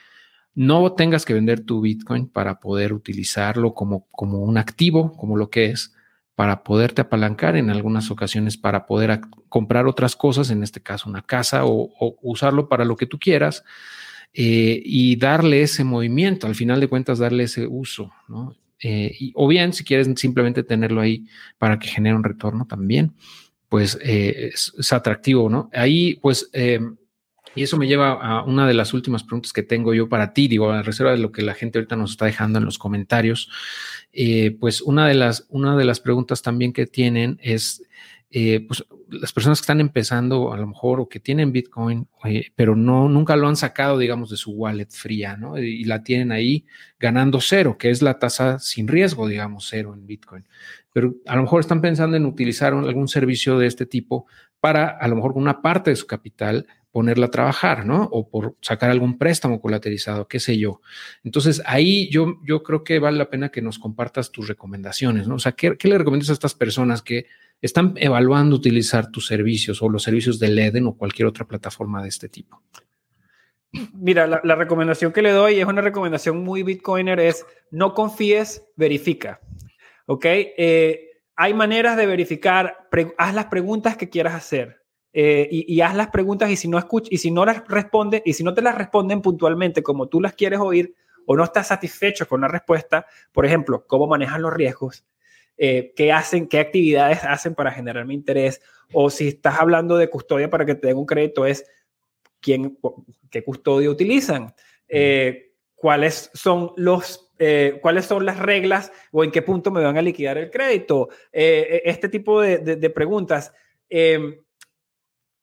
no 0.54 0.94
tengas 0.94 1.26
que 1.26 1.34
vender 1.34 1.66
tu 1.66 1.82
Bitcoin 1.82 2.30
para 2.30 2.62
poder 2.62 2.94
utilizarlo 2.94 3.74
como, 3.74 4.08
como 4.12 4.40
un 4.40 4.58
activo, 4.58 5.12
como 5.18 5.36
lo 5.36 5.50
que 5.50 5.66
es, 5.66 5.94
para 6.36 6.64
poderte 6.64 7.02
apalancar 7.02 7.58
en 7.58 7.70
algunas 7.70 8.12
ocasiones, 8.12 8.58
para 8.58 8.86
poder 8.86 9.20
comprar 9.50 9.88
otras 9.88 10.16
cosas, 10.16 10.50
en 10.52 10.64
este 10.64 10.82
caso 10.82 11.10
una 11.10 11.22
casa 11.22 11.66
o, 11.66 11.92
usarlo 12.22 12.70
para 12.70 12.86
lo 12.86 12.96
que 12.96 13.08
tú 13.08 13.20
quieras. 13.20 13.66
Eh, 14.34 14.82
y 14.84 15.16
darle 15.16 15.62
ese 15.62 15.86
movimiento, 15.86 16.48
al 16.48 16.56
final 16.56 16.82
de 16.82 16.90
cuentas, 16.90 17.20
darle 17.20 17.44
ese 17.44 17.68
uso, 17.68 18.12
¿no? 18.28 18.54
Eh, 18.82 19.32
o 19.36 19.48
bien, 19.48 19.74
si 19.74 19.84
quieres 19.84 20.08
simplemente 20.16 20.64
tenerlo 20.64 21.02
ahí 21.02 21.26
para 21.58 21.80
que 21.80 21.88
genere 21.88 22.16
un 22.16 22.24
retorno 22.24 22.66
también, 22.66 23.14
pues 23.70 23.98
eh, 24.02 24.52
es, 24.54 24.94
atractivo, 24.94 25.50
¿no? 25.50 25.70
Ahí, 25.74 26.16
pues, 26.22 26.50
eh, 26.54 26.80
y 27.56 27.64
eso 27.64 27.78
me 27.78 27.88
lleva 27.88 28.12
a 28.14 28.44
una 28.44 28.68
de 28.68 28.74
las 28.74 28.94
últimas 28.94 29.24
preguntas 29.24 29.54
que 29.54 29.64
tengo 29.64 29.94
yo 29.94 30.10
para 30.10 30.34
ti, 30.34 30.48
digo, 30.48 30.72
a 30.72 30.84
reserva 30.84 31.12
de 31.12 31.18
lo 31.18 31.32
que 31.32 31.42
la 31.42 31.54
gente 31.54 31.80
ahorita 31.80 31.96
nos 31.96 32.12
está 32.12 32.26
dejando 32.26 32.60
en 32.60 32.66
los 32.66 32.78
comentarios. 32.78 33.50
pues 34.60 34.82
una 34.82 35.08
de 35.08 35.16
las, 35.16 35.46
una 35.50 35.76
de 35.76 35.86
las 35.86 36.00
preguntas 36.00 36.42
también 36.42 36.74
que 36.74 36.86
tienen 36.86 37.40
es, 37.42 37.84
pues 38.68 38.84
las 39.10 39.32
personas 39.34 39.60
que 39.60 39.64
están 39.64 39.82
empezando 39.82 40.54
a 40.54 40.58
lo 40.58 40.68
mejor 40.68 41.00
o 41.00 41.10
que 41.10 41.20
tienen 41.20 41.52
Bitcoin, 41.52 42.08
pero 42.56 42.76
no, 42.76 43.08
nunca 43.10 43.36
lo 43.36 43.48
han 43.48 43.56
sacado, 43.56 43.98
digamos, 43.98 44.30
de 44.30 44.38
su 44.38 44.52
wallet 44.52 44.90
fría, 44.90 45.38
¿no? 45.38 45.58
Y, 45.58 45.84
la 45.86 46.04
tienen 46.04 46.32
ahí 46.32 46.66
ganando 47.00 47.40
cero, 47.42 47.78
que 47.78 47.90
es 47.90 48.02
la 48.02 48.20
tasa 48.20 48.60
sin 48.60 48.88
riesgo, 48.88 49.28
digamos, 49.28 49.68
cero 49.70 49.94
en 49.94 50.06
Bitcoin. 50.06 50.48
Pero 50.92 51.16
a 51.26 51.36
lo 51.36 51.44
mejor 51.44 51.60
están 51.62 51.82
pensando 51.82 52.18
en 52.18 52.26
utilizar 52.26 52.74
algún 52.74 53.08
servicio 53.08 53.58
de 53.60 53.68
este 53.68 53.86
tipo 53.86 54.26
para, 54.60 54.90
a 54.90 55.08
lo 55.08 55.16
mejor, 55.16 55.34
una 55.36 55.62
parte 55.62 55.92
de 55.92 55.96
su 55.96 56.08
capital, 56.08 56.68
ponerla 56.96 57.26
a 57.26 57.30
trabajar, 57.30 57.86
¿no? 57.86 58.04
O 58.04 58.30
por 58.30 58.56
sacar 58.62 58.90
algún 58.90 59.18
préstamo 59.18 59.60
colateralizado, 59.60 60.30
qué 60.30 60.40
sé 60.40 60.58
yo. 60.58 60.80
Entonces, 61.26 61.62
ahí 61.66 62.10
yo, 62.10 62.38
yo 62.46 62.64
creo 62.64 62.86
que 62.86 63.00
vale 63.00 63.18
la 63.18 63.30
pena 63.30 63.50
que 63.50 63.62
nos 63.62 63.80
compartas 63.80 64.32
tus 64.32 64.48
recomendaciones, 64.48 65.28
¿no? 65.28 65.36
O 65.36 65.40
sea, 65.40 65.52
¿qué, 65.52 65.76
le 65.78 65.98
recomiendas 65.98 66.30
a 66.30 66.32
estas 66.32 66.54
personas 66.54 67.02
que 67.02 67.26
están 67.62 67.96
evaluando 67.98 68.56
utilizar 68.56 69.12
tus 69.12 69.28
servicios 69.28 69.82
o 69.82 69.90
los 69.90 70.04
servicios 70.04 70.40
de 70.40 70.48
Leden 70.48 70.88
o 70.88 70.96
cualquier 70.96 71.28
otra 71.28 71.46
plataforma 71.46 72.02
de 72.02 72.08
este 72.08 72.30
tipo? 72.30 72.64
Mira, 73.94 74.26
la, 74.26 74.56
recomendación 74.56 75.12
que 75.12 75.22
le 75.22 75.32
doy 75.32 75.60
es 75.60 75.66
una 75.66 75.82
recomendación 75.82 76.46
muy 76.46 76.64
Bitcoiner, 76.64 77.20
es 77.20 77.46
no 77.72 77.94
confíes, 77.94 78.64
verifica. 78.78 79.42
¿Ok? 80.06 80.24
Eh, 80.28 81.10
hay 81.36 81.54
maneras 81.54 81.98
de 81.98 82.06
verificar, 82.06 82.88
haz 83.18 83.36
las 83.36 83.48
preguntas 83.48 83.98
que 83.98 84.10
quieras 84.10 84.34
hacer. 84.34 84.85
Eh, 85.18 85.48
y, 85.50 85.80
haz 85.80 85.96
las 85.96 86.10
preguntas 86.10 86.50
y 86.50 86.58
si 86.58 86.68
no 86.68 86.78
escuch 86.78 87.08
y 87.10 87.20
si 87.20 87.32
no 87.32 87.46
las 87.46 87.66
responde 87.70 88.22
y 88.26 88.34
si 88.34 88.44
no 88.44 88.54
te 88.54 88.62
las 88.62 88.76
responden 88.76 89.22
puntualmente 89.22 89.82
como 89.82 90.10
tú 90.10 90.20
las 90.20 90.34
quieres 90.34 90.60
oír 90.60 90.94
o 91.26 91.38
no 91.38 91.46
estás 91.46 91.68
satisfecho 91.68 92.28
con 92.28 92.42
la 92.42 92.50
respuesta, 92.50 93.06
por 93.32 93.46
ejemplo, 93.46 93.86
cómo 93.88 94.08
manejan 94.08 94.42
los 94.42 94.54
riesgos, 94.54 95.06
eh, 95.58 95.94
qué 95.96 96.12
hacen, 96.12 96.50
qué 96.50 96.60
actividades 96.60 97.24
hacen 97.24 97.56
para 97.56 97.72
generar 97.72 98.06
mi 98.06 98.14
interés, 98.14 98.62
o 98.92 99.10
si 99.10 99.30
estás 99.30 99.58
hablando 99.58 99.96
de 99.96 100.10
custodia 100.10 100.50
para 100.50 100.66
que 100.66 100.76
te 100.76 100.88
den 100.88 100.98
un 100.98 101.06
crédito, 101.06 101.46
es 101.46 101.66
quién, 102.42 102.78
qué 103.32 103.42
custodia 103.42 103.90
utilizan, 103.90 104.54
eh, 104.90 105.54
cuáles 105.76 106.30
son 106.34 106.74
los, 106.76 107.32
eh, 107.40 107.80
cuáles 107.82 108.04
son 108.06 108.26
las 108.26 108.38
reglas 108.38 108.92
o 109.14 109.24
en 109.24 109.32
qué 109.32 109.42
punto 109.42 109.72
me 109.72 109.82
van 109.82 109.98
a 109.98 110.02
liquidar 110.02 110.38
el 110.38 110.52
crédito, 110.52 111.08
este 111.32 112.10
tipo 112.10 112.42
de, 112.42 112.58
de, 112.58 112.90
preguntas. 112.90 113.54
Em, 113.90 114.40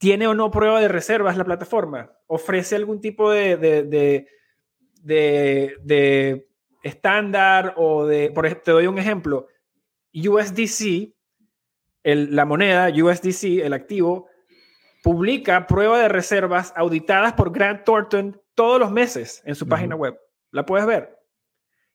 ¿Tiene 0.02 0.26
o 0.26 0.34
no 0.34 0.50
prueba 0.50 0.80
de 0.80 0.88
reservas 0.88 1.36
la 1.36 1.44
plataforma? 1.44 2.10
¿Ofrece 2.26 2.74
algún 2.74 3.00
tipo 3.00 3.30
de, 3.30 3.56
de, 3.56 4.26
de 5.04 6.48
estándar 6.82 7.74
o 7.76 8.04
de, 8.04 8.32
por 8.32 8.44
ejemplo, 8.44 8.64
te 8.64 8.72
doy 8.72 8.88
un 8.88 8.98
ejemplo, 8.98 9.46
USDC, 10.12 11.14
la 12.02 12.44
moneda 12.44 12.88
USDC, 12.88 13.62
el 13.62 13.72
activo, 13.74 14.26
publica 15.04 15.68
prueba 15.68 16.00
de 16.00 16.08
reservas 16.08 16.72
auditadas 16.74 17.34
por 17.34 17.52
Grant 17.52 17.84
Thornton 17.84 18.42
todos 18.56 18.80
los 18.80 18.90
meses 18.90 19.40
en 19.44 19.54
su 19.54 19.68
página 19.68 19.94
web. 19.94 20.18
La 20.50 20.66
puedes 20.66 20.84
ver. 20.84 21.16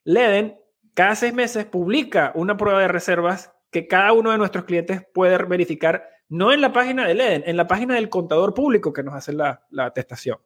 Leden, 0.06 0.58
cada 0.94 1.14
seis 1.16 1.34
meses, 1.34 1.66
publica 1.66 2.32
una 2.36 2.56
prueba 2.56 2.80
de 2.80 2.88
reservas 2.88 3.52
que 3.70 3.86
cada 3.86 4.14
uno 4.14 4.32
de 4.32 4.38
nuestros 4.38 4.64
clientes 4.64 5.02
puede 5.14 5.38
verificar, 5.44 6.08
no 6.30 6.52
en 6.52 6.62
la 6.62 6.74
página 6.74 7.08
de 7.08 7.16
Leden, 7.16 7.44
en 7.46 7.58
la 7.58 7.68
página 7.68 7.96
del 7.96 8.10
contador 8.10 8.54
público 8.54 8.92
que 8.94 9.04
nos 9.04 9.16
hace 9.16 9.34
la, 9.34 9.66
atestación. 9.78 10.38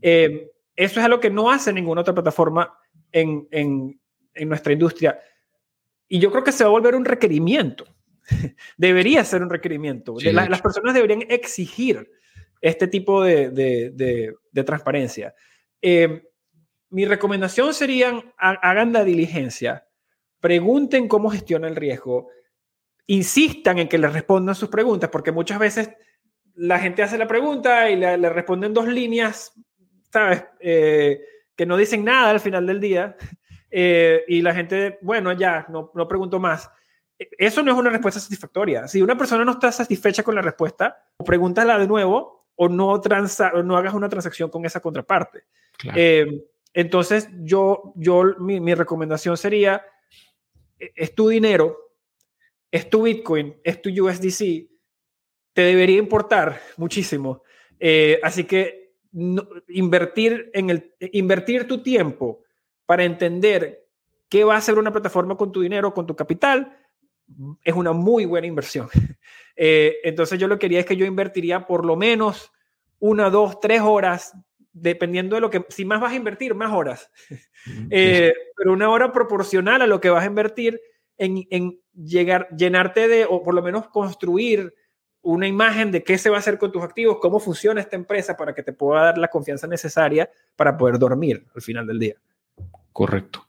Eh, 0.00 0.50
eso 0.74 1.00
es 1.00 1.06
algo 1.06 1.20
que 1.20 1.30
no 1.30 1.50
hace 1.50 1.72
ninguna 1.72 2.00
otra 2.00 2.14
plataforma 2.14 2.76
en, 3.10 3.46
en 3.50 4.48
nuestra 4.48 4.72
industria. 4.72 5.18
Y 6.08 6.18
yo 6.18 6.30
creo 6.30 6.44
que 6.44 6.52
se 6.52 6.64
va 6.64 6.68
a 6.68 6.72
volver 6.72 6.94
un 6.94 7.04
requerimiento. 7.04 7.84
Debería 8.76 9.24
ser 9.24 9.42
un 9.42 9.50
requerimiento. 9.50 10.16
las 10.20 10.62
personas 10.62 10.94
deberían 10.94 11.22
exigir 11.28 12.10
este 12.60 12.86
tipo 12.86 13.22
de, 13.22 13.50
de, 13.50 14.64
transparencia. 14.64 15.34
Eh, 15.80 16.22
mi 16.90 17.04
recomendación 17.06 17.74
sería, 17.74 18.22
hagan 18.36 18.92
la 18.92 19.04
diligencia, 19.04 19.88
pregunten 20.40 21.08
cómo 21.08 21.30
gestiona 21.30 21.66
el 21.66 21.76
riesgo, 21.76 22.28
insistan 23.06 23.78
en 23.78 23.88
que 23.88 23.98
les 23.98 24.12
respondan 24.12 24.54
sus 24.54 24.68
preguntas, 24.68 25.10
porque 25.10 25.32
muchas 25.32 25.58
veces 25.58 25.90
la 26.54 26.78
gente 26.78 27.02
hace 27.02 27.18
la 27.18 27.26
pregunta 27.26 27.90
y 27.90 27.96
le, 27.96 28.28
responden 28.28 28.74
dos 28.74 28.86
líneas, 28.86 29.52
¿sabes? 30.12 30.44
Eh, 30.60 31.20
que 31.56 31.66
no 31.66 31.76
dicen 31.76 32.04
nada 32.04 32.30
al 32.30 32.40
final 32.40 32.66
del 32.66 32.80
día 32.80 33.16
eh, 33.70 34.24
y 34.28 34.42
la 34.42 34.54
gente, 34.54 34.98
bueno, 35.02 35.32
ya, 35.32 35.66
no, 35.68 35.90
no 35.94 36.08
pregunto 36.08 36.38
más. 36.38 36.70
E, 37.18 37.28
eso 37.38 37.62
no 37.62 37.72
es 37.72 37.78
una 37.78 37.90
respuesta 37.90 38.20
satisfactoria. 38.20 38.88
Si 38.88 39.02
una 39.02 39.16
persona 39.16 39.44
no 39.44 39.52
está 39.52 39.72
satisfecha 39.72 40.22
con 40.22 40.34
la 40.34 40.42
respuesta, 40.42 41.04
pregúntala 41.24 41.78
de 41.78 41.86
nuevo 41.86 42.46
o 42.54 42.68
no, 42.68 43.00
transa, 43.00 43.50
no 43.64 43.76
hagas 43.76 43.94
una 43.94 44.08
transacción 44.08 44.50
con 44.50 44.64
esa 44.64 44.80
contraparte. 44.80 45.44
Eh, 45.94 46.44
entonces, 46.74 47.28
yo, 47.40 47.92
yo 47.96 48.22
mi, 48.38 48.60
mi, 48.60 48.74
recomendación 48.74 49.36
sería, 49.36 49.84
e, 50.78 50.92
es 50.94 51.14
tu 51.14 51.28
dinero, 51.28 51.91
es 52.72 52.88
tu 52.88 53.02
Bitcoin, 53.02 53.54
es 53.62 53.80
tu 53.82 53.90
USDC, 53.90 54.68
te 55.52 55.62
debería 55.62 55.98
importar 55.98 56.60
muchísimo. 56.78 57.42
Eh, 57.78 58.18
así 58.22 58.44
que 58.44 58.94
invertir, 59.68 60.50
en 60.54 60.70
el, 60.70 60.94
invertir 61.12 61.68
tu 61.68 61.82
tiempo 61.82 62.42
para 62.86 63.04
entender 63.04 63.86
qué 64.30 64.44
va 64.44 64.54
a 64.54 64.58
hacer 64.58 64.78
una 64.78 64.90
plataforma 64.90 65.36
con 65.36 65.52
tu 65.52 65.60
dinero, 65.60 65.92
con 65.92 66.06
tu 66.06 66.16
capital, 66.16 66.78
es 67.62 67.74
una 67.74 67.92
muy 67.92 68.24
buena 68.24 68.48
inversión. 68.48 68.88
Eh, 69.54 69.98
entonces 70.04 70.40
yo 70.40 70.48
lo 70.48 70.54
que 70.54 70.60
quería 70.60 70.80
es 70.80 70.86
que 70.86 70.96
yo 70.96 71.04
invertiría 71.04 71.66
por 71.66 71.84
lo 71.84 71.94
menos 71.94 72.50
una, 72.98 73.28
dos, 73.28 73.60
tres 73.60 73.82
horas, 73.82 74.32
dependiendo 74.72 75.36
de 75.36 75.42
lo 75.42 75.50
que, 75.50 75.66
si 75.68 75.84
más 75.84 76.00
vas 76.00 76.12
a 76.12 76.16
invertir, 76.16 76.54
más 76.54 76.72
horas. 76.72 77.10
Eh, 77.90 78.32
pero 78.56 78.72
una 78.72 78.88
hora 78.88 79.12
proporcional 79.12 79.82
a 79.82 79.86
lo 79.86 80.00
que 80.00 80.08
vas 80.08 80.24
a 80.24 80.26
invertir 80.26 80.80
en, 81.18 81.46
en 81.50 81.80
llegar, 81.94 82.48
llenarte 82.56 83.08
de, 83.08 83.26
o 83.28 83.42
por 83.42 83.54
lo 83.54 83.62
menos 83.62 83.88
construir 83.88 84.74
una 85.22 85.46
imagen 85.46 85.90
de 85.90 86.02
qué 86.02 86.18
se 86.18 86.30
va 86.30 86.36
a 86.36 86.38
hacer 86.40 86.58
con 86.58 86.72
tus 86.72 86.82
activos, 86.82 87.18
cómo 87.20 87.38
funciona 87.38 87.80
esta 87.80 87.96
empresa 87.96 88.36
para 88.36 88.54
que 88.54 88.62
te 88.62 88.72
pueda 88.72 89.04
dar 89.04 89.18
la 89.18 89.28
confianza 89.28 89.66
necesaria 89.66 90.28
para 90.56 90.76
poder 90.76 90.98
dormir 90.98 91.46
al 91.54 91.62
final 91.62 91.86
del 91.86 91.98
día. 91.98 92.16
Correcto. 92.92 93.48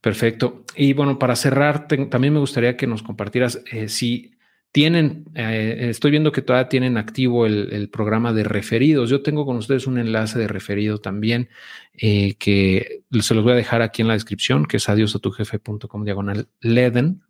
Perfecto. 0.00 0.64
Y 0.76 0.94
bueno, 0.94 1.18
para 1.18 1.36
cerrar, 1.36 1.86
también 1.86 2.32
me 2.32 2.40
gustaría 2.40 2.76
que 2.76 2.86
nos 2.86 3.02
compartieras 3.02 3.62
eh, 3.70 3.88
si 3.88 4.32
tienen, 4.72 5.24
eh, 5.34 5.88
estoy 5.90 6.12
viendo 6.12 6.30
que 6.30 6.42
todavía 6.42 6.68
tienen 6.68 6.96
activo 6.96 7.46
el, 7.46 7.88
programa 7.90 8.32
de 8.32 8.44
referidos. 8.44 9.10
Yo 9.10 9.22
tengo 9.22 9.44
con 9.44 9.56
ustedes 9.56 9.86
un 9.86 9.98
enlace 9.98 10.38
de 10.38 10.46
referido 10.46 10.98
también 10.98 11.48
eh, 11.94 12.34
que 12.34 13.02
se 13.20 13.34
los 13.34 13.42
voy 13.42 13.52
a 13.52 13.56
dejar 13.56 13.82
aquí 13.82 14.02
en 14.02 14.08
la 14.08 14.14
descripción, 14.14 14.66
que 14.66 14.76
es 14.76 14.88
adiosatujefe.com 14.88 16.04
diagonal 16.04 16.48
leden. 16.60 17.22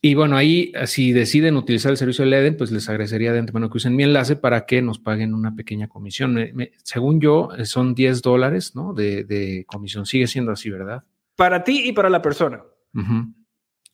Y 0.00 0.14
bueno, 0.14 0.36
ahí 0.36 0.72
si 0.86 1.12
deciden 1.12 1.56
utilizar 1.56 1.90
el 1.90 1.96
servicio 1.96 2.24
de 2.24 2.30
Leden, 2.30 2.56
pues 2.56 2.70
les 2.70 2.88
agradecería 2.88 3.32
de 3.32 3.40
antemano 3.40 3.70
que 3.70 3.78
usen 3.78 3.96
mi 3.96 4.04
enlace 4.04 4.36
para 4.36 4.64
que 4.64 4.80
nos 4.80 4.98
paguen 4.98 5.34
una 5.34 5.56
pequeña 5.56 5.88
comisión. 5.88 6.38
según 6.84 7.20
yo, 7.20 7.48
son 7.64 7.94
10 7.94 8.22
dólares 8.22 8.76
¿no? 8.76 8.92
de, 8.92 9.64
comisión. 9.66 10.06
Sigue 10.06 10.28
siendo 10.28 10.52
así, 10.52 10.70
¿verdad? 10.70 11.02
Para 11.34 11.64
ti 11.64 11.88
y 11.88 11.92
para 11.92 12.08
la 12.08 12.22
persona. 12.22 12.62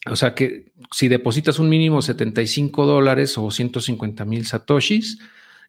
O 0.06 0.16
sea 0.16 0.34
que 0.34 0.72
si 0.90 1.08
depositas 1.08 1.58
un 1.58 1.68
mínimo 1.68 2.02
75 2.02 2.86
dólares 2.86 3.38
o 3.38 3.50
150 3.50 4.24
mil 4.24 4.46
satoshis, 4.46 5.18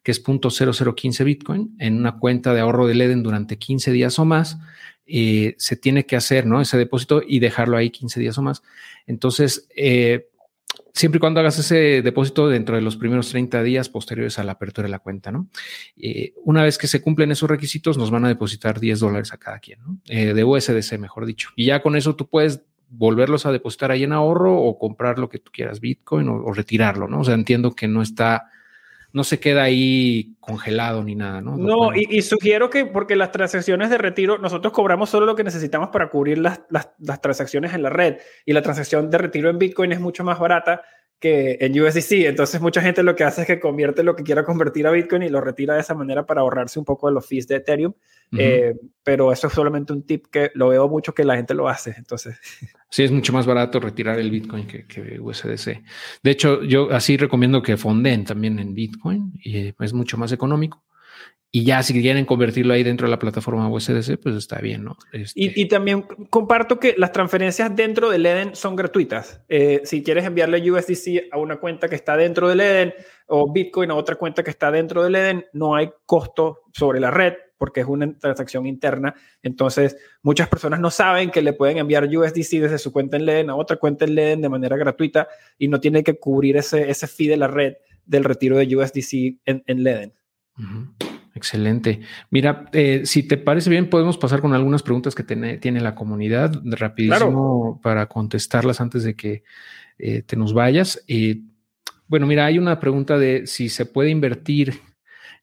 que 0.02 0.10
es 0.10 0.22
.0015 0.22 1.24
Bitcoin, 1.24 1.76
en 1.78 1.98
una 1.98 2.18
cuenta 2.18 2.52
de 2.52 2.60
ahorro 2.60 2.86
de 2.86 2.94
Leden 2.94 3.22
durante 3.22 3.58
15 3.58 3.92
días 3.92 4.18
o 4.18 4.24
más, 4.24 4.58
eh, 5.06 5.54
se 5.58 5.76
tiene 5.76 6.04
que 6.04 6.16
hacer 6.16 6.46
¿no? 6.46 6.60
ese 6.60 6.76
depósito 6.76 7.22
y 7.26 7.38
dejarlo 7.38 7.76
ahí 7.76 7.90
15 7.90 8.20
días 8.20 8.36
o 8.38 8.42
más. 8.42 8.62
Entonces, 9.06 9.68
eh, 9.76 10.28
siempre 10.92 11.18
y 11.18 11.20
cuando 11.20 11.40
hagas 11.40 11.58
ese 11.58 12.02
depósito 12.02 12.48
dentro 12.48 12.74
de 12.76 12.82
los 12.82 12.96
primeros 12.96 13.30
30 13.30 13.62
días 13.62 13.88
posteriores 13.88 14.38
a 14.38 14.44
la 14.44 14.52
apertura 14.52 14.86
de 14.86 14.90
la 14.90 14.98
cuenta, 14.98 15.30
¿no? 15.30 15.48
Eh, 15.96 16.34
una 16.44 16.62
vez 16.62 16.76
que 16.76 16.86
se 16.86 17.00
cumplen 17.00 17.32
esos 17.32 17.48
requisitos, 17.48 17.96
nos 17.96 18.10
van 18.10 18.24
a 18.24 18.28
depositar 18.28 18.80
10 18.80 19.00
dólares 19.00 19.32
a 19.32 19.38
cada 19.38 19.58
quien, 19.58 19.80
¿no? 19.80 20.00
de 20.06 20.44
USDC, 20.44 20.98
mejor 20.98 21.24
dicho. 21.24 21.50
Y 21.56 21.66
ya 21.66 21.82
con 21.82 21.96
eso 21.96 22.14
tú 22.16 22.28
puedes 22.28 22.62
volverlos 22.88 23.46
a 23.46 23.52
depositar 23.52 23.90
ahí 23.90 24.04
en 24.04 24.12
ahorro 24.12 24.56
o 24.56 24.78
comprar 24.78 25.18
lo 25.18 25.28
que 25.28 25.38
tú 25.38 25.50
quieras, 25.52 25.80
Bitcoin 25.80 26.28
o 26.28 26.52
retirarlo, 26.52 27.08
¿no? 27.08 27.20
O 27.20 27.24
sea, 27.24 27.34
entiendo 27.34 27.74
que 27.74 27.88
no 27.88 28.02
está 28.02 28.50
no 29.14 29.22
se 29.22 29.38
queda 29.38 29.62
ahí 29.62 30.34
congelado 30.40 31.04
ni 31.04 31.14
nada, 31.14 31.40
¿no? 31.40 31.56
No, 31.56 31.94
y, 31.94 32.20
sugiero 32.20 32.68
que 32.68 32.84
porque 32.84 33.14
las 33.14 33.30
transacciones 33.30 33.88
de 33.88 33.96
retiro, 33.96 34.38
nosotros 34.38 34.72
cobramos 34.72 35.08
solo 35.08 35.24
lo 35.24 35.36
que 35.36 35.44
necesitamos 35.44 35.90
para 35.90 36.10
cubrir 36.10 36.38
las, 36.38 36.62
las, 36.68 37.20
transacciones 37.20 37.72
en 37.74 37.84
la 37.84 37.90
red 37.90 38.16
y 38.44 38.52
la 38.52 38.60
transacción 38.60 39.10
de 39.10 39.18
retiro 39.18 39.48
en 39.48 39.58
Bitcoin 39.60 39.92
es 39.92 40.00
mucho 40.00 40.24
más 40.24 40.40
barata 40.40 40.82
que 41.18 41.56
en 41.60 41.80
USDC. 41.80 42.26
Entonces 42.26 42.60
mucha 42.60 42.80
gente 42.80 43.02
lo 43.02 43.14
que 43.14 43.24
hace 43.24 43.42
es 43.42 43.46
que 43.46 43.60
convierte 43.60 44.02
lo 44.02 44.14
que 44.16 44.22
quiera 44.22 44.44
convertir 44.44 44.86
a 44.86 44.90
Bitcoin 44.90 45.22
y 45.22 45.28
lo 45.28 45.40
retira 45.40 45.74
de 45.74 45.80
esa 45.80 45.94
manera 45.94 46.26
para 46.26 46.42
ahorrarse 46.42 46.78
un 46.78 46.84
poco 46.84 47.08
de 47.08 47.14
los 47.14 47.26
fees 47.26 47.46
de 47.48 47.56
Ethereum. 47.56 47.94
Eh, 48.36 48.74
pero 49.02 49.32
eso 49.32 49.46
es 49.46 49.52
solamente 49.52 49.92
un 49.92 50.04
tip 50.04 50.26
que 50.26 50.50
lo 50.54 50.68
veo 50.68 50.88
mucho 50.88 51.14
que 51.14 51.24
la 51.24 51.36
gente 51.36 51.54
lo 51.54 51.68
hace. 51.68 51.94
Entonces. 51.96 52.38
Sí, 52.90 53.02
es 53.02 53.10
mucho 53.10 53.32
más 53.32 53.44
barato 53.44 53.80
retirar 53.80 54.20
el 54.20 54.30
Bitcoin 54.30 54.68
que, 54.68 55.18
USDC. 55.18 55.82
De 56.22 56.30
hecho, 56.30 56.62
yo 56.62 56.92
así 56.92 57.16
recomiendo 57.16 57.60
que 57.60 57.76
fonden 57.76 58.24
también 58.24 58.60
en 58.60 58.72
Bitcoin 58.72 59.32
y 59.42 59.74
es 59.76 59.92
mucho 59.92 60.16
más 60.16 60.30
económico. 60.30 60.84
Y 61.56 61.62
ya 61.62 61.84
si 61.84 61.92
quieren 61.92 62.24
convertirlo 62.24 62.74
ahí 62.74 62.82
dentro 62.82 63.06
de 63.06 63.12
la 63.12 63.18
plataforma 63.20 63.68
USDC, 63.68 64.18
pues 64.20 64.34
está 64.34 64.58
bien, 64.58 64.82
¿no? 64.82 64.96
Este 65.12 65.34
y, 65.36 65.68
también 65.68 66.02
comparto 66.28 66.80
que 66.80 66.96
las 66.98 67.12
transferencias 67.12 67.76
dentro 67.76 68.10
del 68.10 68.26
Eden 68.26 68.56
son 68.56 68.74
gratuitas. 68.74 69.40
Eh, 69.48 69.80
si 69.84 70.02
quieres 70.02 70.24
enviarle 70.24 70.68
USDC 70.68 71.28
a 71.30 71.38
una 71.38 71.60
cuenta 71.60 71.88
que 71.88 71.94
está 71.94 72.16
dentro 72.16 72.48
del 72.48 72.60
Eden 72.60 72.94
o 73.28 73.52
Bitcoin 73.52 73.92
a 73.92 73.94
otra 73.94 74.16
cuenta 74.16 74.42
que 74.42 74.50
está 74.50 74.72
dentro 74.72 75.04
del 75.04 75.14
Eden, 75.14 75.44
no 75.52 75.76
hay 75.76 75.92
costo 76.06 76.62
sobre 76.72 76.98
la 76.98 77.12
red 77.12 77.34
porque 77.56 77.82
es 77.82 77.86
una 77.86 78.18
transacción 78.18 78.66
interna. 78.66 79.14
Entonces, 79.40 79.96
muchas 80.22 80.48
personas 80.48 80.80
no 80.80 80.90
saben 80.90 81.30
que 81.30 81.40
le 81.40 81.52
pueden 81.52 81.78
enviar 81.78 82.04
USDC 82.04 82.62
desde 82.62 82.78
su 82.78 82.90
cuenta 82.90 83.16
en 83.16 83.26
Leden 83.26 83.50
a 83.50 83.54
otra 83.54 83.76
cuenta 83.76 84.06
en 84.06 84.16
Leden 84.16 84.40
de 84.40 84.48
manera 84.48 84.76
gratuita 84.76 85.28
y 85.56 85.68
no 85.68 85.78
tiene 85.78 86.02
que 86.02 86.18
cubrir 86.18 86.56
ese, 86.56 86.90
ese 86.90 87.06
fee 87.06 87.28
de 87.28 87.36
la 87.36 87.46
red 87.46 87.74
del 88.04 88.24
retiro 88.24 88.56
de 88.56 88.76
USDC 88.76 89.38
en, 89.44 89.62
en 89.68 89.84
Leden. 89.84 90.14
Excelente. 91.34 92.00
Mira, 92.30 92.66
eh, 92.72 93.02
si 93.04 93.24
te 93.24 93.36
parece 93.36 93.68
bien, 93.68 93.90
podemos 93.90 94.16
pasar 94.16 94.40
con 94.40 94.54
algunas 94.54 94.84
preguntas 94.84 95.16
que 95.16 95.24
tiene, 95.24 95.80
la 95.80 95.96
comunidad 95.96 96.62
rapidísimo 96.64 97.80
para 97.82 98.06
contestarlas 98.06 98.80
antes 98.80 99.02
de 99.02 99.16
que 99.16 99.42
eh, 99.98 100.22
te 100.22 100.36
nos 100.36 100.54
vayas. 100.54 101.04
Eh, 101.08 101.40
bueno, 102.06 102.26
mira, 102.26 102.46
hay 102.46 102.58
una 102.58 102.78
pregunta 102.78 103.18
de 103.18 103.48
si 103.48 103.68
se 103.68 103.84
puede 103.84 104.10
invertir 104.10 104.80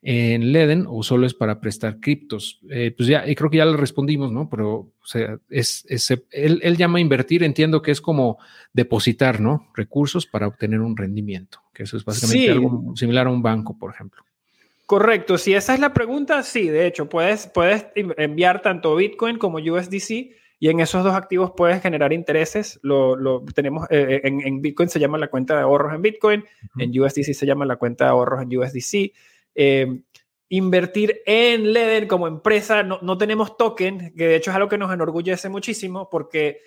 en 0.02 0.54
Leden 0.54 0.86
o 0.88 1.04
solo 1.04 1.28
es 1.28 1.34
para 1.34 1.60
prestar 1.60 2.00
criptos. 2.00 2.62
pues 2.98 3.08
ya, 3.08 3.28
y 3.28 3.36
creo 3.36 3.50
que 3.50 3.58
ya 3.58 3.66
le 3.66 3.76
respondimos, 3.76 4.32
¿no? 4.32 4.50
Pero, 4.50 4.74
o 4.74 5.06
sea, 5.06 5.38
es, 5.50 5.86
él, 6.32 6.60
él, 6.64 6.78
llama 6.78 7.02
invertir, 7.02 7.44
entiendo 7.44 7.82
que 7.82 7.92
es 7.92 8.00
como 8.00 8.38
depositar, 8.72 9.42
¿no? 9.42 9.70
Recursos 9.76 10.26
para 10.26 10.48
obtener 10.48 10.80
un 10.80 10.96
rendimiento, 10.96 11.60
que 11.74 11.84
eso 11.84 11.98
es 11.98 12.06
básicamente 12.06 12.50
algo 12.50 12.96
similar 12.96 13.28
a 13.28 13.32
un 13.32 13.44
banco, 13.44 13.78
por 13.78 13.94
ejemplo. 13.94 14.24
Correcto, 14.92 15.38
si 15.38 15.54
esa 15.54 15.74
es 15.74 15.80
la 15.80 15.94
pregunta, 15.94 16.44
sí, 16.44 16.68
de 16.68 16.86
hecho, 16.86 17.08
puedes, 17.08 17.48
puedes 17.48 17.86
enviar 17.96 18.62
tanto 18.62 18.94
Bitcoin 18.94 19.38
como 19.38 19.58
USDC 19.58 20.10
y 20.60 20.68
en 20.68 20.82
esos 20.82 21.06
dos 21.06 21.14
activos 21.14 21.54
puedes 21.56 21.82
generar 21.82 22.12
intereses. 22.12 22.78
Lo, 22.84 23.16
lo 23.16 23.42
tenemos 23.56 23.90
eh, 23.90 24.20
eh, 24.22 24.22
en, 24.26 24.62
Bitcoin 24.62 24.90
se 24.90 25.00
llama 25.00 25.18
la 25.18 25.30
cuenta 25.30 25.56
de 25.56 25.62
ahorros 25.62 25.94
en 25.94 26.02
Bitcoin, 26.02 26.44
en 26.78 27.00
USDC 27.00 27.34
se 27.34 27.46
llama 27.46 27.66
la 27.66 27.78
cuenta 27.78 28.04
de 28.04 28.10
ahorros 28.10 28.42
en 28.42 28.58
USDC. 28.58 29.14
Eh, 29.56 30.02
invertir 30.50 31.22
en 31.26 31.72
Leden 31.72 32.06
como 32.10 32.28
empresa, 32.28 32.84
no, 32.84 33.00
no, 33.02 33.18
tenemos 33.18 33.56
token, 33.56 34.14
que 34.14 34.28
de 34.28 34.36
hecho 34.36 34.52
es 34.52 34.58
algo 34.58 34.68
que 34.68 34.78
nos 34.78 34.94
enorgullece 34.94 35.48
muchísimo 35.48 36.10
porque 36.10 36.60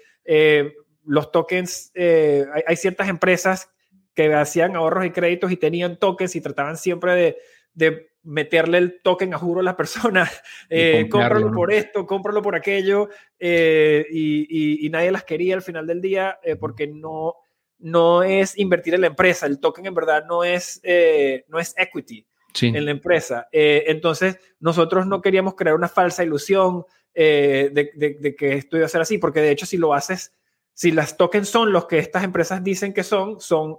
los 1.04 1.30
tokens, 1.30 1.92
hay, 1.94 2.62
hay 2.66 2.76
ciertas 2.76 3.10
empresas 3.10 3.68
que 4.14 4.32
hacían 4.32 4.76
ahorros 4.76 5.04
y 5.04 5.10
créditos 5.10 5.52
y 5.52 5.58
tenían 5.58 5.98
tokens 5.98 6.34
y 6.36 6.40
trataban 6.40 6.78
siempre 6.78 7.14
de, 7.14 7.36
de 7.74 8.13
meterle 8.24 8.78
el 8.78 9.00
token 9.02 9.34
a 9.34 9.38
juro 9.38 9.60
a 9.60 9.62
la 9.62 9.76
persona, 9.76 10.30
eh, 10.70 11.08
cómpralo 11.10 11.52
por 11.52 11.72
esto, 11.72 12.06
cómpralo 12.06 12.42
por 12.42 12.54
aquello, 12.54 13.08
eh, 13.38 14.04
y, 14.10 14.88
nadie 14.90 15.12
las 15.12 15.24
quería 15.24 15.54
al 15.54 15.62
final 15.62 15.86
del 15.86 16.00
día 16.00 16.38
eh, 16.42 16.56
porque 16.56 16.86
no, 16.86 17.34
no 17.78 18.22
es 18.22 18.58
invertir 18.58 18.94
en 18.94 19.02
la 19.02 19.08
empresa, 19.08 19.46
el 19.46 19.60
token 19.60 19.86
en 19.86 19.94
verdad 19.94 20.24
no 20.26 20.44
es, 20.44 20.80
eh, 20.82 21.44
no 21.48 21.58
es 21.58 21.74
equity 21.76 22.26
en 22.62 22.84
la 22.84 22.92
empresa. 22.92 23.48
entonces, 23.50 24.38
nosotros 24.60 25.08
no 25.08 25.20
queríamos 25.20 25.56
crear 25.56 25.74
una 25.74 25.88
falsa 25.88 26.22
ilusión 26.22 26.84
de, 27.12 27.90
de, 27.94 28.36
que 28.36 28.54
esto 28.54 28.76
iba 28.76 28.86
a 28.86 28.88
ser 28.88 29.00
así, 29.00 29.18
porque 29.18 29.40
de 29.40 29.50
hecho 29.50 29.66
si 29.66 29.76
lo 29.76 29.92
haces, 29.92 30.32
si 30.72 30.92
las 30.92 31.16
tokens 31.16 31.48
son 31.48 31.72
los 31.72 31.86
que 31.86 31.98
estas 31.98 32.22
empresas 32.22 32.62
dicen 32.62 32.92
que 32.92 33.02
son, 33.02 33.40
son 33.40 33.78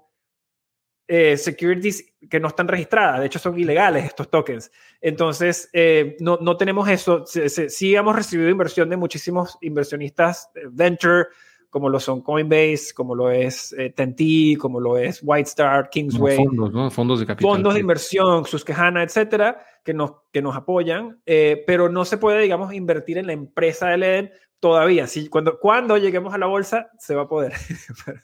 eh, 1.08 1.38
securities 1.38 2.14
que 2.30 2.40
no 2.40 2.48
están 2.48 2.68
registradas, 2.68 3.20
de 3.20 3.28
hecho 3.28 3.38
son 3.38 3.60
ilegales 3.60 4.06
estos 4.06 4.28
tokens. 4.30 4.72
Entonces, 5.00 5.70
eh, 5.72 6.18
no, 6.20 6.40
no, 6.42 6.58
tenemos 6.58 6.90
eso. 6.90 7.24
Sí, 7.26 7.96
hemos 7.96 8.16
recibido 8.16 8.50
inversión 8.50 8.90
de 8.90 8.98
muchísimos 8.98 9.56
inversionistas 9.62 10.50
eh, 10.56 10.62
venture, 10.72 11.26
como 11.70 11.90
lo 11.90 12.00
son 12.00 12.22
Coinbase, 12.22 12.94
como 12.96 13.14
lo 13.14 13.30
es 13.30 13.76
Tenti, 13.96 14.56
como 14.56 14.80
lo 14.80 14.98
es 14.98 15.20
White 15.22 15.50
Star, 15.50 15.90
Kingsway. 15.90 16.38
fondos, 16.38 16.72
¿no? 16.72 16.90
Fondos 16.90 17.20
de 17.20 17.26
capital. 17.28 17.52
Fondos 17.52 17.74
de 17.74 17.82
inversión, 17.82 18.46
Susquehanna, 18.46 19.04
etcétera, 19.04 19.64
que 19.84 19.94
nos, 19.94 20.14
que 20.32 20.42
nos 20.42 20.56
apoyan, 20.56 21.22
pero 21.26 21.90
no 21.90 22.06
se 22.06 22.18
puede, 22.18 22.42
digamos, 22.42 22.74
invertir 22.74 23.18
en 23.18 23.28
la 23.28 23.34
empresa 23.34 23.90
de 23.90 23.98
Leden 23.98 24.32
todavía. 24.60 25.08
Sí, 25.08 25.30
cuando, 25.30 25.60
cuando 25.60 25.98
lleguemos 25.98 26.34
a 26.34 26.38
la 26.38 26.48
bolsa, 26.48 26.90
se 27.00 27.16
va 27.16 27.24
a 27.24 27.28
poder. 27.28 27.54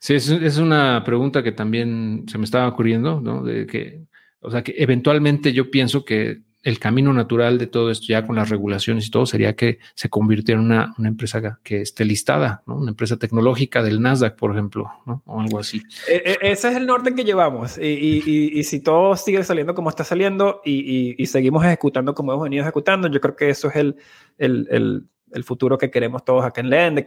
Sí, 0.00 0.14
es, 0.14 0.58
una 0.58 1.02
pregunta 1.04 1.42
que 1.42 1.50
también 1.50 2.24
se 2.28 2.38
me 2.38 2.44
estaba 2.44 2.68
ocurriendo, 2.68 3.20
¿no? 3.20 3.42
De 3.42 3.66
que, 3.66 4.04
o 4.38 4.48
sea, 4.48 4.62
que 4.62 4.72
eventualmente 4.78 5.52
yo 5.52 5.72
pienso 5.72 6.04
que 6.04 6.42
el 6.62 6.78
camino 6.78 7.12
natural 7.12 7.58
de 7.58 7.66
todo 7.66 7.90
esto, 7.90 8.06
ya 8.08 8.24
con 8.24 8.36
las 8.36 8.48
regulaciones 8.48 9.06
y 9.06 9.10
todo, 9.10 9.26
sería 9.26 9.56
que 9.56 9.78
se 9.94 10.08
convirtiera 10.08 10.60
en 10.60 10.66
una, 10.66 10.94
empresa 11.04 11.58
que 11.64 11.80
esté 11.80 12.04
listada, 12.04 12.62
¿no? 12.66 12.76
Una 12.76 12.90
empresa 12.90 13.16
tecnológica 13.16 13.82
del 13.82 14.00
Nasdaq, 14.00 14.36
por 14.36 14.52
ejemplo, 14.52 14.88
¿no? 15.04 15.22
O 15.26 15.40
algo 15.40 15.58
así. 15.58 15.82
E, 16.08 16.38
e, 16.42 16.52
ese 16.52 16.70
es 16.70 16.76
el 16.76 16.86
norte 16.86 17.14
que 17.14 17.24
llevamos. 17.24 17.76
Y, 17.78 18.62
si 18.62 18.80
todo 18.80 19.16
sigue 19.16 19.42
saliendo 19.42 19.74
como 19.74 19.90
está 19.90 20.04
saliendo 20.04 20.60
y, 20.64 21.26
seguimos 21.26 21.64
ejecutando 21.64 22.14
como 22.14 22.32
hemos 22.32 22.44
venido 22.44 22.62
ejecutando, 22.62 23.08
yo 23.08 23.20
creo 23.20 23.34
que 23.34 23.50
eso 23.50 23.68
es 23.68 23.76
el, 23.76 23.96
el 24.38 24.68
el 24.70 25.08
futuro 25.44 25.78
que 25.78 25.90
queremos 25.90 26.24
todos 26.24 26.44
acá 26.44 26.60
en 26.60 26.70
LEN, 26.70 26.94
de 26.96 27.04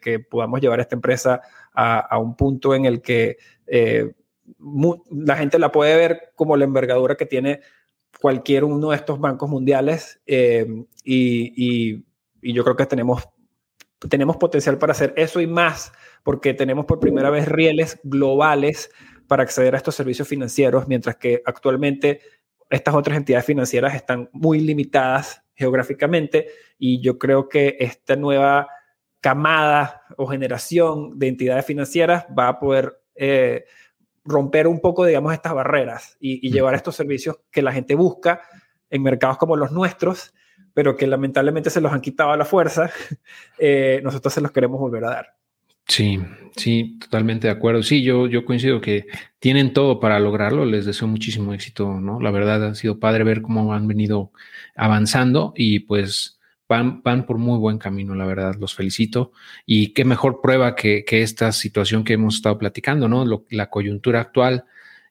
que, 0.00 0.18
podamos 0.20 0.60
llevar 0.60 0.80
esta 0.80 0.94
empresa 0.94 1.40
a, 1.72 2.18
un 2.18 2.36
punto 2.36 2.74
en 2.74 2.84
el 2.86 3.00
que 3.00 3.38
eh, 3.66 4.12
la 5.10 5.36
gente 5.36 5.58
la 5.58 5.72
puede 5.72 5.96
ver 5.96 6.32
como 6.34 6.56
la 6.56 6.64
envergadura 6.64 7.16
que 7.16 7.26
tiene 7.26 7.60
cualquier 8.20 8.64
uno 8.64 8.90
de 8.90 8.96
estos 8.96 9.20
bancos 9.20 9.50
mundiales 9.50 10.20
eh, 10.26 10.66
y, 11.04 11.52
y, 11.56 12.04
y, 12.40 12.52
yo 12.52 12.64
creo 12.64 12.76
que 12.76 12.86
tenemos, 12.86 13.28
tenemos 14.08 14.36
potencial 14.36 14.78
para 14.78 14.92
hacer 14.92 15.12
eso 15.16 15.40
y 15.40 15.46
más 15.46 15.92
porque 16.22 16.54
tenemos 16.54 16.86
por 16.86 16.98
primera 16.98 17.30
vez 17.30 17.46
rieles 17.46 18.00
globales 18.02 18.90
para 19.26 19.42
acceder 19.42 19.74
a 19.74 19.76
estos 19.78 19.94
servicios 19.94 20.26
financieros, 20.26 20.88
mientras 20.88 21.16
que 21.16 21.42
actualmente 21.44 22.20
estas 22.70 22.94
otras 22.94 23.16
entidades 23.16 23.46
financieras 23.46 23.94
están 23.94 24.28
muy 24.32 24.60
limitadas 24.60 25.42
geográficamente 25.56 26.48
y 26.78 27.00
yo 27.00 27.18
creo 27.18 27.48
que 27.48 27.76
esta 27.80 28.14
nueva 28.14 28.68
camada 29.20 30.02
o 30.16 30.26
generación 30.26 31.18
de 31.18 31.28
entidades 31.28 31.66
financieras 31.66 32.26
va 32.38 32.48
a 32.48 32.58
poder 32.60 33.00
eh, 33.16 33.64
romper 34.24 34.66
un 34.68 34.80
poco, 34.80 35.04
digamos, 35.04 35.32
estas 35.32 35.54
barreras 35.54 36.16
y, 36.20 36.50
llevar 36.50 36.74
estos 36.74 36.94
servicios 36.94 37.40
que 37.50 37.62
la 37.62 37.72
gente 37.72 37.94
busca 37.94 38.42
en 38.90 39.02
mercados 39.02 39.38
como 39.38 39.56
los 39.56 39.72
nuestros, 39.72 40.34
pero 40.74 40.96
que 40.96 41.06
lamentablemente 41.06 41.70
se 41.70 41.80
los 41.80 41.92
han 41.92 42.00
quitado 42.00 42.30
a 42.30 42.36
la 42.36 42.44
fuerza, 42.44 42.90
eh, 43.58 44.00
nosotros 44.04 44.32
se 44.32 44.40
los 44.40 44.52
queremos 44.52 44.78
volver 44.78 45.04
a 45.04 45.10
dar. 45.10 45.36
Sí, 45.88 46.18
sí, 46.56 46.98
totalmente 47.00 47.46
de 47.46 47.52
acuerdo. 47.52 47.82
Sí, 47.82 48.02
yo, 48.02 48.26
yo 48.26 48.44
coincido 48.44 48.80
que 48.80 49.06
tienen 49.38 49.72
todo 49.72 50.00
para 50.00 50.18
lograrlo. 50.18 50.64
Les 50.64 50.84
deseo 50.84 51.06
muchísimo 51.08 51.54
éxito, 51.54 52.00
¿no? 52.00 52.20
La 52.20 52.30
verdad 52.30 52.64
ha 52.64 52.74
sido 52.74 52.98
padre 52.98 53.24
ver 53.24 53.42
cómo 53.42 53.72
han 53.72 53.86
venido 53.86 54.32
avanzando 54.74 55.52
y 55.56 55.80
pues 55.80 56.40
van, 56.68 57.02
van 57.02 57.24
por 57.26 57.38
muy 57.38 57.58
buen 57.58 57.78
camino, 57.78 58.14
la 58.14 58.26
verdad. 58.26 58.56
Los 58.58 58.74
felicito. 58.74 59.32
Y 59.64 59.92
qué 59.94 60.04
mejor 60.04 60.40
prueba 60.42 60.74
que, 60.74 61.04
que 61.04 61.22
esta 61.22 61.52
situación 61.52 62.04
que 62.04 62.14
hemos 62.14 62.36
estado 62.36 62.58
platicando, 62.58 63.08
¿no? 63.08 63.24
la 63.50 63.70
coyuntura 63.70 64.20
actual. 64.20 64.64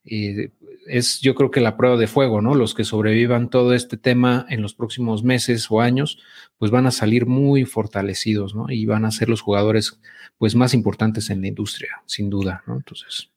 Eh, 0.04 0.52
es 0.86 1.20
yo 1.22 1.36
creo 1.36 1.52
que 1.52 1.62
la 1.62 1.78
prueba 1.78 1.98
de 1.98 2.08
fuego, 2.08 2.42
¿no? 2.42 2.56
Los 2.56 2.74
que 2.74 2.84
sobrevivan 2.84 3.50
todo 3.50 3.74
este 3.74 3.98
tema 3.98 4.46
en 4.50 4.62
los 4.62 4.74
próximos 4.74 5.24
meses 5.24 5.68
o 5.70 5.82
años, 5.82 6.20
pues 6.58 6.72
van 6.72 6.88
a 6.88 6.92
salir 6.92 7.26
muy 7.26 7.66
fortalecidos, 7.66 8.56
¿no? 8.56 8.70
Y 8.70 8.86
van 8.86 9.06
a 9.06 9.12
ser 9.12 9.30
los 9.30 9.42
jugadores, 9.42 10.00
pues, 10.38 10.56
más 10.56 10.74
importantes 10.74 11.30
en 11.30 11.42
la 11.42 11.48
industria, 11.48 12.02
sin 12.06 12.30
duda, 12.30 12.64
¿no? 12.68 12.76
Entonces. 12.76 13.30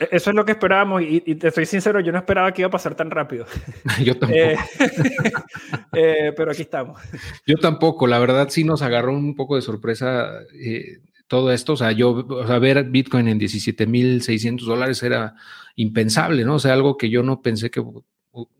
E-, 0.00 0.08
eso 0.12 0.30
es 0.30 0.36
lo 0.36 0.44
que 0.44 0.52
esperábamos 0.52 1.02
y, 1.02 1.20
te 1.34 1.50
soy 1.50 1.66
sincero, 1.66 2.00
yo 2.00 2.12
no 2.12 2.18
esperaba 2.18 2.52
que 2.52 2.62
iba 2.62 2.68
a 2.68 2.70
pasar 2.70 2.94
tan 2.94 3.10
rápido. 3.10 3.46
yo 4.04 4.16
tampoco. 4.18 4.40
Eh, 4.40 4.56
eh, 5.92 6.32
pero 6.36 6.50
aquí 6.50 6.62
estamos. 6.62 7.00
Yo 7.46 7.56
tampoco, 7.56 8.06
la 8.06 8.18
verdad 8.18 8.48
sí 8.50 8.64
nos 8.64 8.82
agarró 8.82 9.12
un 9.12 9.34
poco 9.34 9.56
de 9.56 9.62
sorpresa 9.62 10.30
eh, 10.54 10.98
todo 11.28 11.52
esto. 11.52 11.74
O 11.74 11.76
sea, 11.76 11.92
yo, 11.92 12.10
o 12.10 12.46
sea, 12.46 12.58
ver 12.58 12.84
Bitcoin 12.84 13.28
en 13.28 13.40
17.600 13.40 14.64
dólares 14.64 15.02
era 15.02 15.34
impensable, 15.76 16.44
¿no? 16.44 16.54
O 16.56 16.58
sea, 16.58 16.72
algo 16.72 16.96
que 16.96 17.10
yo 17.10 17.22
no 17.22 17.42
pensé 17.42 17.70
que 17.70 17.82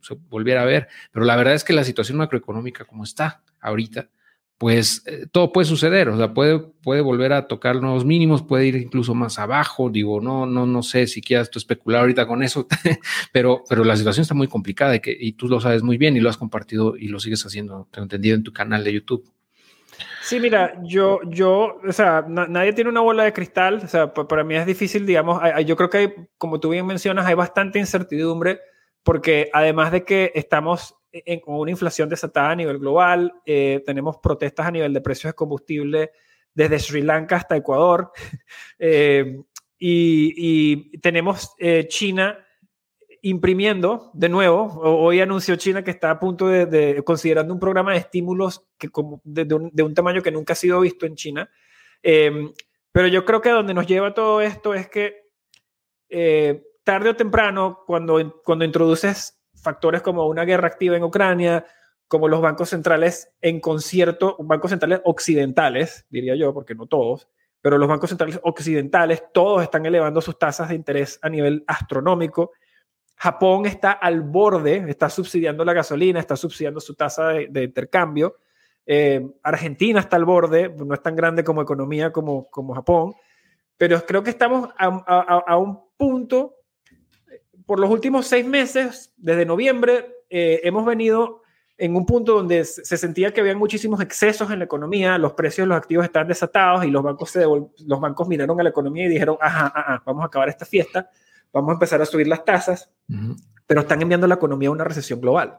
se 0.00 0.14
volviera 0.28 0.62
a 0.62 0.66
ver. 0.66 0.88
Pero 1.12 1.24
la 1.24 1.36
verdad 1.36 1.54
es 1.54 1.64
que 1.64 1.72
la 1.72 1.84
situación 1.84 2.18
macroeconómica 2.18 2.84
como 2.84 3.04
está 3.04 3.42
ahorita, 3.60 4.08
pues 4.58 5.02
eh, 5.06 5.26
todo 5.30 5.52
puede 5.52 5.66
suceder, 5.66 6.08
o 6.08 6.16
sea, 6.16 6.32
puede, 6.32 6.58
puede 6.58 7.02
volver 7.02 7.32
a 7.34 7.46
tocar 7.46 7.76
nuevos 7.76 8.06
mínimos, 8.06 8.42
puede 8.42 8.66
ir 8.66 8.76
incluso 8.76 9.14
más 9.14 9.38
abajo, 9.38 9.90
digo, 9.90 10.20
no, 10.20 10.46
no, 10.46 10.64
no 10.64 10.82
sé 10.82 11.06
si 11.06 11.20
quieras 11.20 11.50
tú 11.50 11.58
especular 11.58 12.00
ahorita 12.00 12.26
con 12.26 12.42
eso, 12.42 12.66
pero, 13.32 13.64
pero 13.68 13.84
la 13.84 13.96
situación 13.96 14.22
está 14.22 14.34
muy 14.34 14.48
complicada 14.48 14.96
y, 14.96 15.00
que, 15.00 15.14
y 15.18 15.32
tú 15.32 15.48
lo 15.48 15.60
sabes 15.60 15.82
muy 15.82 15.98
bien 15.98 16.16
y 16.16 16.20
lo 16.20 16.30
has 16.30 16.38
compartido 16.38 16.96
y 16.96 17.08
lo 17.08 17.20
sigues 17.20 17.44
haciendo, 17.44 17.86
te 17.90 18.00
entendido 18.00 18.34
en 18.34 18.44
tu 18.44 18.52
canal 18.52 18.82
de 18.82 18.94
YouTube. 18.94 19.30
Sí, 20.22 20.40
mira, 20.40 20.74
yo, 20.82 21.20
yo, 21.24 21.78
o 21.86 21.92
sea, 21.92 22.24
nadie 22.26 22.72
tiene 22.72 22.90
una 22.90 23.00
bola 23.00 23.24
de 23.24 23.32
cristal, 23.32 23.82
o 23.84 23.88
sea, 23.88 24.12
para 24.12 24.44
mí 24.44 24.56
es 24.56 24.66
difícil, 24.66 25.06
digamos, 25.06 25.40
yo 25.64 25.76
creo 25.76 25.88
que 25.88 25.98
hay, 25.98 26.14
como 26.36 26.58
tú 26.58 26.70
bien 26.70 26.84
mencionas, 26.86 27.26
hay 27.26 27.34
bastante 27.34 27.78
incertidumbre 27.78 28.60
porque 29.02 29.50
además 29.52 29.92
de 29.92 30.04
que 30.04 30.32
estamos 30.34 30.96
en, 31.12 31.38
con 31.38 31.54
una 31.54 31.70
inflación 31.70 32.08
desatada 32.08 32.50
a 32.50 32.56
nivel 32.56 32.78
global, 32.78 33.32
eh, 33.46 33.82
tenemos 33.86 34.18
protestas 34.18 34.66
a 34.66 34.70
nivel 34.72 34.92
de 34.92 35.00
precios 35.00 35.32
de 35.32 35.36
combustible 35.36 36.10
desde 36.52 36.80
Sri 36.80 37.02
Lanka 37.02 37.36
hasta 37.36 37.56
Ecuador, 37.56 38.10
eh, 38.80 39.40
y, 39.78 40.34
y, 40.36 40.98
tenemos 40.98 41.54
eh, 41.58 41.86
China 41.86 42.45
imprimiendo 43.28 44.10
de 44.14 44.28
nuevo. 44.28 44.78
Hoy 44.80 45.20
anunció 45.20 45.56
China 45.56 45.82
que 45.82 45.90
está 45.90 46.12
a 46.12 46.20
punto 46.20 46.46
de, 46.46 47.02
considerando 47.04 47.52
un 47.52 47.58
programa 47.58 47.92
de 47.92 47.98
estímulos 47.98 48.64
de, 49.24 49.82
un, 49.82 49.94
tamaño 49.94 50.22
que 50.22 50.30
nunca 50.30 50.52
ha 50.52 50.56
sido 50.56 50.80
visto 50.80 51.06
en 51.06 51.16
China. 51.16 51.50
Em, 52.04 52.52
pero 52.92 53.08
yo 53.08 53.24
creo 53.24 53.40
que 53.40 53.50
donde 53.50 53.74
nos 53.74 53.88
lleva 53.88 54.14
todo 54.14 54.40
esto 54.40 54.74
es 54.74 54.88
que 54.88 55.24
eh, 56.08 56.62
tarde 56.84 57.10
o 57.10 57.16
temprano, 57.16 57.80
cuando, 57.84 58.40
cuando 58.44 58.64
introduces 58.64 59.42
factores 59.60 60.02
como 60.02 60.28
una 60.28 60.44
guerra 60.44 60.68
activa 60.68 60.96
en 60.96 61.02
Ucrania, 61.02 61.66
como 62.06 62.28
los 62.28 62.40
bancos 62.40 62.68
centrales 62.68 63.34
en 63.40 63.58
concierto, 63.58 64.36
bancos 64.38 64.70
centrales 64.70 65.00
occidentales, 65.02 66.06
diría 66.08 66.36
yo, 66.36 66.54
porque 66.54 66.76
no 66.76 66.86
todos, 66.86 67.28
pero 67.60 67.76
los 67.76 67.88
bancos 67.88 68.10
centrales 68.10 68.38
occidentales, 68.44 69.24
todos 69.34 69.64
están 69.64 69.84
elevando 69.84 70.20
sus 70.20 70.38
tasas 70.38 70.68
de 70.68 70.76
interés 70.76 71.18
a 71.22 71.28
nivel 71.28 71.64
astronómico 71.66 72.52
Japón 73.16 73.64
está 73.64 73.92
al 73.92 74.20
borde, 74.20 74.84
está 74.88 75.08
subsidiando 75.08 75.64
la 75.64 75.72
gasolina, 75.72 76.20
está 76.20 76.36
subsidiando 76.36 76.80
su 76.80 76.94
tasa 76.94 77.28
de, 77.28 77.64
intercambio. 77.64 78.36
Eh, 78.84 79.26
Argentina 79.42 80.00
está 80.00 80.16
al 80.16 80.26
borde, 80.26 80.68
no 80.68 80.94
es 80.94 81.02
tan 81.02 81.16
grande 81.16 81.42
como 81.42 81.62
economía 81.62 82.12
como, 82.12 82.48
como 82.50 82.74
Japón, 82.74 83.14
pero 83.78 84.04
creo 84.04 84.22
que 84.22 84.30
estamos 84.30 84.68
a, 84.78 85.56
un 85.56 85.80
punto, 85.96 86.56
por 87.64 87.80
los 87.80 87.90
últimos 87.90 88.26
seis 88.26 88.46
meses, 88.46 89.12
desde 89.16 89.46
noviembre, 89.46 90.14
eh, 90.28 90.60
hemos 90.64 90.84
venido 90.84 91.42
en 91.78 91.96
un 91.96 92.06
punto 92.06 92.34
donde 92.34 92.64
se 92.64 92.96
sentía 92.96 93.32
que 93.32 93.40
había 93.40 93.56
muchísimos 93.56 94.00
excesos 94.00 94.50
en 94.50 94.60
la 94.60 94.64
economía, 94.66 95.18
los 95.18 95.32
precios 95.32 95.64
de 95.64 95.68
los 95.68 95.76
activos 95.76 96.04
están 96.04 96.28
desatados 96.28 96.84
y 96.84 96.90
los 96.90 97.02
bancos, 97.02 97.30
se 97.30 97.44
los 97.44 98.00
bancos 98.00 98.28
miraron 98.28 98.58
a 98.60 98.62
la 98.62 98.70
economía 98.70 99.06
y 99.06 99.08
dijeron, 99.08 99.36
ajá, 99.40 99.72
ajá, 99.74 100.02
vamos 100.06 100.22
a 100.22 100.26
acabar 100.26 100.48
esta 100.48 100.64
fiesta 100.64 101.10
vamos 101.52 101.70
a 101.70 101.72
empezar 101.74 102.00
a 102.02 102.06
subir 102.06 102.26
las 102.26 102.44
tasas, 102.44 102.90
pero 103.66 103.80
están 103.80 104.02
enviando 104.02 104.26
la 104.26 104.36
economía 104.36 104.68
a 104.68 104.72
una 104.72 104.84
recesión 104.84 105.20
global. 105.20 105.58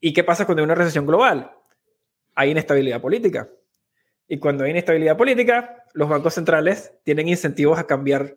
¿Y 0.00 0.12
qué 0.12 0.24
pasa 0.24 0.44
cuando 0.46 0.62
hay 0.62 0.64
una 0.64 0.74
recesión 0.74 1.06
global? 1.06 1.50
Hay 2.34 2.50
inestabilidad 2.50 3.00
política. 3.00 3.48
Y 4.28 4.38
cuando 4.38 4.64
hay 4.64 4.70
inestabilidad 4.70 5.16
política, 5.16 5.84
los 5.94 6.08
bancos 6.08 6.34
centrales 6.34 6.92
tienen 7.04 7.28
incentivos 7.28 7.78
a 7.78 7.86
cambiar 7.86 8.36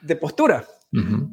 de 0.00 0.16
postura. 0.16 0.64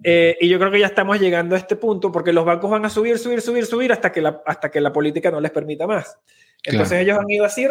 Eh, 0.03 0.35
y 0.41 0.49
yo 0.49 0.59
creo 0.59 0.71
que 0.71 0.79
ya 0.79 0.87
estamos 0.87 1.19
llegando 1.19 1.55
a 1.55 1.57
este 1.57 1.77
punto 1.77 2.11
porque 2.11 2.33
los 2.33 2.43
bancos 2.43 2.69
van 2.69 2.83
a 2.83 2.89
subir, 2.89 3.17
subir, 3.17 3.39
subir, 3.41 3.65
subir 3.65 3.93
hasta 3.93 4.11
que 4.11 4.21
la, 4.21 4.41
hasta 4.45 4.69
que 4.69 4.81
la 4.81 4.91
política 4.91 5.31
no 5.31 5.39
les 5.39 5.51
permita 5.51 5.87
más. 5.87 6.19
Entonces 6.63 6.99
ellos 7.01 7.17
han 7.17 7.29
ido 7.29 7.45
así 7.45 7.67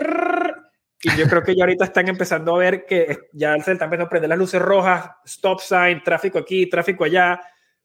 y 1.03 1.17
yo 1.17 1.27
creo 1.27 1.43
que 1.43 1.57
ya 1.57 1.65
ahorita 1.65 1.85
están 1.85 2.09
empezando 2.09 2.55
a 2.55 2.59
ver 2.59 2.87
que 2.87 3.29
ya 3.33 3.55
se 3.55 3.73
están 3.73 3.87
empezando 3.87 4.05
a 4.05 4.09
prender 4.09 4.29
las 4.29 4.39
luces 4.39 4.63
rojas, 4.63 5.11
stop 5.25 5.61
sign, 5.61 6.03
tráfico 6.05 6.39
aquí, 6.39 6.69
tráfico 6.69 7.03
allá. 7.03 7.41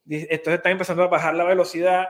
Entonces 0.07 0.53
están 0.53 0.73
empezando 0.73 1.03
a 1.03 1.07
bajar 1.07 1.33
la 1.33 1.43
velocidad. 1.43 2.07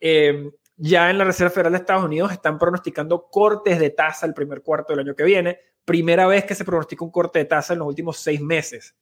Eh, 0.00 0.50
ya 0.76 1.10
en 1.10 1.18
la 1.18 1.24
Reserva 1.24 1.50
Federal 1.50 1.72
de 1.72 1.78
Estados 1.78 2.04
Unidos 2.04 2.32
están 2.32 2.58
pronosticando 2.58 3.28
cortes 3.30 3.78
de 3.78 3.90
tasa 3.90 4.24
el 4.24 4.32
primer 4.32 4.62
cuarto 4.62 4.92
del 4.92 5.00
año 5.00 5.14
que 5.14 5.24
viene. 5.24 5.58
Primera 5.84 6.26
vez 6.26 6.44
que 6.44 6.54
se 6.54 6.64
pronostica 6.64 7.04
un 7.04 7.10
corte 7.10 7.38
de 7.38 7.44
tasa 7.44 7.74
en 7.74 7.80
los 7.80 7.88
últimos 7.88 8.18
seis 8.18 8.40
meses. 8.40 8.94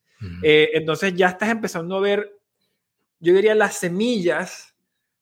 Eh, 0.42 0.70
entonces 0.74 1.14
ya 1.14 1.28
estás 1.28 1.50
empezando 1.50 1.96
a 1.96 2.00
ver, 2.00 2.38
yo 3.20 3.34
diría, 3.34 3.54
las 3.54 3.76
semillas 3.76 4.74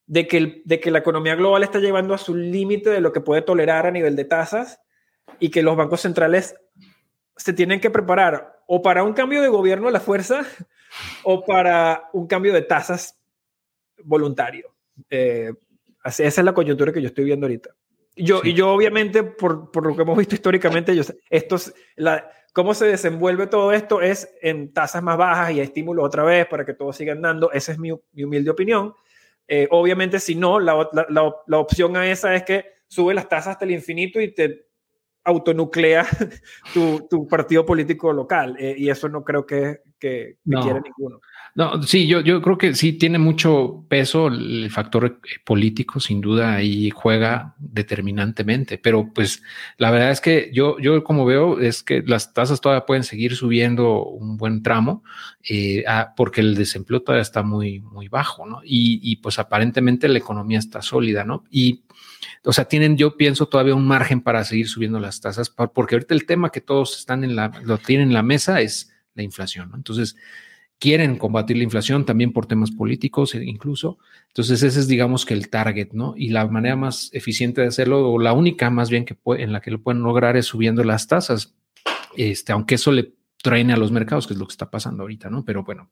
de 0.06 0.26
que, 0.28 0.62
de 0.64 0.80
que 0.80 0.90
la 0.90 1.00
economía 1.00 1.34
global 1.34 1.62
está 1.62 1.78
llevando 1.78 2.14
a 2.14 2.18
su 2.18 2.34
límite 2.36 2.90
de 2.90 3.00
lo 3.00 3.12
que 3.12 3.20
puede 3.20 3.42
tolerar 3.42 3.86
a 3.86 3.90
nivel 3.90 4.14
de 4.16 4.24
tasas 4.24 4.81
y 5.38 5.50
que 5.50 5.62
los 5.62 5.76
bancos 5.76 6.00
centrales 6.00 6.54
se 7.36 7.52
tienen 7.52 7.80
que 7.80 7.90
preparar 7.90 8.62
o 8.66 8.82
para 8.82 9.02
un 9.02 9.12
cambio 9.12 9.42
de 9.42 9.48
gobierno 9.48 9.88
a 9.88 9.92
la 9.92 10.00
fuerza 10.00 10.42
o 11.24 11.44
para 11.44 12.08
un 12.12 12.26
cambio 12.26 12.52
de 12.52 12.62
tasas 12.62 13.18
voluntario. 14.04 14.74
Eh, 15.10 15.52
esa 16.04 16.24
es 16.24 16.38
la 16.38 16.54
coyuntura 16.54 16.92
que 16.92 17.00
yo 17.00 17.08
estoy 17.08 17.24
viendo 17.24 17.46
ahorita. 17.46 17.70
Yo, 18.14 18.42
Y 18.44 18.52
yo 18.52 18.70
obviamente, 18.70 19.22
por, 19.22 19.70
por, 19.70 19.86
lo 19.86 19.96
que 19.96 20.02
hemos 20.02 20.18
visto 20.18 20.34
históricamente, 20.34 20.94
yo, 20.94 21.02
estos, 21.30 21.72
la, 21.96 22.30
cómo 22.52 22.74
se 22.74 22.86
desenvuelve 22.86 23.46
todo 23.46 23.72
esto 23.72 24.02
es 24.02 24.34
en 24.42 24.72
tasas 24.72 25.02
más 25.02 25.16
bajas 25.16 25.52
y 25.52 25.60
estímulo 25.60 26.02
otra 26.02 26.22
vez 26.22 26.46
para 26.46 26.64
que 26.64 26.74
todos 26.74 26.96
sigan 26.96 27.22
dando. 27.22 27.50
Esa 27.52 27.72
es 27.72 27.78
mi, 27.78 27.90
mi 28.12 28.24
humilde 28.24 28.50
opinión. 28.50 28.94
Eh, 29.48 29.66
obviamente, 29.70 30.20
si 30.20 30.34
no, 30.34 30.60
la, 30.60 30.88
la, 30.92 31.34
la, 31.46 31.58
opción 31.58 31.96
a 31.96 32.10
esa 32.10 32.34
es 32.34 32.42
que 32.44 32.66
sube 32.86 33.14
las 33.14 33.28
tasas 33.28 33.52
hasta 33.54 33.64
el 33.64 33.72
infinito 33.72 34.20
y 34.20 34.32
te 34.32 34.66
autonuclea 35.24 36.06
tu, 36.74 37.06
tu 37.08 37.26
partido 37.26 37.64
político 37.64 38.12
local. 38.12 38.56
Eh, 38.58 38.74
y 38.78 38.90
eso 38.90 39.08
no 39.08 39.24
creo 39.24 39.46
que, 39.46 39.80
que, 39.98 40.36
quiere 40.44 40.80
ninguno. 40.80 41.20
No, 41.54 41.82
sí, 41.82 42.06
yo, 42.06 42.20
yo 42.20 42.40
creo 42.40 42.56
que 42.56 42.74
sí 42.74 42.94
tiene 42.94 43.18
mucho 43.18 43.84
peso 43.88 44.28
el 44.28 44.70
factor 44.70 45.04
eh, 45.04 45.38
político, 45.44 46.00
sin 46.00 46.22
duda 46.22 46.54
ahí 46.54 46.88
juega 46.88 47.54
determinantemente, 47.58 48.78
pero 48.78 49.12
pues 49.12 49.42
la 49.76 49.90
verdad 49.90 50.10
es 50.10 50.22
que 50.22 50.50
yo, 50.52 50.78
yo 50.78 51.04
como 51.04 51.26
veo 51.26 51.60
es 51.60 51.82
que 51.82 52.02
las 52.06 52.32
tasas 52.32 52.62
todavía 52.62 52.86
pueden 52.86 53.04
seguir 53.04 53.36
subiendo 53.36 54.02
un 54.04 54.38
buen 54.38 54.62
tramo 54.62 55.04
eh, 55.48 55.84
ah, 55.86 56.14
porque 56.16 56.40
el 56.40 56.54
desempleo 56.54 57.02
todavía 57.02 57.22
está 57.22 57.42
muy, 57.42 57.80
muy 57.80 58.08
bajo, 58.08 58.46
¿no? 58.46 58.60
Y, 58.64 59.00
y 59.02 59.16
pues 59.16 59.38
aparentemente 59.38 60.08
la 60.08 60.18
economía 60.18 60.58
está 60.58 60.80
sólida, 60.80 61.24
¿no? 61.24 61.44
Y 61.50 61.82
o 62.44 62.52
sea, 62.52 62.66
tienen, 62.66 62.96
yo 62.96 63.16
pienso, 63.16 63.46
todavía 63.46 63.74
un 63.74 63.86
margen 63.86 64.20
para 64.20 64.44
seguir 64.44 64.68
subiendo 64.68 65.00
las 65.00 65.20
tasas, 65.20 65.50
porque 65.50 65.94
ahorita 65.94 66.14
el 66.14 66.26
tema 66.26 66.50
que 66.50 66.60
todos 66.60 66.98
están 66.98 67.24
en 67.24 67.36
la, 67.36 67.52
lo 67.64 67.78
tienen 67.78 68.08
en 68.08 68.14
la 68.14 68.22
mesa 68.22 68.60
es 68.60 68.92
la 69.14 69.22
inflación, 69.22 69.70
¿no? 69.70 69.76
Entonces, 69.76 70.16
quieren 70.78 71.16
combatir 71.16 71.56
la 71.56 71.62
inflación 71.62 72.04
también 72.04 72.32
por 72.32 72.46
temas 72.46 72.72
políticos 72.72 73.36
e 73.36 73.44
incluso. 73.44 73.98
Entonces, 74.28 74.64
ese 74.64 74.80
es, 74.80 74.88
digamos, 74.88 75.24
que 75.24 75.34
el 75.34 75.48
target, 75.48 75.92
¿no? 75.92 76.14
Y 76.16 76.30
la 76.30 76.46
manera 76.48 76.74
más 76.74 77.10
eficiente 77.12 77.60
de 77.60 77.68
hacerlo, 77.68 78.10
o 78.10 78.18
la 78.18 78.32
única 78.32 78.68
más 78.68 78.90
bien 78.90 79.04
que 79.04 79.16
en 79.38 79.52
la 79.52 79.60
que 79.60 79.70
lo 79.70 79.80
pueden 79.80 80.02
lograr 80.02 80.36
es 80.36 80.46
subiendo 80.46 80.82
las 80.82 81.06
tasas. 81.06 81.54
Este, 82.16 82.52
aunque 82.52 82.74
eso 82.74 82.90
le 82.90 83.12
traene 83.42 83.72
a 83.72 83.76
los 83.76 83.90
mercados, 83.90 84.26
que 84.26 84.34
es 84.34 84.38
lo 84.38 84.46
que 84.46 84.52
está 84.52 84.70
pasando 84.70 85.02
ahorita, 85.02 85.28
¿no? 85.28 85.44
Pero 85.44 85.64
bueno, 85.64 85.90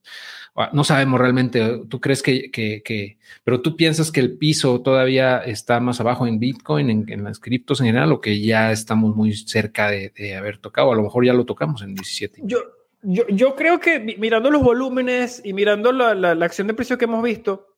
ah, 0.55 0.70
no 0.72 0.84
sabemos 0.84 1.20
realmente, 1.20 1.82
tú 1.88 2.01
crees 2.01 2.22
que, 2.22 2.51
que, 2.51 3.18
pero 3.44 3.61
tú 3.61 3.76
piensas 3.76 4.12
que 4.12 4.20
el 4.20 4.38
piso 4.38 4.80
todavía 4.80 5.38
está 5.38 5.80
más 5.80 6.01
abajo 6.01 6.26
en 6.26 6.38
Bitcoin, 6.38 7.09
en, 7.09 7.24
las 7.24 7.40
criptos 7.40 7.80
en 7.80 7.86
general, 7.86 8.12
o 8.12 8.20
que 8.20 8.40
ya 8.40 8.70
estamos 8.70 9.14
muy 9.16 9.34
cerca 9.34 9.90
de, 9.90 10.36
haber 10.36 10.59
tocado, 10.59 10.92
a 10.92 10.96
lo 10.96 11.03
mejor 11.03 11.26
ya 11.26 11.32
lo 11.32 11.44
tocamos 11.44 11.82
en 11.82 11.94
17. 11.94 12.42
Yo, 12.44 12.59
yo, 13.03 13.24
yo 13.28 13.57
creo 13.57 13.80
que 13.80 13.98
mirando 14.18 14.51
los 14.51 14.62
volúmenes 14.62 15.42
y 15.44 15.53
mirando 15.53 15.90
la, 15.90 16.14
la, 16.14 16.44
acción 16.44 16.68
de 16.68 16.74
precio 16.74 16.98
que 16.98 17.07
hemos 17.07 17.22
visto, 17.22 17.69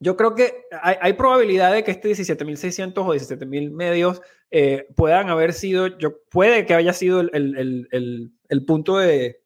yo 0.00 0.16
creo 0.16 0.34
que 0.34 0.64
hay, 0.82 0.96
hay 1.00 1.12
probabilidad 1.12 1.72
de 1.72 1.84
que 1.84 1.92
este 1.92 2.10
17.600 2.10 2.92
o 2.98 3.14
17.000 3.14 3.70
medios 3.70 4.20
eh, 4.50 4.86
puedan 4.96 5.28
haber 5.28 5.52
sido, 5.52 5.98
yo, 5.98 6.14
puede 6.30 6.66
que 6.66 6.74
haya 6.74 6.92
sido 6.92 7.20
el, 7.20 7.30
el, 7.34 7.88
el, 7.92 8.32
el 8.48 8.64
punto 8.64 8.98
de, 8.98 9.40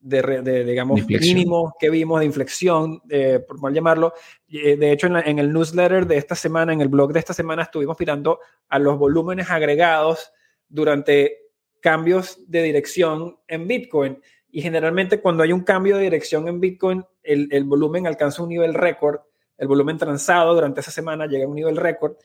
de, 0.00 0.22
de, 0.42 0.64
digamos, 0.64 1.06
mínimo 1.06 1.74
que 1.78 1.90
vimos 1.90 2.20
de 2.20 2.26
inflexión, 2.26 3.02
eh, 3.10 3.40
por 3.46 3.60
mal 3.60 3.74
llamarlo. 3.74 4.14
Eh, 4.48 4.76
de 4.76 4.92
hecho, 4.92 5.08
en, 5.08 5.16
en, 5.16 5.38
el 5.38 5.52
newsletter 5.52 6.06
de 6.06 6.16
esta 6.16 6.34
semana, 6.34 6.72
en 6.72 6.80
el 6.80 6.88
blog 6.88 7.12
de 7.12 7.18
esta 7.18 7.34
semana, 7.34 7.62
estuvimos 7.62 7.96
mirando 7.98 8.40
a 8.68 8.78
los 8.78 8.98
volúmenes 8.98 9.50
agregados 9.50 10.32
durante 10.68 11.36
cambios 11.80 12.38
de 12.48 12.62
dirección 12.62 13.38
en 13.46 13.66
Bitcoin. 13.66 14.20
Y 14.50 14.62
generalmente 14.62 15.20
cuando 15.20 15.42
hay 15.42 15.52
un 15.52 15.62
cambio 15.62 15.96
de 15.96 16.04
dirección 16.04 16.48
en 16.48 16.60
Bitcoin, 16.60 17.04
el, 17.22 17.48
el 17.50 17.64
volumen 17.64 18.06
alcanza 18.06 18.42
un 18.42 18.48
nivel 18.48 18.74
récord. 18.74 19.20
El 19.60 19.68
volumen 19.68 19.98
transado 19.98 20.54
durante 20.54 20.80
esa 20.80 20.90
semana 20.90 21.26
llega 21.26 21.44
a 21.44 21.48
un 21.48 21.54
nivel 21.54 21.76
récord. 21.76 22.16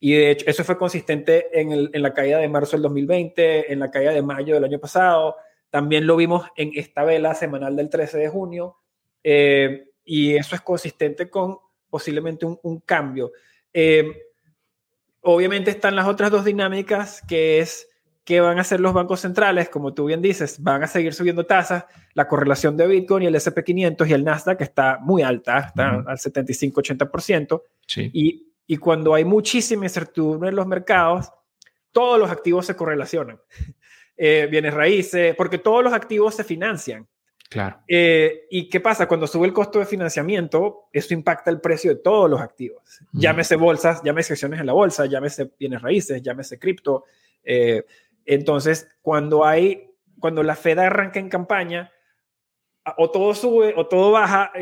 Y 0.00 0.14
de 0.14 0.32
hecho, 0.32 0.44
eso 0.48 0.64
fue 0.64 0.76
consistente 0.76 1.60
en, 1.60 1.70
el, 1.70 1.90
en, 1.92 2.02
la 2.02 2.12
caída 2.12 2.38
de 2.38 2.48
marzo 2.48 2.72
del 2.72 2.82
2020, 2.82 3.72
en 3.72 3.78
la 3.78 3.92
caída 3.92 4.12
de 4.12 4.22
mayo 4.22 4.54
del 4.54 4.64
año 4.64 4.80
pasado. 4.80 5.36
También 5.70 6.04
lo 6.04 6.16
vimos 6.16 6.48
en 6.56 6.72
esta 6.74 7.04
vela 7.04 7.34
semanal 7.36 7.76
del 7.76 7.88
13 7.88 8.18
de 8.18 8.28
junio. 8.28 8.78
Eh, 9.22 9.86
y 10.04 10.34
eso 10.34 10.56
es 10.56 10.62
consistente 10.62 11.30
con 11.30 11.58
posiblemente 11.88 12.44
un, 12.44 12.58
un 12.64 12.80
cambio. 12.80 13.30
Eh, 13.72 14.10
obviamente 15.20 15.70
están 15.70 15.94
las 15.94 16.08
otras 16.08 16.32
dos 16.32 16.44
dinámicas, 16.44 17.22
que 17.28 17.60
es 17.60 17.89
qué 18.24 18.40
van 18.40 18.58
a 18.58 18.60
hacer 18.60 18.80
los 18.80 18.92
bancos 18.92 19.20
centrales, 19.20 19.68
como 19.68 19.94
tú 19.94 20.06
bien 20.06 20.22
dices, 20.22 20.62
van 20.62 20.82
a 20.82 20.86
seguir 20.86 21.14
subiendo 21.14 21.46
tasas, 21.46 21.86
la 22.14 22.28
correlación 22.28 22.76
de 22.76 22.86
Bitcoin 22.86 23.24
y 23.24 23.26
el 23.26 23.34
SP500 23.34 24.08
y 24.08 24.12
el 24.12 24.24
Nasdaq 24.24 24.60
está 24.60 24.98
muy 25.00 25.22
alta, 25.22 25.58
está 25.58 25.90
al 26.06 26.18
75-80%, 26.18 27.62
sí. 27.86 28.10
y 28.12 28.50
y 28.70 28.76
cuando 28.76 29.14
hay 29.14 29.24
muchísima 29.24 29.84
incertidumbre 29.84 30.50
en 30.50 30.54
los 30.54 30.64
mercados, 30.64 31.28
todos 31.90 32.20
los 32.20 32.30
activos 32.30 32.66
se 32.66 32.76
correlacionan. 32.76 33.40
Eh, 34.22 34.48
bienes 34.50 34.74
raíces, 34.74 35.34
porque 35.34 35.56
todos 35.56 35.82
los 35.82 35.94
activos 35.94 36.34
se 36.34 36.44
financian. 36.44 37.08
Claro. 37.48 37.78
Eh, 37.88 38.42
¿Y 38.50 38.68
qué 38.68 38.78
pasa? 38.78 39.08
Cuando 39.08 39.26
sube 39.26 39.46
el 39.46 39.54
costo 39.54 39.78
de 39.78 39.86
financiamiento, 39.86 40.90
eso 40.92 41.14
impacta 41.14 41.50
el 41.50 41.58
precio 41.58 41.94
de 41.94 42.02
todos 42.02 42.28
los 42.28 42.38
activos. 42.38 42.82
Llámese 43.12 43.56
bolsas, 43.56 44.02
llámese 44.04 44.34
acciones 44.34 44.60
en 44.60 44.66
la 44.66 44.74
bolsa, 44.74 45.06
llámese 45.06 45.52
bienes 45.58 45.80
raíces, 45.80 46.20
llámese 46.20 46.58
cripto. 46.58 47.06
Eh, 47.42 47.86
entonces, 48.34 48.88
cuando 49.02 49.44
hay, 49.44 49.90
cuando 50.18 50.42
la 50.42 50.56
Fed 50.56 50.78
arranca 50.78 51.18
en 51.18 51.28
campaña, 51.28 51.92
o 52.96 53.10
todo 53.10 53.34
sube 53.34 53.74
o 53.76 53.86
todo 53.86 54.10
baja, 54.12 54.52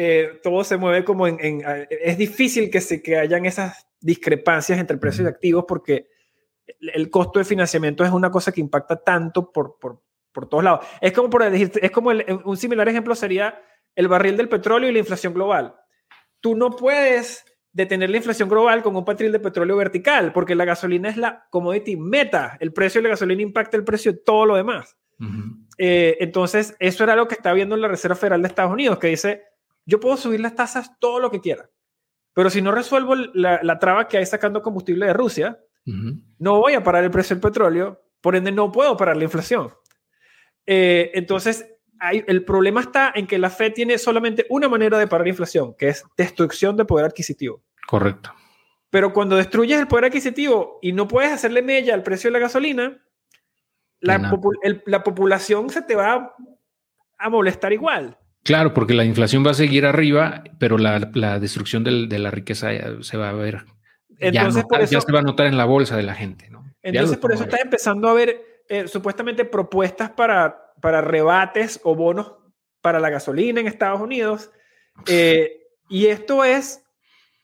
todo 0.43 0.65
se 0.65 0.77
mueve 0.77 1.05
como 1.05 1.27
en, 1.27 1.39
en, 1.41 1.63
Es 1.89 2.19
difícil 2.19 2.71
que, 2.71 2.81
se, 2.81 3.03
que 3.03 3.17
hayan 3.17 3.47
esas 3.47 3.87
discrepancias 4.01 4.79
entre 4.79 4.97
precios 4.97 5.25
de 5.25 5.31
activos 5.31 5.65
porque 5.67 6.09
el 6.81 7.11
costo 7.11 7.39
de 7.39 7.45
financiamiento 7.45 8.05
es 8.05 8.11
una 8.11 8.31
cosa 8.31 8.53
que 8.53 8.61
impacta 8.61 8.97
tanto 9.03 9.53
por, 9.53 9.79
por, 9.79 10.03
por 10.33 10.49
todos 10.49 10.65
lados. 10.65 10.87
Es 11.01 11.13
como, 11.13 11.31
por 11.31 11.49
decir, 11.51 11.71
es 11.81 11.91
como 11.91 12.11
un 12.45 12.57
similar 12.57 12.89
ejemplo 12.89 13.15
sería 13.15 13.63
el 13.95 14.09
barril 14.09 14.37
del 14.37 14.49
petróleo 14.49 14.89
y 14.89 14.93
la 14.93 15.01
inflación 15.01 15.35
global. 15.35 15.75
Tú 16.41 16.57
no 16.57 16.71
puedes 16.71 17.45
detener 17.79 18.11
la 18.11 18.17
inflación 18.17 18.49
global 18.49 18.83
con 18.83 18.97
un 18.97 19.05
barril 19.05 19.31
de 19.31 19.39
petróleo 19.39 19.77
vertical, 19.77 20.33
porque 20.33 20.57
la 20.57 20.65
gasolina 20.65 21.09
es 21.09 21.17
la 21.17 21.47
commodity 21.49 21.97
meta. 21.97 22.57
El 22.59 22.73
precio 22.73 22.99
de 22.99 23.05
la 23.05 23.11
gasolina 23.11 23.41
impacta 23.41 23.77
el 23.77 23.85
precio 23.85 24.13
de 24.13 24.19
todo 24.19 24.47
lo 24.47 24.57
demás. 24.57 24.97
Eh, 25.79 26.17
entonces, 26.19 26.75
eso 26.81 27.05
era 27.05 27.15
lo 27.15 27.29
que 27.29 27.37
está 27.37 27.53
viendo 27.53 27.77
la 27.77 27.87
Reserva 27.87 28.17
Federal 28.17 28.43
de 28.43 28.49
Estados 28.49 28.73
Unidos, 28.73 28.99
que 28.99 29.07
dice, 29.07 29.45
yo 29.87 30.01
puedo 30.01 30.17
subir 30.17 30.41
las 30.41 30.57
tasas 30.57 30.99
todo 30.99 31.21
lo 31.21 31.31
que 31.31 31.41
quiera. 31.41 31.71
Pero 32.35 32.51
si 32.51 32.61
no 32.61 32.73
resuelvo 32.73 33.15
la, 33.15 33.79
traba 33.79 34.09
que 34.09 34.19
hay 34.19 34.27
sacando 34.27 34.61
combustible 34.61 35.07
de 35.07 35.13
Rusia, 35.13 35.61
no 35.85 36.59
voy 36.59 36.75
a 36.75 36.83
parar 36.83 37.05
el 37.05 37.13
precio 37.13 37.37
del 37.37 37.43
petróleo, 37.43 38.03
por 38.21 38.35
ende 38.35 38.51
no 38.51 38.73
puedo 38.73 38.97
parar 38.97 39.17
la 39.17 39.25
inflación. 39.25 39.73
Eh, 40.67 41.13
entonces, 41.15 41.65
hay, 42.01 42.25
el 42.27 42.45
problema 42.45 42.81
está 42.81 43.13
en 43.15 43.29
que 43.29 43.39
la 43.39 43.51
Fed 43.51 43.73
tiene 43.73 43.99
solamente 43.99 44.47
una 44.51 44.69
manera 44.69 44.99
de 44.99 45.07
parar 45.07 45.27
la 45.27 45.31
inflación, 45.31 45.75
que 45.79 45.89
es 45.89 46.05
destrucción 46.17 46.77
de 46.77 46.85
poder 46.85 47.07
adquisitivo. 47.07 47.63
Correcto. 47.89 48.35
Pero 48.91 49.15
cuando 49.15 49.37
destruyes 49.37 49.81
el 49.81 49.89
poder 49.89 50.05
adquisitivo 50.05 50.79
y 50.83 50.93
no 50.93 51.09
puedes 51.09 51.33
hacerle 51.33 51.63
mella 51.63 51.95
al 51.95 52.03
precio 52.03 52.29
de 52.29 52.33
la 52.33 52.39
gasolina, 52.39 53.03
la, 54.01 54.31
la 54.85 55.03
población 55.03 55.71
se 55.71 55.81
te 55.81 55.95
va 55.95 56.37
a 57.17 57.31
molestar 57.31 57.73
igual. 57.73 58.19
Claro, 58.45 58.75
porque 58.75 58.93
la 58.93 59.07
inflación 59.07 59.45
va 59.45 59.53
a 59.53 59.55
seguir 59.55 59.87
arriba, 59.87 60.45
pero 60.59 60.77
la, 60.77 60.99
destrucción 61.39 61.83
de 61.83 62.19
la 62.19 62.31
riqueza 62.31 62.69
se 63.01 63.17
va 63.17 63.31
a 63.31 63.33
ver. 63.33 63.65
Entonces, 64.19 64.65
ya, 64.91 65.01
se 65.01 65.13
va 65.13 65.21
a 65.21 65.23
notar 65.23 65.47
en 65.47 65.57
la 65.57 65.65
bolsa 65.65 65.97
de 65.97 66.03
la 66.03 66.15
gente, 66.15 66.51
¿no? 66.51 66.65
Entonces, 66.83 67.17
por 67.17 67.33
eso 67.33 67.45
está 67.45 67.59
empezando 67.59 68.09
a 68.09 68.11
haber 68.11 68.63
eh, 68.69 68.87
supuestamente 68.87 69.47
propuestas 69.47 70.11
para, 70.11 70.75
para 70.83 71.01
rebates 71.01 71.81
o 71.85 71.95
bonos 71.95 72.35
para 72.83 73.01
la 73.01 73.09
gasolina 73.09 73.61
en 73.61 73.67
Estados 73.67 74.01
Unidos. 74.01 74.51
Eh, 75.07 75.63
y 75.89 76.07
esto 76.07 76.45
es 76.45 76.85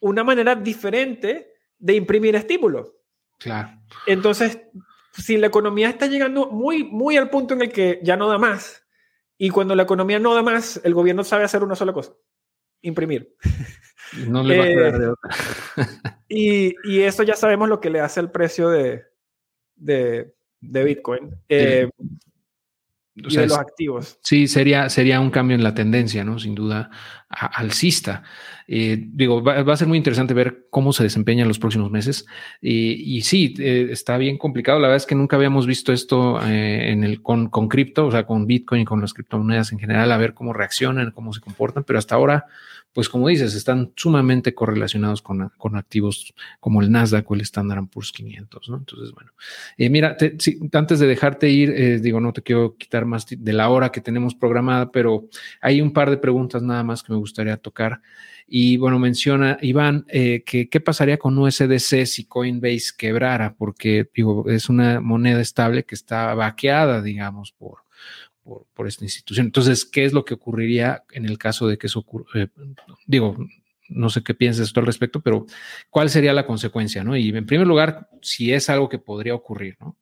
una 0.05 0.23
manera 0.23 0.55
diferente 0.55 1.55
de 1.79 1.95
imprimir 1.95 2.37
estímulos. 2.37 2.93
Claro. 3.39 3.71
Entonces, 4.07 4.61
si 5.13 5.39
la 5.39 5.47
economía 5.47 5.89
está 5.89 6.07
llegando 6.07 6.51
muy, 6.51 6.85
muy 6.85 7.17
al 7.17 7.31
punto 7.31 7.55
en 7.55 7.63
el 7.63 7.73
que 7.73 8.01
ya 8.03 8.17
no 8.17 8.29
da 8.29 8.37
más, 8.37 8.87
y 9.39 9.49
cuando 9.49 9.75
la 9.75 9.85
economía 9.85 10.19
no 10.19 10.35
da 10.35 10.43
más, 10.43 10.79
el 10.85 10.93
gobierno 10.93 11.25
sabe 11.25 11.45
hacer 11.45 11.63
una 11.63 11.75
sola 11.75 11.93
cosa, 11.93 12.13
imprimir. 12.83 13.35
No 14.29 14.45
le 14.45 14.59
va 14.59 14.65
a 14.65 14.69
quedar 14.69 14.99
de 14.99 15.09
otra. 15.09 15.31
y, 16.29 16.75
y, 16.85 17.01
eso 17.01 17.23
ya 17.25 17.35
sabemos 17.35 17.69
lo 17.69 17.81
que 17.81 17.91
le 17.91 18.01
hace 18.01 18.21
el 18.21 18.31
precio 18.31 18.69
de, 18.69 19.03
de, 19.75 20.35
de 20.61 20.85
Bitcoin. 20.85 21.35
Eh, 21.49 21.89
o 23.25 23.31
sea, 23.31 23.43
de 23.43 23.49
los 23.49 23.59
activos. 23.59 24.19
Sí, 24.23 24.49
sería, 24.49 24.89
sería 24.89 25.21
un 25.21 25.31
cambio 25.31 25.55
en 25.55 25.63
la 25.63 25.75
tendencia, 25.75 26.25
¿no? 26.25 26.39
Sin 26.39 26.55
duda, 26.55 26.91
alcista. 27.29 28.23
Eh, 28.67 29.09
digo, 29.13 29.43
va, 29.43 29.61
a 29.61 29.77
ser 29.77 29.87
muy 29.89 29.99
interesante 29.99 30.35
ver 30.35 30.67
cómo 30.71 30.93
se 30.93 31.03
desempeña 31.03 31.43
en 31.43 31.49
los 31.49 31.59
próximos 31.59 31.91
meses. 31.91 32.27
y 32.61 33.21
sí, 33.23 33.55
eh, 33.59 33.89
está 33.91 34.19
bien 34.19 34.39
complicado. 34.39 34.79
La 34.81 34.89
verdad 34.89 34.97
es 35.03 35.07
que 35.07 35.15
nunca 35.15 35.37
habíamos 35.37 35.67
visto 35.67 35.93
esto 35.93 36.41
eh, 36.45 36.91
en 36.91 37.05
el, 37.05 37.23
con, 37.23 37.49
con 37.49 37.69
cripto, 37.69 38.07
o 38.07 38.11
sea, 38.11 38.27
con 38.27 38.47
Bitcoin 38.47 38.83
y 38.83 38.85
con 38.85 39.01
las 39.01 39.15
criptomonedas 39.15 39.73
en 39.73 39.79
general, 39.79 40.11
a 40.11 40.17
ver 40.17 40.35
cómo 40.35 40.53
reaccionan, 40.53 41.13
cómo 41.13 41.33
se 41.33 41.41
comportan, 41.41 41.85
pero 41.85 41.99
hasta 41.99 42.15
ahora 42.15 42.47
pues 42.95 43.09
como 43.09 43.29
dices, 43.29 43.55
están 43.55 43.93
sumamente 43.97 44.55
correlacionados 44.55 45.21
con, 45.21 45.51
con 45.59 45.77
activos 45.77 46.33
como 46.61 46.81
el 46.81 46.93
Nasdaq 46.93 47.29
o 47.29 47.35
el 47.35 47.41
Standard 47.41 47.89
Poor's 47.89 48.13
500, 48.13 48.69
¿no? 48.69 48.77
Entonces, 48.77 49.13
bueno, 49.13 49.33
eh, 49.77 49.91
mira, 49.91 50.17
antes 50.73 50.99
de 51.01 51.07
dejarte 51.07 51.51
ir, 51.51 51.71
eh, 51.71 51.99
digo, 51.99 52.21
no 52.21 52.33
te 52.33 52.43
quiero 52.43 52.77
quitar 52.77 53.05
más 53.05 53.27
de 53.29 53.53
la 53.53 53.69
hora 53.69 53.91
que 53.91 54.01
tenemos 54.01 54.37
programada, 54.37 54.93
pero 54.93 55.29
hay 55.61 55.81
un 55.81 55.93
par 55.93 56.09
de 56.09 56.19
preguntas 56.19 56.63
nada 56.63 56.85
más 56.85 57.03
que 57.03 57.13
me 57.13 57.19
gustaría 57.19 57.57
tocar. 57.57 58.01
Y 58.47 58.77
bueno, 58.77 58.99
menciona 58.99 59.59
Iván 59.61 60.05
eh, 60.09 60.45
que 60.45 60.69
qué 60.69 60.79
pasaría 60.79 61.19
con 61.19 61.37
USDC 61.37 62.07
si 62.07 62.27
Coinbase 62.27 62.93
quebrara, 62.97 63.55
porque 63.55 64.09
digo, 64.15 64.49
es 64.49 64.69
una 64.69 65.01
moneda 65.01 65.41
estable 65.41 65.85
que 65.85 65.97
está 65.97 66.35
vaqueada, 66.35 67.03
digamos, 67.03 67.53
por, 67.53 67.84
por, 68.45 68.87
esta 68.87 69.05
institución. 69.05 69.47
Entonces, 69.47 69.85
¿qué 69.85 70.05
es 70.05 70.13
lo 70.13 70.25
que 70.25 70.35
ocurriría 70.35 71.05
en 71.13 71.25
el 71.25 71.39
caso 71.39 71.67
de 71.67 71.79
que 71.79 71.87
eso 71.87 72.01
ocurra? 72.01 72.27
Eh, 72.35 72.49
digo, 73.07 73.37
no 73.89 74.11
sé 74.11 74.23
qué 74.23 74.35
piensas 74.35 74.73
tú 74.73 74.81
al 74.81 74.87
respecto, 74.87 75.21
pero 75.21 75.47
¿cuál 75.91 76.11
sería 76.11 76.33
la 76.33 76.47
consecuencia? 76.47 77.03
¿no? 77.05 77.17
Y 77.17 77.31
en 77.31 77.47
primer 77.47 77.67
lugar, 77.67 78.09
si 78.23 78.53
es 78.53 78.71
algo 78.71 78.89
que 78.89 78.99
podría 78.99 79.35
ocurrir, 79.35 79.77
¿no? 79.81 79.97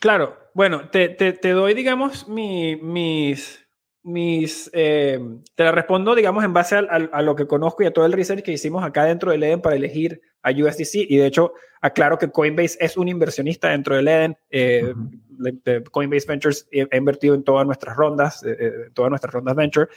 Claro, 0.00 0.36
bueno, 0.52 0.88
te, 0.88 1.08
te, 1.08 1.50
doy, 1.50 1.72
digamos, 1.72 2.28
mi, 2.28 2.76
mis, 2.76 3.65
mis, 4.06 4.70
eh, 4.72 5.20
te 5.54 5.64
la 5.64 5.72
respondo, 5.72 6.14
digamos, 6.14 6.44
en 6.44 6.52
base 6.52 6.76
a, 6.76 6.78
a, 6.78 7.22
lo 7.22 7.34
que 7.34 7.46
conozco 7.46 7.82
y 7.82 7.86
a 7.86 7.92
todo 7.92 8.06
el 8.06 8.12
research 8.12 8.42
que 8.42 8.52
hicimos 8.52 8.84
acá 8.84 9.04
dentro 9.04 9.30
del 9.30 9.42
Eden 9.42 9.60
para 9.60 9.76
elegir 9.76 10.22
a 10.42 10.50
USDC. 10.50 11.06
Y 11.08 11.16
de 11.16 11.26
hecho, 11.26 11.54
aclaro 11.80 12.16
que 12.16 12.30
Coinbase 12.30 12.78
es 12.80 12.96
un 12.96 13.08
inversionista 13.08 13.70
dentro 13.70 13.96
del 13.96 14.08
Eden. 14.08 14.38
Eh, 14.48 14.94
Coinbase 15.90 16.26
Ventures 16.26 16.68
ha 16.90 16.96
invertido 16.96 17.34
en 17.34 17.42
todas 17.42 17.66
nuestras 17.66 17.96
rondas, 17.96 18.42
eh, 18.44 18.90
todas 18.94 19.10
nuestras 19.10 19.34
rondas 19.34 19.54
venture 19.54 19.88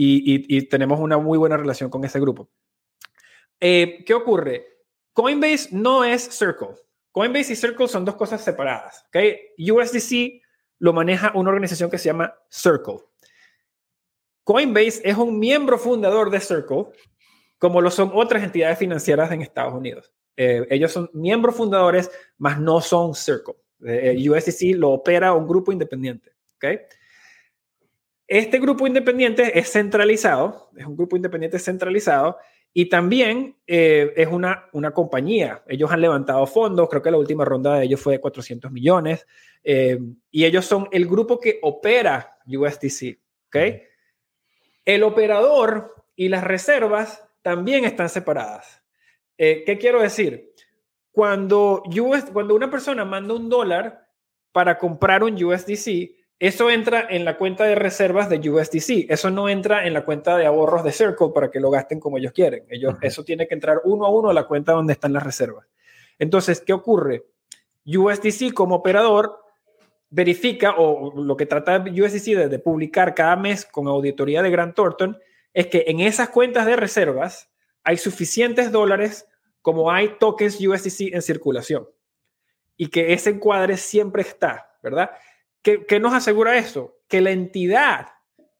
y, 0.00 0.68
tenemos 0.68 1.00
una 1.00 1.18
muy 1.18 1.38
buena 1.38 1.56
relación 1.56 1.90
con 1.90 2.04
ese 2.04 2.20
grupo. 2.20 2.48
Eh, 3.60 4.04
¿Qué 4.06 4.14
ocurre? 4.14 4.66
Coinbase 5.12 5.70
no 5.72 6.04
es 6.04 6.22
Circle. 6.22 6.76
Coinbase 7.10 7.54
y 7.54 7.56
Circle 7.56 7.88
son 7.88 8.04
dos 8.04 8.14
cosas 8.14 8.42
separadas. 8.42 9.04
¿okay? 9.08 9.38
USDC 9.58 10.40
lo 10.78 10.92
maneja 10.92 11.32
una 11.34 11.50
organización 11.50 11.90
que 11.90 11.98
se 11.98 12.06
llama 12.06 12.34
Circle. 12.48 12.98
Coinbase 14.44 15.02
es 15.04 15.16
un 15.16 15.38
miembro 15.38 15.78
fundador 15.78 16.30
de 16.30 16.40
Circle, 16.40 16.86
como 17.58 17.80
lo 17.80 17.90
son 17.90 18.10
otras 18.14 18.42
entidades 18.42 18.78
financieras 18.78 19.30
en 19.30 19.42
Estados 19.42 19.74
Unidos. 19.74 20.12
Eh, 20.36 20.66
ellos 20.70 20.92
son 20.92 21.10
miembros 21.12 21.56
fundadores, 21.56 22.10
mas 22.38 22.58
no 22.58 22.80
son 22.80 23.14
Circle. 23.14 23.56
Eh, 23.84 24.28
USDC 24.28 24.76
lo 24.76 24.90
opera 24.90 25.34
un 25.34 25.46
grupo 25.46 25.70
independiente. 25.72 26.32
¿okay? 26.56 26.80
Este 28.26 28.58
grupo 28.58 28.86
independiente 28.86 29.58
es 29.58 29.70
centralizado, 29.70 30.70
es 30.76 30.86
un 30.86 30.96
grupo 30.96 31.16
independiente 31.16 31.58
centralizado 31.58 32.38
y 32.78 32.88
también 32.88 33.56
eh, 33.66 34.12
es 34.14 34.28
una, 34.28 34.68
una 34.70 34.92
compañía. 34.92 35.64
Ellos 35.66 35.90
han 35.90 36.00
levantado 36.00 36.46
fondos, 36.46 36.88
creo 36.88 37.02
que 37.02 37.10
la 37.10 37.18
última 37.18 37.44
ronda 37.44 37.74
de 37.74 37.86
ellos 37.86 38.00
fue 38.00 38.12
de 38.12 38.20
400 38.20 38.70
millones 38.70 39.26
eh, 39.64 39.98
y 40.30 40.44
ellos 40.44 40.64
son 40.64 40.88
el 40.92 41.08
grupo 41.08 41.40
que 41.40 41.58
opera 41.62 42.38
USDC. 42.46 43.18
¿okay? 43.48 43.82
El 44.84 45.02
operador 45.02 45.92
y 46.14 46.28
las 46.28 46.44
reservas 46.44 47.28
también 47.42 47.84
están 47.84 48.08
separadas. 48.08 48.80
Eh, 49.36 49.64
¿Qué 49.66 49.76
quiero 49.76 50.00
decir? 50.00 50.52
Cuando, 51.10 51.82
US, 52.00 52.26
cuando 52.32 52.54
una 52.54 52.70
persona 52.70 53.04
manda 53.04 53.34
un 53.34 53.48
dólar 53.48 54.06
para 54.52 54.78
comprar 54.78 55.24
un 55.24 55.34
USDC, 55.34 56.14
eso 56.40 56.70
entra 56.70 57.06
en 57.10 57.24
la 57.24 57.36
cuenta 57.36 57.64
de 57.64 57.74
reservas 57.74 58.28
de 58.28 58.38
USDC. 58.38 59.10
Eso 59.10 59.30
no 59.30 59.48
entra 59.48 59.86
en 59.86 59.92
la 59.92 60.04
cuenta 60.04 60.36
de 60.36 60.46
ahorros 60.46 60.84
de 60.84 60.92
Circle 60.92 61.30
para 61.34 61.50
que 61.50 61.58
lo 61.58 61.70
gasten 61.70 61.98
como 61.98 62.18
ellos 62.18 62.32
quieren. 62.32 62.64
Ellos, 62.68 62.94
Eso 63.02 63.24
tiene 63.24 63.48
que 63.48 63.54
entrar 63.54 63.80
uno 63.84 64.06
a 64.06 64.10
uno 64.10 64.30
a 64.30 64.34
la 64.34 64.46
cuenta 64.46 64.72
donde 64.72 64.92
están 64.92 65.12
las 65.12 65.24
reservas. 65.24 65.66
Entonces, 66.18 66.60
¿qué 66.60 66.72
ocurre? 66.72 67.26
USDC 67.84 68.52
como 68.54 68.76
operador 68.76 69.40
verifica, 70.10 70.74
o 70.78 71.20
lo 71.20 71.36
que 71.36 71.46
trata 71.46 71.84
USDC 71.84 72.36
de, 72.36 72.48
de 72.48 72.58
publicar 72.58 73.14
cada 73.14 73.34
mes 73.34 73.64
con 73.64 73.88
auditoría 73.88 74.42
de 74.42 74.50
Grant 74.50 74.76
Thornton, 74.76 75.18
es 75.52 75.66
que 75.66 75.84
en 75.88 76.00
esas 76.00 76.28
cuentas 76.28 76.66
de 76.66 76.76
reservas 76.76 77.50
hay 77.82 77.96
suficientes 77.96 78.70
dólares 78.70 79.26
como 79.60 79.90
hay 79.90 80.16
tokens 80.20 80.60
USDC 80.60 81.14
en 81.14 81.22
circulación. 81.22 81.88
Y 82.76 82.88
que 82.88 83.12
ese 83.12 83.30
encuadre 83.30 83.76
siempre 83.76 84.22
está, 84.22 84.76
¿verdad? 84.82 85.10
¿Qué, 85.62 86.00
nos 86.00 86.14
asegura 86.14 86.56
eso? 86.56 86.96
Que 87.08 87.20
la 87.20 87.30
entidad 87.30 88.08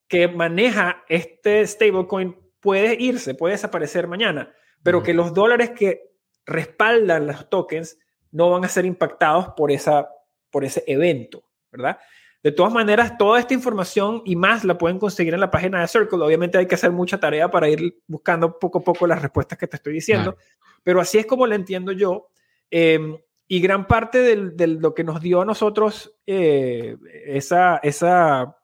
que 0.09 0.29
maneja 0.29 1.05
este 1.09 1.67
stablecoin 1.67 2.37
puede 2.61 2.97
irse, 2.99 3.35
puede 3.35 3.53
desaparecer 3.53 4.09
mañana, 4.09 4.53
pero 4.83 5.03
que 5.03 5.15
los 5.15 5.33
dólares 5.33 5.71
que 5.71 6.13
respaldan 6.45 7.27
los 7.27 7.49
tokens 7.49 7.99
no 8.33 8.51
van 8.51 8.65
a 8.65 8.69
ser 8.69 8.85
impactados 8.85 9.51
por, 9.57 9.71
esa, 9.71 10.09
por 10.51 10.65
ese 10.65 10.83
evento, 10.87 11.45
¿verdad? 11.71 11.99
De 12.43 12.53
todas 12.53 12.73
maneras, 12.73 13.19
toda 13.19 13.41
esta 13.41 13.55
información 13.55 14.23
y 14.25 14.37
más 14.37 14.65
la 14.65 14.79
pueden 14.79 14.99
conseguir 14.99 15.35
en 15.35 15.41
la 15.41 15.51
página 15.51 15.81
de 15.81 15.89
Circle. 15.89 16.23
Obviamente 16.23 16.57
hay 16.57 16.67
que 16.67 16.77
hacer 16.77 16.93
mucha 16.93 17.19
tarea 17.19 17.51
para 17.51 17.69
ir 17.69 18.01
buscando 18.07 18.59
poco 18.59 18.79
a 18.79 18.83
poco 18.83 19.07
las 19.07 19.21
respuestas 19.21 19.59
que 19.59 19.67
te 19.67 19.77
estoy 19.77 19.95
diciendo, 19.95 20.37
pero 20.83 21.01
así 21.01 21.19
es 21.19 21.27
como 21.27 21.47
la 21.47 21.57
entiendo 21.57 21.93
yo. 21.93 22.29
Eh, 22.71 23.19
y 23.51 23.61
gran 23.61 23.87
parte 23.87 24.37
de 24.37 24.67
lo 24.67 24.95
que 24.95 25.05
nos 25.05 25.23
dio 25.23 25.41
a 25.41 25.47
nosotros 25.47 26.15
eh, 26.27 26.97
esa, 27.25 27.79
esa 27.79 28.59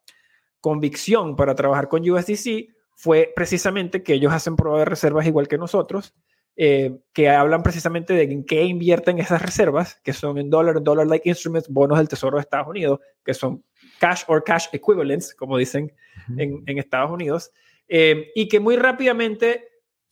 convicción 0.61 1.37
para 1.37 1.55
trabajar 1.55 1.89
con 1.89 2.09
USDC 2.09 2.68
fue 2.95 3.32
precisamente 3.35 4.03
que 4.03 4.12
ellos 4.12 4.32
hacen 4.32 4.57
prueba 4.57 4.80
de 4.80 4.85
reservas 4.85 5.26
igual 5.26 5.49
que 5.49 5.57
nosotros, 5.57 6.14
eh, 6.57 6.99
que 7.14 7.30
hablan 7.30 7.62
precisamente 7.62 8.12
de 8.12 8.24
en 8.24 8.45
qué 8.45 8.62
invierten 8.64 9.18
esas 9.18 9.41
reservas, 9.41 9.99
que 10.05 10.12
son 10.12 10.37
en 10.37 10.51
dólar, 10.51 10.82
dollar-like 10.82 11.28
instruments, 11.28 11.68
bonos 11.68 11.97
del 11.97 12.09
Tesoro 12.09 12.37
de 12.37 12.43
Estados 12.43 12.68
Unidos, 12.68 13.01
que 13.24 13.32
son 13.32 13.64
cash 13.99 14.22
or 14.28 14.45
cash 14.45 14.66
equivalents, 14.72 15.35
como 15.35 15.57
dicen 15.57 15.95
en, 16.37 16.62
en, 16.66 16.78
Estados 16.78 17.11
Unidos, 17.11 17.51
eh, 17.89 18.30
y 18.35 18.49
que 18.49 18.61
muy 18.61 18.76
rápidamente, 18.76 19.66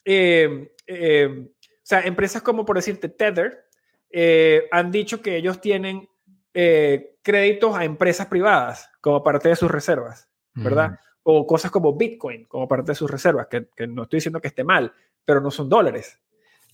o 0.06 1.46
sea, 1.82 2.00
empresas 2.00 2.40
como 2.40 2.64
por 2.64 2.76
decirte 2.76 3.10
Tether, 3.10 3.66
eh, 4.12 4.68
han 4.70 4.90
dicho 4.90 5.22
que 5.22 5.36
ellos 5.36 5.60
tienen 5.60 6.08
eh, 6.52 7.16
créditos 7.22 7.74
a 7.74 7.84
empresas 7.84 8.26
privadas 8.26 8.90
como 9.00 9.22
parte 9.22 9.48
de 9.48 9.56
sus 9.56 9.70
reservas, 9.70 10.28
¿verdad? 10.54 10.98
O 11.22 11.46
cosas 11.46 11.70
como 11.70 11.96
Bitcoin 11.96 12.44
como 12.44 12.68
parte 12.68 12.92
de 12.92 12.96
sus 12.96 13.10
reservas, 13.10 13.46
que, 13.48 13.66
no 13.86 14.02
estoy 14.02 14.18
diciendo 14.18 14.40
que 14.40 14.48
esté 14.48 14.64
mal, 14.64 14.92
pero 15.24 15.40
no 15.40 15.50
son 15.50 15.68
dólares. 15.68 16.18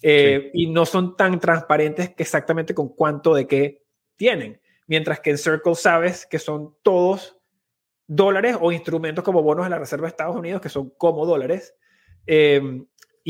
Eh, 0.02 0.50
y 0.54 0.70
no 0.70 0.86
son 0.86 1.16
tan 1.16 1.40
transparentes 1.40 2.10
que 2.10 2.22
exactamente 2.22 2.74
con 2.74 2.88
cuánto 2.88 3.34
de 3.34 3.46
qué 3.46 3.84
tienen. 4.16 4.60
Mientras 4.86 5.20
que 5.20 5.30
en 5.30 5.38
Circle 5.38 5.74
sabes 5.74 6.26
que 6.26 6.38
son 6.38 6.76
todos 6.82 7.36
dólares 8.06 8.56
o 8.60 8.72
instrumentos 8.72 9.22
como 9.22 9.42
bonos 9.42 9.66
de 9.66 9.70
la 9.70 9.78
Reserva 9.78 10.06
de 10.06 10.10
Estados 10.10 10.36
Unidos, 10.36 10.60
que 10.60 10.68
son 10.68 10.90
como 10.90 11.26
dólares 11.26 11.74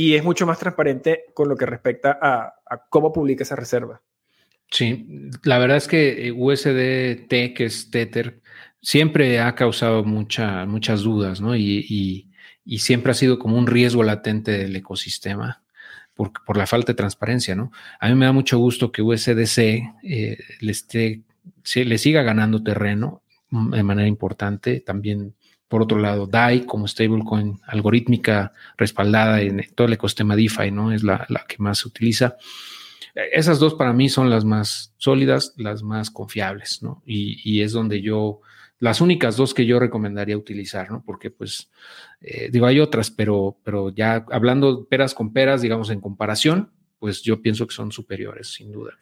y 0.00 0.14
es 0.14 0.22
mucho 0.22 0.46
más 0.46 0.60
transparente 0.60 1.24
con 1.34 1.48
lo 1.48 1.56
que 1.56 1.66
respecta 1.66 2.16
a, 2.22 2.54
cómo 2.88 3.12
publica 3.12 3.42
esa 3.42 3.56
reserva. 3.56 4.00
Sí, 4.70 5.28
la 5.42 5.58
verdad 5.58 5.76
es 5.76 5.88
que 5.88 6.32
USDT, 6.36 7.52
que 7.52 7.64
es 7.64 7.90
Tether, 7.90 8.40
siempre 8.80 9.40
ha 9.40 9.56
causado 9.56 10.04
mucha, 10.04 10.66
muchas 10.66 11.02
dudas, 11.02 11.40
¿no? 11.40 11.56
Y, 11.56 12.30
siempre 12.78 13.10
ha 13.10 13.14
sido 13.14 13.40
como 13.40 13.58
un 13.58 13.66
riesgo 13.66 14.04
latente 14.04 14.52
del 14.52 14.76
ecosistema 14.76 15.64
por, 16.14 16.30
por, 16.46 16.56
la 16.56 16.68
falta 16.68 16.92
de 16.92 16.96
transparencia, 16.96 17.56
¿no? 17.56 17.72
A 17.98 18.08
mí 18.08 18.14
me 18.14 18.26
da 18.26 18.32
mucho 18.32 18.56
gusto 18.56 18.92
que 18.92 19.02
USDC 19.02 19.58
eh, 19.58 20.38
le, 20.60 20.70
esté, 20.70 21.22
le 21.74 21.98
siga 21.98 22.22
ganando 22.22 22.62
terreno 22.62 23.22
de 23.50 23.82
manera 23.82 24.06
importante. 24.06 24.78
También 24.78 25.34
por 25.68 25.82
otro 25.82 25.98
lado, 25.98 26.26
DAI 26.26 26.64
como 26.64 26.88
stablecoin 26.88 27.60
algorítmica 27.66 28.52
respaldada 28.76 29.42
en 29.42 29.64
todo 29.74 29.86
el 29.86 29.92
ecosistema 29.92 30.34
DeFi, 30.34 30.70
¿no? 30.70 30.92
Es 30.92 31.02
la, 31.02 31.26
que 31.46 31.56
más 31.58 31.78
se 31.78 31.88
utiliza. 31.88 32.36
Esas 33.14 33.58
dos 33.58 33.74
para 33.74 33.92
mí 33.92 34.08
son 34.08 34.30
las 34.30 34.44
más 34.44 34.94
sólidas, 34.96 35.52
las 35.56 35.82
más 35.82 36.10
confiables, 36.10 36.82
¿no? 36.82 37.02
Y, 37.04 37.60
es 37.60 37.72
donde 37.72 38.00
yo, 38.00 38.40
las 38.78 39.02
únicas 39.02 39.36
dos 39.36 39.52
que 39.52 39.66
yo 39.66 39.78
recomendaría 39.78 40.38
utilizar, 40.38 40.90
¿no? 40.90 41.02
Porque 41.04 41.30
pues, 41.30 41.70
eh, 42.22 42.48
digo, 42.50 42.66
hay 42.66 42.80
otras, 42.80 43.10
pero, 43.10 43.58
pero 43.62 43.90
ya 43.90 44.24
hablando 44.30 44.86
peras 44.86 45.14
con 45.14 45.32
peras, 45.34 45.60
digamos, 45.60 45.90
en 45.90 46.00
comparación, 46.00 46.70
pues 46.98 47.22
yo 47.22 47.42
pienso 47.42 47.66
que 47.66 47.74
son 47.74 47.92
superiores, 47.92 48.48
sin 48.54 48.72
duda, 48.72 48.98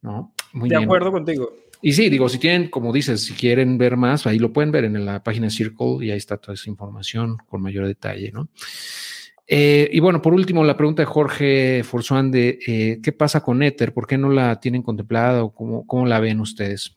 ¿no? 0.00 0.34
Muy 0.52 0.68
de 0.68 0.76
acuerdo 0.76 1.12
contigo. 1.12 1.52
Y 1.84 1.92
sí, 1.94 2.08
digo, 2.08 2.28
si 2.28 2.38
tienen, 2.38 2.70
como 2.70 2.92
dices, 2.92 3.24
si 3.24 3.34
quieren 3.34 3.76
ver 3.76 3.96
más, 3.96 4.24
ahí 4.28 4.38
lo 4.38 4.52
pueden 4.52 4.70
ver 4.70 4.84
en 4.84 5.04
la 5.04 5.24
página 5.24 5.50
Circle 5.50 5.98
y 6.00 6.12
ahí 6.12 6.16
está 6.16 6.36
toda 6.36 6.54
esa 6.54 6.70
información 6.70 7.38
con 7.48 7.60
mayor 7.60 7.88
detalle, 7.88 8.30
¿no? 8.30 8.48
Eh, 9.48 9.90
y 9.92 9.98
bueno, 9.98 10.22
por 10.22 10.32
último, 10.32 10.62
la 10.62 10.76
pregunta 10.76 11.02
de 11.02 11.06
Jorge 11.06 11.82
Forzuán 11.82 12.30
eh, 12.34 13.00
¿qué 13.02 13.12
pasa 13.12 13.42
con 13.42 13.64
Ether? 13.64 13.92
¿Por 13.92 14.06
qué 14.06 14.16
no 14.16 14.30
la 14.30 14.60
tienen 14.60 14.82
contemplada 14.82 15.42
o 15.42 15.52
cómo, 15.52 15.84
cómo 15.84 16.06
la 16.06 16.20
ven 16.20 16.40
ustedes? 16.40 16.96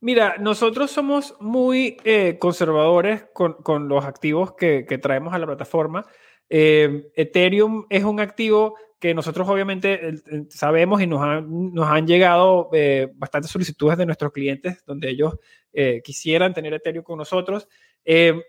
Mira, 0.00 0.36
nosotros 0.38 0.90
somos 0.90 1.34
muy 1.40 1.96
eh, 2.04 2.36
conservadores 2.38 3.24
con, 3.32 3.54
con, 3.62 3.88
los 3.88 4.04
activos 4.04 4.52
que, 4.52 4.84
que, 4.86 4.98
traemos 4.98 5.32
a 5.32 5.38
la 5.38 5.46
plataforma. 5.46 6.04
Ethereum 6.48 7.86
es 7.88 8.04
un 8.04 8.20
activo 8.20 8.76
que 9.00 9.14
nosotros 9.14 9.48
obviamente 9.48 10.14
sabemos 10.50 11.00
y 11.00 11.06
nos 11.06 11.22
han, 11.22 11.72
nos 11.72 11.88
han 11.88 12.06
llegado 12.06 12.68
eh, 12.72 13.08
bastantes 13.14 13.50
solicitudes 13.50 13.98
de 13.98 14.06
nuestros 14.06 14.30
clientes 14.30 14.84
donde 14.84 15.10
ellos 15.10 15.36
eh, 15.72 16.02
quisieran 16.04 16.54
tener 16.54 16.74
Ethereum 16.74 17.02
con 17.02 17.18
nosotros. 17.18 17.66
Eh, 18.04 18.40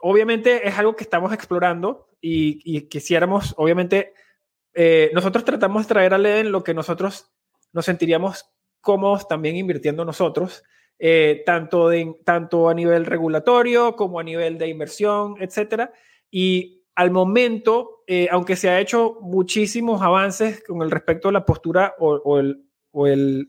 obviamente 0.00 0.66
es 0.66 0.76
algo 0.78 0.96
que 0.96 1.04
estamos 1.04 1.32
explorando 1.32 2.08
y, 2.20 2.82
quisiéramos, 2.82 3.54
obviamente, 3.56 4.14
nosotros 5.12 5.44
tratamos 5.44 5.82
de 5.82 5.88
traer 5.88 6.14
a 6.14 6.18
Leden 6.18 6.52
lo 6.52 6.62
que 6.62 6.72
nosotros 6.72 7.32
nos 7.72 7.84
sentiríamos 7.84 8.46
cómodos 8.80 9.26
también 9.26 9.56
invirtiendo 9.56 10.04
nosotros. 10.04 10.62
eh, 11.04 11.42
tanto, 11.44 11.88
de, 11.88 12.14
tanto 12.24 12.68
a 12.68 12.74
nivel 12.74 13.06
regulatorio 13.06 13.96
como 13.96 14.20
a 14.20 14.22
nivel 14.22 14.56
de 14.56 14.68
inversión, 14.68 15.34
etcétera. 15.40 15.92
Y 16.30 16.84
al 16.94 17.10
momento, 17.10 18.01
eh, 18.14 18.28
aunque 18.30 18.56
se 18.56 18.68
ha 18.68 18.78
hecho 18.78 19.16
muchísimos 19.22 20.02
avances 20.02 20.62
con 20.62 20.82
el 20.82 20.90
respecto 20.90 21.30
a 21.30 21.32
la 21.32 21.46
postura 21.46 21.94
o, 21.98 22.38
el, 22.38 22.62
o 22.90 23.06
el, 23.06 23.48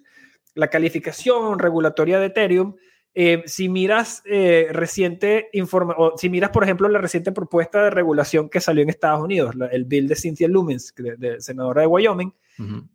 la 0.56 0.70
calificación 0.70 1.60
regulatoria 1.60 2.18
de 2.18 2.28
Ethereum, 2.28 2.76
eh, 3.14 3.44
si 3.46 3.68
miras 3.68 4.24
reciente 4.24 5.50
informa 5.52 5.96
o 5.98 6.18
si 6.18 6.30
miras, 6.30 6.50
por 6.52 6.64
ejemplo, 6.64 6.88
la 6.88 7.00
reciente 7.00 7.34
propuesta 7.34 7.84
de 7.84 7.90
regulación 7.90 8.50
que 8.50 8.62
salió 8.62 8.84
en 8.84 8.90
Estados 8.90 9.22
Unidos, 9.22 9.54
el 9.72 9.84
bill 9.84 10.08
de 10.08 10.16
Cynthia 10.16 10.48
Lumens, 10.48 10.94
de, 10.96 11.42
senadora 11.42 11.82
de 11.82 11.88
Wyoming, 11.88 12.34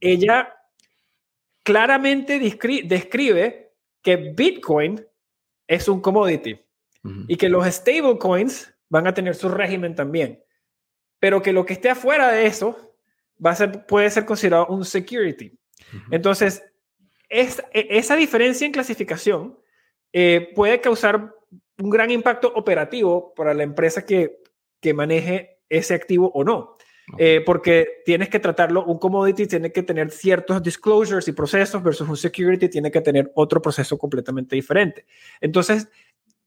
ella 0.01 0.55
claramente 1.62 2.39
describe 2.39 3.75
que 4.01 4.16
Bitcoin 4.16 5.05
es 5.66 5.87
un 5.87 6.01
commodity 6.01 6.59
y 7.29 7.37
que 7.37 7.51
los 7.51 7.66
stablecoins 7.66 8.75
van 8.89 9.07
a 9.07 9.14
tener 9.14 9.35
su 9.35 9.49
régimen 9.49 9.95
también, 9.95 10.43
pero 11.21 11.43
que 11.43 11.53
lo 11.53 11.64
que 11.64 11.75
esté 11.75 11.91
afuera 11.91 12.31
de 12.31 12.47
eso 12.47 12.95
va 13.45 13.51
a 13.51 13.57
ser, 13.57 13.87
puede 13.87 14.11
ser 14.11 14.25
considerado 14.25 14.66
un 14.66 14.85
security. 14.85 15.53
Entonces, 16.11 16.62
es, 17.29 17.62
e, 17.73 17.87
esa 17.91 18.16
diferencia 18.16 18.66
en 18.66 18.73
clasificación 18.73 19.59
eh, 20.12 20.51
puede 20.55 20.81
causar 20.81 21.35
un 21.79 21.91
gran 21.91 22.11
impacto 22.11 22.53
operativo 22.55 23.33
para 23.35 23.55
la 23.55 23.62
empresa 23.62 24.05
que, 24.05 24.41
que 24.81 24.95
maneje 24.95 25.61
ese 25.69 25.95
activo 25.95 26.31
o 26.35 26.45
no. 26.45 26.77
Eh, 27.16 27.43
porque 27.47 28.03
tienes 28.05 28.29
que 28.29 28.39
tratarlo, 28.39 28.85
un 28.85 28.99
commodity 28.99 29.47
tiene 29.47 29.73
que 29.73 29.83
tener 29.83 30.11
ciertos 30.11 30.62
disclosures 30.62 31.27
y 31.27 31.33
procesos 31.33 31.83
versus 31.83 32.07
un 32.07 32.19
security 32.19 32.69
tiene 32.69 32.91
que 32.91 33.01
tener 33.01 33.33
otro 33.35 33.62
proceso 33.62 33.97
completamente 33.97 34.57
diferente. 34.57 35.07
Entonces, 35.41 35.89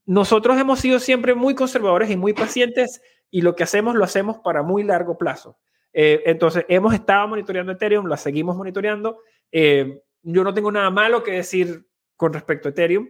nosotros 0.06 0.60
hemos 0.60 0.80
sido 0.80 1.00
siempre 1.00 1.34
muy 1.34 1.56
conservadores 1.56 2.12
y 2.12 2.18
muy 2.18 2.34
pacientes 2.34 3.02
y 3.32 3.42
lo 3.42 3.56
que 3.56 3.64
hacemos 3.64 3.96
lo 3.96 4.04
hacemos 4.04 4.38
para 4.40 4.62
muy 4.62 4.84
largo 4.84 5.18
plazo. 5.18 5.58
Eh, 5.94 6.22
entonces, 6.26 6.66
hemos 6.68 6.94
estado 6.94 7.28
monitoreando 7.28 7.72
Ethereum, 7.72 8.06
la 8.06 8.18
seguimos 8.18 8.56
monitoreando. 8.56 9.20
Eh, 9.52 10.02
yo 10.22 10.44
no 10.44 10.54
tengo 10.54 10.72
nada 10.72 10.92
malo 10.92 11.24
que 11.24 11.32
decir 11.32 11.88
con 12.16 12.34
respecto 12.34 12.68
a 12.68 12.72
Ethereum, 12.72 13.10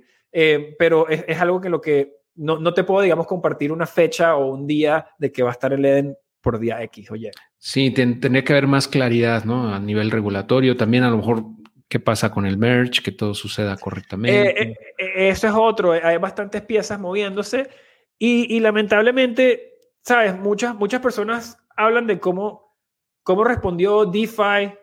pero 0.79 1.09
es, 1.09 1.25
es, 1.27 1.41
algo 1.41 1.59
que 1.59 1.69
lo 1.69 1.81
que 1.81 2.21
no, 2.35 2.57
no, 2.57 2.73
te 2.73 2.85
puedo, 2.85 3.01
digamos, 3.01 3.27
compartir 3.27 3.73
una 3.73 3.85
fecha 3.85 4.35
o 4.37 4.53
un 4.53 4.65
día 4.65 5.07
de 5.17 5.31
que 5.31 5.43
va 5.43 5.49
a 5.49 5.51
estar 5.51 5.73
el 5.73 5.83
Eden 5.83 6.15
por 6.41 6.59
día 6.59 6.81
X 6.83 7.11
o 7.11 7.15
Y. 7.15 7.29
Sí, 7.57 7.91
tendría 7.91 8.43
que 8.43 8.53
haber 8.53 8.67
más 8.67 8.87
claridad, 8.87 9.43
¿no? 9.43 9.73
A 9.73 9.79
nivel 9.79 10.11
regulatorio, 10.11 10.75
también 10.75 11.03
a 11.03 11.09
lo 11.09 11.17
mejor 11.17 11.43
qué 11.87 11.99
pasa 11.99 12.31
con 12.31 12.45
el 12.45 12.57
merge, 12.57 13.03
que 13.03 13.11
todo 13.11 13.33
suceda 13.33 13.77
correctamente. 13.77 14.49
Eh, 14.49 14.63
eh, 14.63 14.75
eh, 14.97 15.29
eso 15.29 15.47
es 15.47 15.53
otro, 15.53 15.91
hay 15.91 16.17
bastantes 16.17 16.61
piezas 16.63 16.99
moviéndose 16.99 17.69
y, 18.17 18.59
lamentablemente, 18.59 19.70
sabes, 20.03 20.37
muchas, 20.37 20.75
muchas 20.75 21.01
personas 21.01 21.57
hablan 21.75 22.07
de 22.07 22.19
cómo, 22.19 22.75
cómo 23.23 23.43
respondió 23.43 24.05
DeFi 24.05 24.73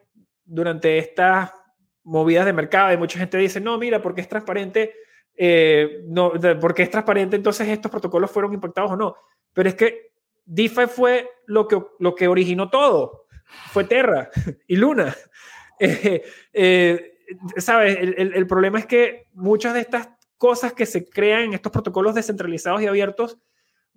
durante 0.44 0.98
estas 0.98 1.52
movidas 2.02 2.46
de 2.46 2.52
mercado 2.52 2.92
y 2.92 2.96
mucha 2.96 3.18
gente 3.18 3.36
dice, 3.38 3.60
no, 3.60 3.78
mira, 3.78 4.00
porque 4.00 4.22
es 4.22 4.28
transparente, 4.28 4.94
no, 6.06 6.32
porque 6.60 6.82
es 6.82 6.90
transparente, 6.90 7.36
entonces 7.36 7.68
estos 7.68 7.90
protocolos 7.90 8.30
fueron 8.30 8.54
impactados 8.54 8.92
o 8.92 8.96
no. 8.96 9.14
Pero 9.52 9.68
es 9.68 9.74
que 9.74 10.12
DeFi 10.48 10.86
fue 10.86 11.30
lo 11.46 11.68
que, 11.68 11.80
lo 11.98 12.14
que 12.14 12.28
originó 12.28 12.70
todo. 12.70 13.26
Fue 13.70 13.84
Terra 13.84 14.30
y 14.66 14.76
Luna. 14.76 15.14
Eh, 15.80 16.24
eh, 16.54 17.12
¿Sabes? 17.58 17.96
El, 18.00 18.32
el, 18.34 18.46
problema 18.48 18.80
es 18.80 18.86
que 18.86 19.28
muchas 19.32 19.74
de 19.74 19.80
estas 19.80 20.08
cosas 20.36 20.72
que 20.72 20.86
se 20.86 21.08
crean 21.08 21.42
en 21.42 21.54
estos 21.54 21.70
protocolos 21.70 22.16
descentralizados 22.16 22.82
y 22.82 22.88
abiertos 22.88 23.38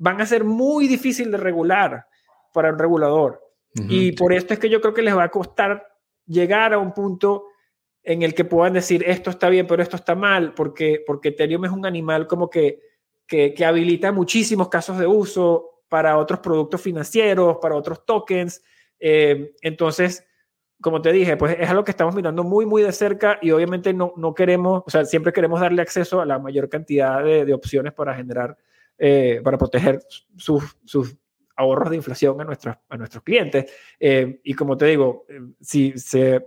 van 0.01 0.21
a 0.21 0.25
ser 0.25 0.43
muy 0.43 0.87
difícil 0.87 1.31
de 1.31 1.37
regular 1.37 2.05
para 2.53 2.69
el 2.69 2.77
regulador. 2.77 3.41
y 3.73 4.11
por 4.11 4.33
esto 4.33 4.53
es 4.53 4.59
que 4.59 4.69
yo 4.69 4.81
creo 4.81 4.93
que 4.93 5.01
les 5.01 5.15
va 5.15 5.23
a 5.23 5.31
costar 5.31 5.87
llegar 6.25 6.73
a 6.73 6.77
un 6.77 6.93
punto 6.93 7.45
en 8.03 8.21
el 8.21 8.33
que 8.33 8.43
puedan 8.43 8.73
decir 8.73 9.03
esto 9.07 9.29
está 9.29 9.47
bien, 9.47 9.65
pero 9.67 9.81
esto 9.81 9.95
está 9.95 10.15
mal, 10.15 10.53
porque, 10.53 11.01
porque 11.05 11.29
Ethereum 11.29 11.65
es 11.65 11.71
un 11.71 11.85
animal 11.85 12.27
como 12.27 12.49
que, 12.49 12.81
que, 13.25 13.53
que 13.53 13.63
habilita 13.63 14.11
muchísimos 14.11 14.67
casos 14.67 14.97
de 14.97 15.07
uso, 15.07 15.71
para 15.91 16.17
otros 16.17 16.39
productos 16.39 16.79
financieros, 16.79 17.57
para 17.61 17.75
otros 17.75 18.05
tokens. 18.05 18.63
Eh, 18.97 19.51
entonces, 19.61 20.25
como 20.81 21.01
te 21.01 21.11
dije, 21.11 21.35
pues 21.35 21.57
es 21.59 21.69
algo 21.69 21.83
que 21.83 21.91
estamos 21.91 22.15
mirando 22.15 22.45
muy, 22.45 22.65
muy 22.65 22.81
de 22.81 22.93
cerca 22.93 23.39
y 23.41 23.51
obviamente 23.51 23.93
no, 23.93 24.13
no 24.15 24.33
queremos, 24.33 24.83
o 24.85 24.89
sea, 24.89 25.03
siempre 25.03 25.33
queremos 25.33 25.59
darle 25.59 25.81
acceso 25.81 26.21
a 26.21 26.25
la 26.25 26.39
mayor 26.39 26.69
cantidad 26.69 27.21
de, 27.21 27.53
opciones 27.53 27.91
para 27.91 28.15
generar, 28.15 28.57
eh, 29.03 29.41
para 29.43 29.57
proteger 29.57 29.99
sus, 30.37 30.77
sus 30.85 31.17
ahorros 31.55 31.89
de 31.89 31.95
inflación 31.95 32.39
a 32.39 32.43
nuestros, 32.43 32.75
a 32.87 32.97
nuestros 32.97 33.23
clientes. 33.23 33.71
Eh, 33.99 34.39
y 34.43 34.53
como 34.53 34.77
te 34.77 34.85
digo, 34.85 35.25
si 35.59 35.93
se... 35.97 36.45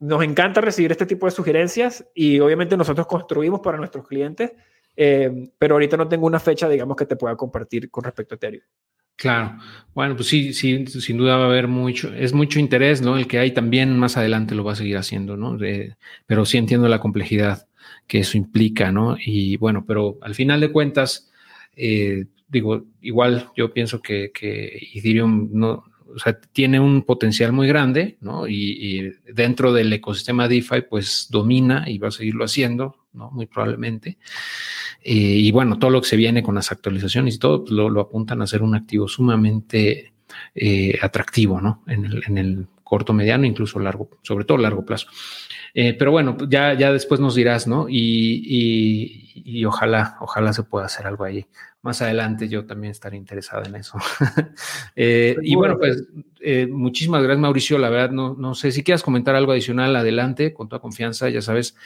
nos 0.00 0.22
encanta 0.22 0.60
recibir 0.60 0.92
este 0.92 1.06
tipo 1.06 1.26
de 1.26 1.32
sugerencias 1.32 2.06
y 2.14 2.40
obviamente 2.40 2.76
nosotros 2.76 3.06
construimos 3.06 3.60
para 3.60 3.78
nuestros 3.78 4.06
clientes 4.06 4.52
eh, 5.00 5.52
pero 5.56 5.76
ahorita 5.76 5.96
no 5.96 6.08
tengo 6.08 6.26
una 6.26 6.40
fecha, 6.40 6.68
digamos, 6.68 6.96
que 6.96 7.06
te 7.06 7.14
pueda 7.14 7.36
compartir 7.36 7.88
con 7.88 8.02
respecto 8.02 8.34
a 8.34 8.36
Ethereum. 8.36 8.64
Claro, 9.14 9.56
bueno, 9.94 10.16
pues 10.16 10.26
sí, 10.26 10.52
sí, 10.52 10.86
sin 10.86 11.16
duda 11.16 11.36
va 11.36 11.44
a 11.44 11.48
haber 11.48 11.68
mucho, 11.68 12.12
es 12.12 12.32
mucho 12.32 12.58
interés, 12.58 13.00
¿no? 13.00 13.16
El 13.16 13.28
que 13.28 13.38
hay 13.38 13.52
también 13.52 13.96
más 13.96 14.16
adelante 14.16 14.56
lo 14.56 14.64
va 14.64 14.72
a 14.72 14.76
seguir 14.76 14.96
haciendo, 14.96 15.36
¿no? 15.36 15.56
pero 16.26 16.44
sí 16.44 16.58
entiendo 16.58 16.88
la 16.88 16.98
complejidad 16.98 17.67
que 18.08 18.20
eso 18.20 18.36
implica, 18.36 18.90
¿no? 18.90 19.16
Y 19.24 19.56
bueno, 19.58 19.84
pero 19.86 20.18
al 20.22 20.34
final 20.34 20.60
de 20.60 20.72
cuentas, 20.72 21.30
eh, 21.76 22.24
digo, 22.48 22.86
igual 23.02 23.50
yo 23.54 23.72
pienso 23.72 24.00
que, 24.00 24.32
que 24.32 24.88
Ethereum 24.94 25.50
no, 25.52 25.84
o 26.14 26.18
sea, 26.18 26.38
tiene 26.52 26.80
un 26.80 27.02
potencial 27.02 27.52
muy 27.52 27.68
grande, 27.68 28.16
¿no? 28.20 28.48
Y, 28.48 29.12
dentro 29.32 29.72
del 29.72 29.92
ecosistema 29.92 30.48
DeFi, 30.48 30.82
pues 30.88 31.28
domina 31.30 31.84
y 31.86 31.98
va 31.98 32.08
a 32.08 32.12
seguirlo 32.12 32.44
haciendo, 32.44 32.96
¿no? 33.12 33.30
Muy 33.30 33.46
probablemente. 33.46 34.18
Eh, 35.02 35.14
y 35.14 35.50
bueno, 35.52 35.78
todo 35.78 35.90
lo 35.90 36.00
que 36.00 36.08
se 36.08 36.16
viene 36.16 36.42
con 36.42 36.54
las 36.54 36.72
actualizaciones 36.72 37.36
y 37.36 37.38
todo, 37.38 37.64
pues 37.64 37.72
lo, 37.72 38.00
apuntan 38.00 38.40
a 38.42 38.46
ser 38.46 38.62
un 38.62 38.74
activo 38.74 39.06
sumamente 39.06 40.12
eh, 40.54 40.98
atractivo, 41.02 41.60
¿no? 41.60 41.82
En 41.86 42.06
el, 42.06 42.22
en 42.26 42.38
el 42.38 42.66
corto, 42.88 43.12
mediano, 43.12 43.44
incluso 43.46 43.78
largo, 43.78 44.08
sobre 44.22 44.44
todo 44.44 44.58
largo 44.58 44.84
plazo. 44.84 45.08
Eh, 45.74 45.94
pero 45.94 46.10
bueno, 46.10 46.36
ya, 46.48 46.74
ya 46.74 46.92
después 46.92 47.20
nos 47.20 47.34
dirás, 47.34 47.66
¿no? 47.66 47.88
Y, 47.88 48.42
y, 48.44 49.27
ojalá, 49.64 50.16
ojalá 50.20 50.52
se 50.52 50.62
pueda 50.62 50.86
hacer 50.86 51.06
algo 51.06 51.24
ahí. 51.24 51.46
Más 51.82 52.02
adelante 52.02 52.48
yo 52.48 52.66
también 52.66 52.90
estaré 52.90 53.16
interesado 53.16 53.64
en 53.64 53.76
eso. 53.76 53.98
Eh, 55.00 55.36
y 55.42 55.54
bueno, 55.54 55.78
pues 55.78 56.08
eh, 56.40 56.66
muchísimas 56.66 57.22
gracias, 57.22 57.40
Mauricio. 57.40 57.78
La 57.78 57.88
verdad, 57.88 58.10
no, 58.10 58.34
no 58.34 58.54
sé 58.54 58.72
si 58.72 58.82
quieras 58.82 59.04
comentar 59.04 59.36
algo 59.36 59.52
adicional, 59.52 59.94
adelante, 59.94 60.52
con 60.52 60.68
toda 60.68 60.80
confianza, 60.80 61.28
ya 61.28 61.40
sabes. 61.40 61.76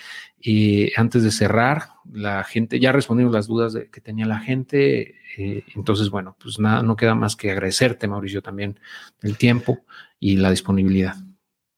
Y 0.41 0.99
antes 0.99 1.23
de 1.23 1.31
cerrar, 1.31 1.89
la 2.11 2.43
gente, 2.43 2.81
ya 2.81 2.91
respondimos 2.91 3.35
las 3.35 3.47
dudas 3.47 3.75
de, 3.75 3.91
que 3.91 4.01
tenía 4.01 4.25
la 4.25 4.39
gente. 4.39 5.17
entonces, 5.37 6.09
bueno, 6.09 6.37
pues 6.41 6.59
nada, 6.59 6.83
no 6.83 6.97
queda 6.97 7.15
más 7.15 7.37
que 7.37 7.51
agradecerte, 7.51 8.09
Mauricio, 8.09 8.41
también 8.41 8.81
el 9.21 9.37
tiempo 9.37 9.81
y 10.19 10.37
la 10.37 10.51
disponibilidad. 10.51 11.17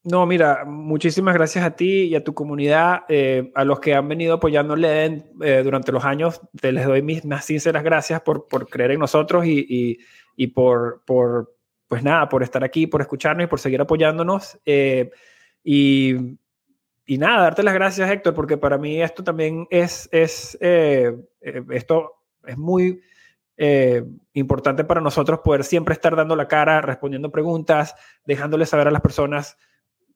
No, 0.05 0.23
mira, 0.27 0.65
muchísimas 0.65 1.33
gracias 1.33 1.65
a 1.65 1.75
ti 1.75 2.03
y 2.03 2.15
a 2.15 2.23
tu 2.23 2.35
comunidad, 2.35 3.05
eh, 3.09 3.51
a 3.55 3.63
los 3.65 3.79
que 3.79 3.95
han 3.95 4.07
venido 4.07 4.35
apoyándole 4.35 5.23
eh, 5.41 5.61
durante 5.63 5.91
los 5.91 6.05
años. 6.05 6.41
Te 6.61 6.71
les 6.71 6.85
doy 6.85 7.01
mis 7.01 7.25
más 7.25 7.45
sinceras 7.45 7.83
gracias 7.83 8.21
por, 8.21 8.47
por 8.47 8.69
creer 8.69 8.91
en 8.91 8.99
nosotros 8.99 9.47
y, 9.47 9.65
y, 9.67 9.97
y, 10.35 10.47
por, 10.47 11.01
por, 11.05 11.55
pues 11.87 12.03
nada, 12.03 12.29
por 12.29 12.43
estar 12.43 12.63
aquí, 12.63 12.85
por 12.85 13.01
escucharnos 13.01 13.45
y 13.45 13.47
por 13.47 13.59
seguir 13.59 13.81
apoyándonos. 13.81 14.59
Eh, 14.63 15.09
y, 15.63 16.37
y, 17.07 17.17
nada, 17.17 17.41
darte 17.41 17.63
las 17.63 17.73
gracias, 17.73 18.07
Héctor, 18.07 18.35
porque 18.35 18.57
para 18.57 18.77
mí 18.77 19.01
esto 19.01 19.23
también 19.23 19.65
es, 19.71 20.07
es 20.11 20.55
esto 20.61 22.11
es 22.45 22.57
muy 22.59 23.01
importante 24.33 24.83
para 24.83 25.01
nosotros 25.01 25.39
poder 25.43 25.63
siempre 25.63 25.93
estar 25.93 26.15
dando 26.15 26.35
la 26.35 26.47
cara, 26.47 26.81
respondiendo 26.81 27.31
preguntas, 27.31 27.95
dejándole 28.23 28.67
saber 28.67 28.87
a 28.87 28.91
las 28.91 29.01
personas 29.01 29.57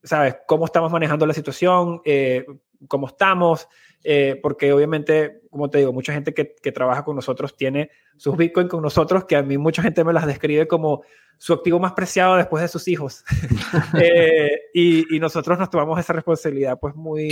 ¿sabes? 0.03 0.37
Cómo 0.47 0.65
estamos 0.65 0.91
manejando 0.91 1.25
la 1.25 1.33
situación, 1.33 2.01
eh, 2.05 2.45
cómo 2.87 3.07
estamos, 3.07 3.67
eh, 4.03 4.39
porque 4.41 4.71
obviamente, 4.71 5.41
como 5.49 5.69
te 5.69 5.79
digo, 5.79 5.91
mucha 5.91 6.13
gente 6.13 6.33
que, 6.33 6.55
que, 6.61 6.71
trabaja 6.71 7.03
con 7.03 7.15
nosotros 7.15 7.55
tiene 7.57 7.91
sus 8.15 8.37
Bitcoin 8.37 8.67
con 8.67 8.81
nosotros, 8.81 9.25
que 9.25 9.35
a 9.35 9.43
mí 9.43 9.57
mucha 9.57 9.81
gente 9.81 10.03
me 10.03 10.13
las 10.13 10.25
describe 10.25 10.67
como 10.67 11.03
su 11.37 11.53
activo 11.53 11.79
más 11.79 11.93
preciado 11.93 12.37
después 12.37 12.61
de 12.61 12.67
sus 12.67 12.87
hijos. 12.87 13.23
Eh, 14.01 14.61
y, 14.73 15.15
y, 15.15 15.19
nosotros 15.19 15.59
nos 15.59 15.69
tomamos 15.69 15.99
esa 15.99 16.13
responsabilidad 16.13 16.79
pues 16.79 16.95
muy, 16.95 17.29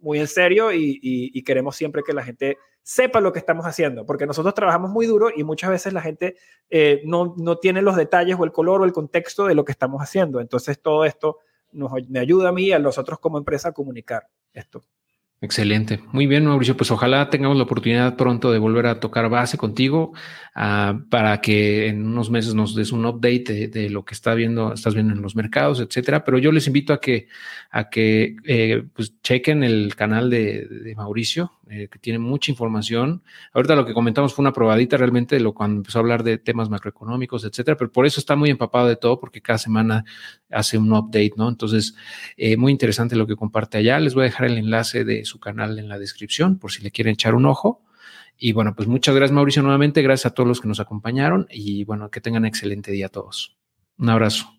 muy 0.00 0.20
en 0.20 0.26
serio 0.26 0.72
y, 0.72 0.98
y, 1.02 1.42
queremos 1.42 1.76
siempre 1.76 2.02
que 2.02 2.12
la 2.12 2.22
gente 2.22 2.56
sepa 2.82 3.20
lo 3.20 3.32
que 3.32 3.38
estamos 3.38 3.66
haciendo, 3.66 4.06
porque 4.06 4.26
nosotros 4.26 4.54
trabajamos 4.54 4.90
muy 4.90 5.06
duro 5.06 5.28
y 5.34 5.44
muchas 5.44 5.70
veces 5.70 5.92
la 5.92 6.00
gente 6.00 6.36
no, 7.04 7.34
no 7.36 7.58
tiene 7.58 7.82
los 7.82 7.96
detalles 7.96 8.36
o 8.38 8.44
el 8.44 8.52
color 8.52 8.80
o 8.80 8.84
el 8.84 8.92
contexto 8.92 9.46
de 9.46 9.54
lo 9.54 9.64
que 9.64 9.72
estamos 9.72 10.00
haciendo. 10.00 10.40
Entonces 10.40 10.80
todo 10.80 11.04
esto 11.04 11.38
me 11.72 12.18
ayuda 12.18 12.50
a 12.50 12.52
mí 12.52 12.66
y 12.66 12.72
a 12.72 12.78
los 12.78 12.98
otros 12.98 13.18
como 13.18 13.38
empresa 13.38 13.70
a 13.70 13.72
comunicar 13.72 14.28
esto. 14.52 14.84
Excelente. 15.42 16.00
Muy 16.12 16.26
bien, 16.26 16.46
Mauricio. 16.46 16.78
Pues 16.78 16.90
ojalá 16.90 17.28
tengamos 17.28 17.58
la 17.58 17.64
oportunidad 17.64 18.16
pronto 18.16 18.50
de 18.52 18.58
volver 18.58 18.86
a 18.86 19.00
tocar 19.00 19.28
base 19.28 19.58
contigo 19.58 20.12
uh, 20.56 20.98
para 21.10 21.42
que 21.42 21.88
en 21.88 22.06
unos 22.06 22.30
meses 22.30 22.54
nos 22.54 22.74
des 22.74 22.90
un 22.90 23.04
update 23.04 23.68
de, 23.68 23.90
lo 23.90 24.04
que 24.04 24.14
está 24.14 24.32
viendo, 24.32 24.72
estás 24.72 24.94
viendo 24.94 25.12
en 25.12 25.20
los 25.20 25.36
mercados, 25.36 25.80
etcétera. 25.80 26.24
Pero 26.24 26.38
yo 26.38 26.52
les 26.52 26.66
invito 26.66 26.94
a 26.94 27.00
que, 27.00 27.28
a 27.70 27.90
que 27.90 28.36
eh, 28.44 28.84
pues 28.94 29.20
chequen 29.20 29.62
el 29.62 29.94
canal 29.94 30.30
de 30.30 30.94
Mauricio, 30.96 31.52
eh, 31.68 31.88
que 31.90 31.98
tiene 31.98 32.18
mucha 32.18 32.50
información. 32.50 33.22
Ahorita 33.52 33.74
lo 33.74 33.84
que 33.84 33.92
comentamos 33.92 34.32
fue 34.32 34.42
una 34.42 34.52
probadita 34.52 34.96
realmente 34.96 35.36
de 35.36 35.40
lo 35.40 35.52
cuando 35.52 35.78
empezó 35.78 35.98
a 35.98 36.00
hablar 36.00 36.22
de 36.22 36.38
temas 36.38 36.70
macroeconómicos, 36.70 37.44
etcétera. 37.44 37.76
Pero 37.76 37.90
por 37.90 38.06
eso 38.06 38.20
está 38.20 38.36
muy 38.36 38.50
empapado 38.50 38.86
de 38.86 38.96
todo, 38.96 39.18
porque 39.18 39.42
cada 39.42 39.58
semana 39.58 40.04
hace 40.50 40.78
un 40.78 40.92
update, 40.92 41.32
¿no? 41.36 41.48
Entonces, 41.48 41.96
eh, 42.36 42.56
muy 42.56 42.72
interesante 42.72 43.16
lo 43.16 43.26
que 43.26 43.36
comparte 43.36 43.78
allá. 43.78 43.98
Les 43.98 44.14
voy 44.14 44.22
a 44.22 44.24
dejar 44.26 44.46
el 44.46 44.58
enlace 44.58 45.04
de 45.04 45.24
su 45.24 45.40
canal 45.40 45.78
en 45.78 45.88
la 45.88 45.98
descripción 45.98 46.58
por 46.58 46.70
si 46.70 46.82
le 46.82 46.90
quieren 46.90 47.14
echar 47.14 47.34
un 47.34 47.46
ojo. 47.46 47.82
Y 48.38 48.52
bueno, 48.52 48.74
pues 48.76 48.86
muchas 48.86 49.14
gracias 49.14 49.34
Mauricio 49.34 49.62
nuevamente, 49.62 50.02
gracias 50.02 50.26
a 50.26 50.34
todos 50.34 50.46
los 50.46 50.60
que 50.60 50.68
nos 50.68 50.78
acompañaron 50.78 51.46
y 51.50 51.84
bueno, 51.84 52.10
que 52.10 52.20
tengan 52.20 52.44
excelente 52.44 52.92
día 52.92 53.06
a 53.06 53.08
todos. 53.08 53.56
Un 53.98 54.10
abrazo. 54.10 54.55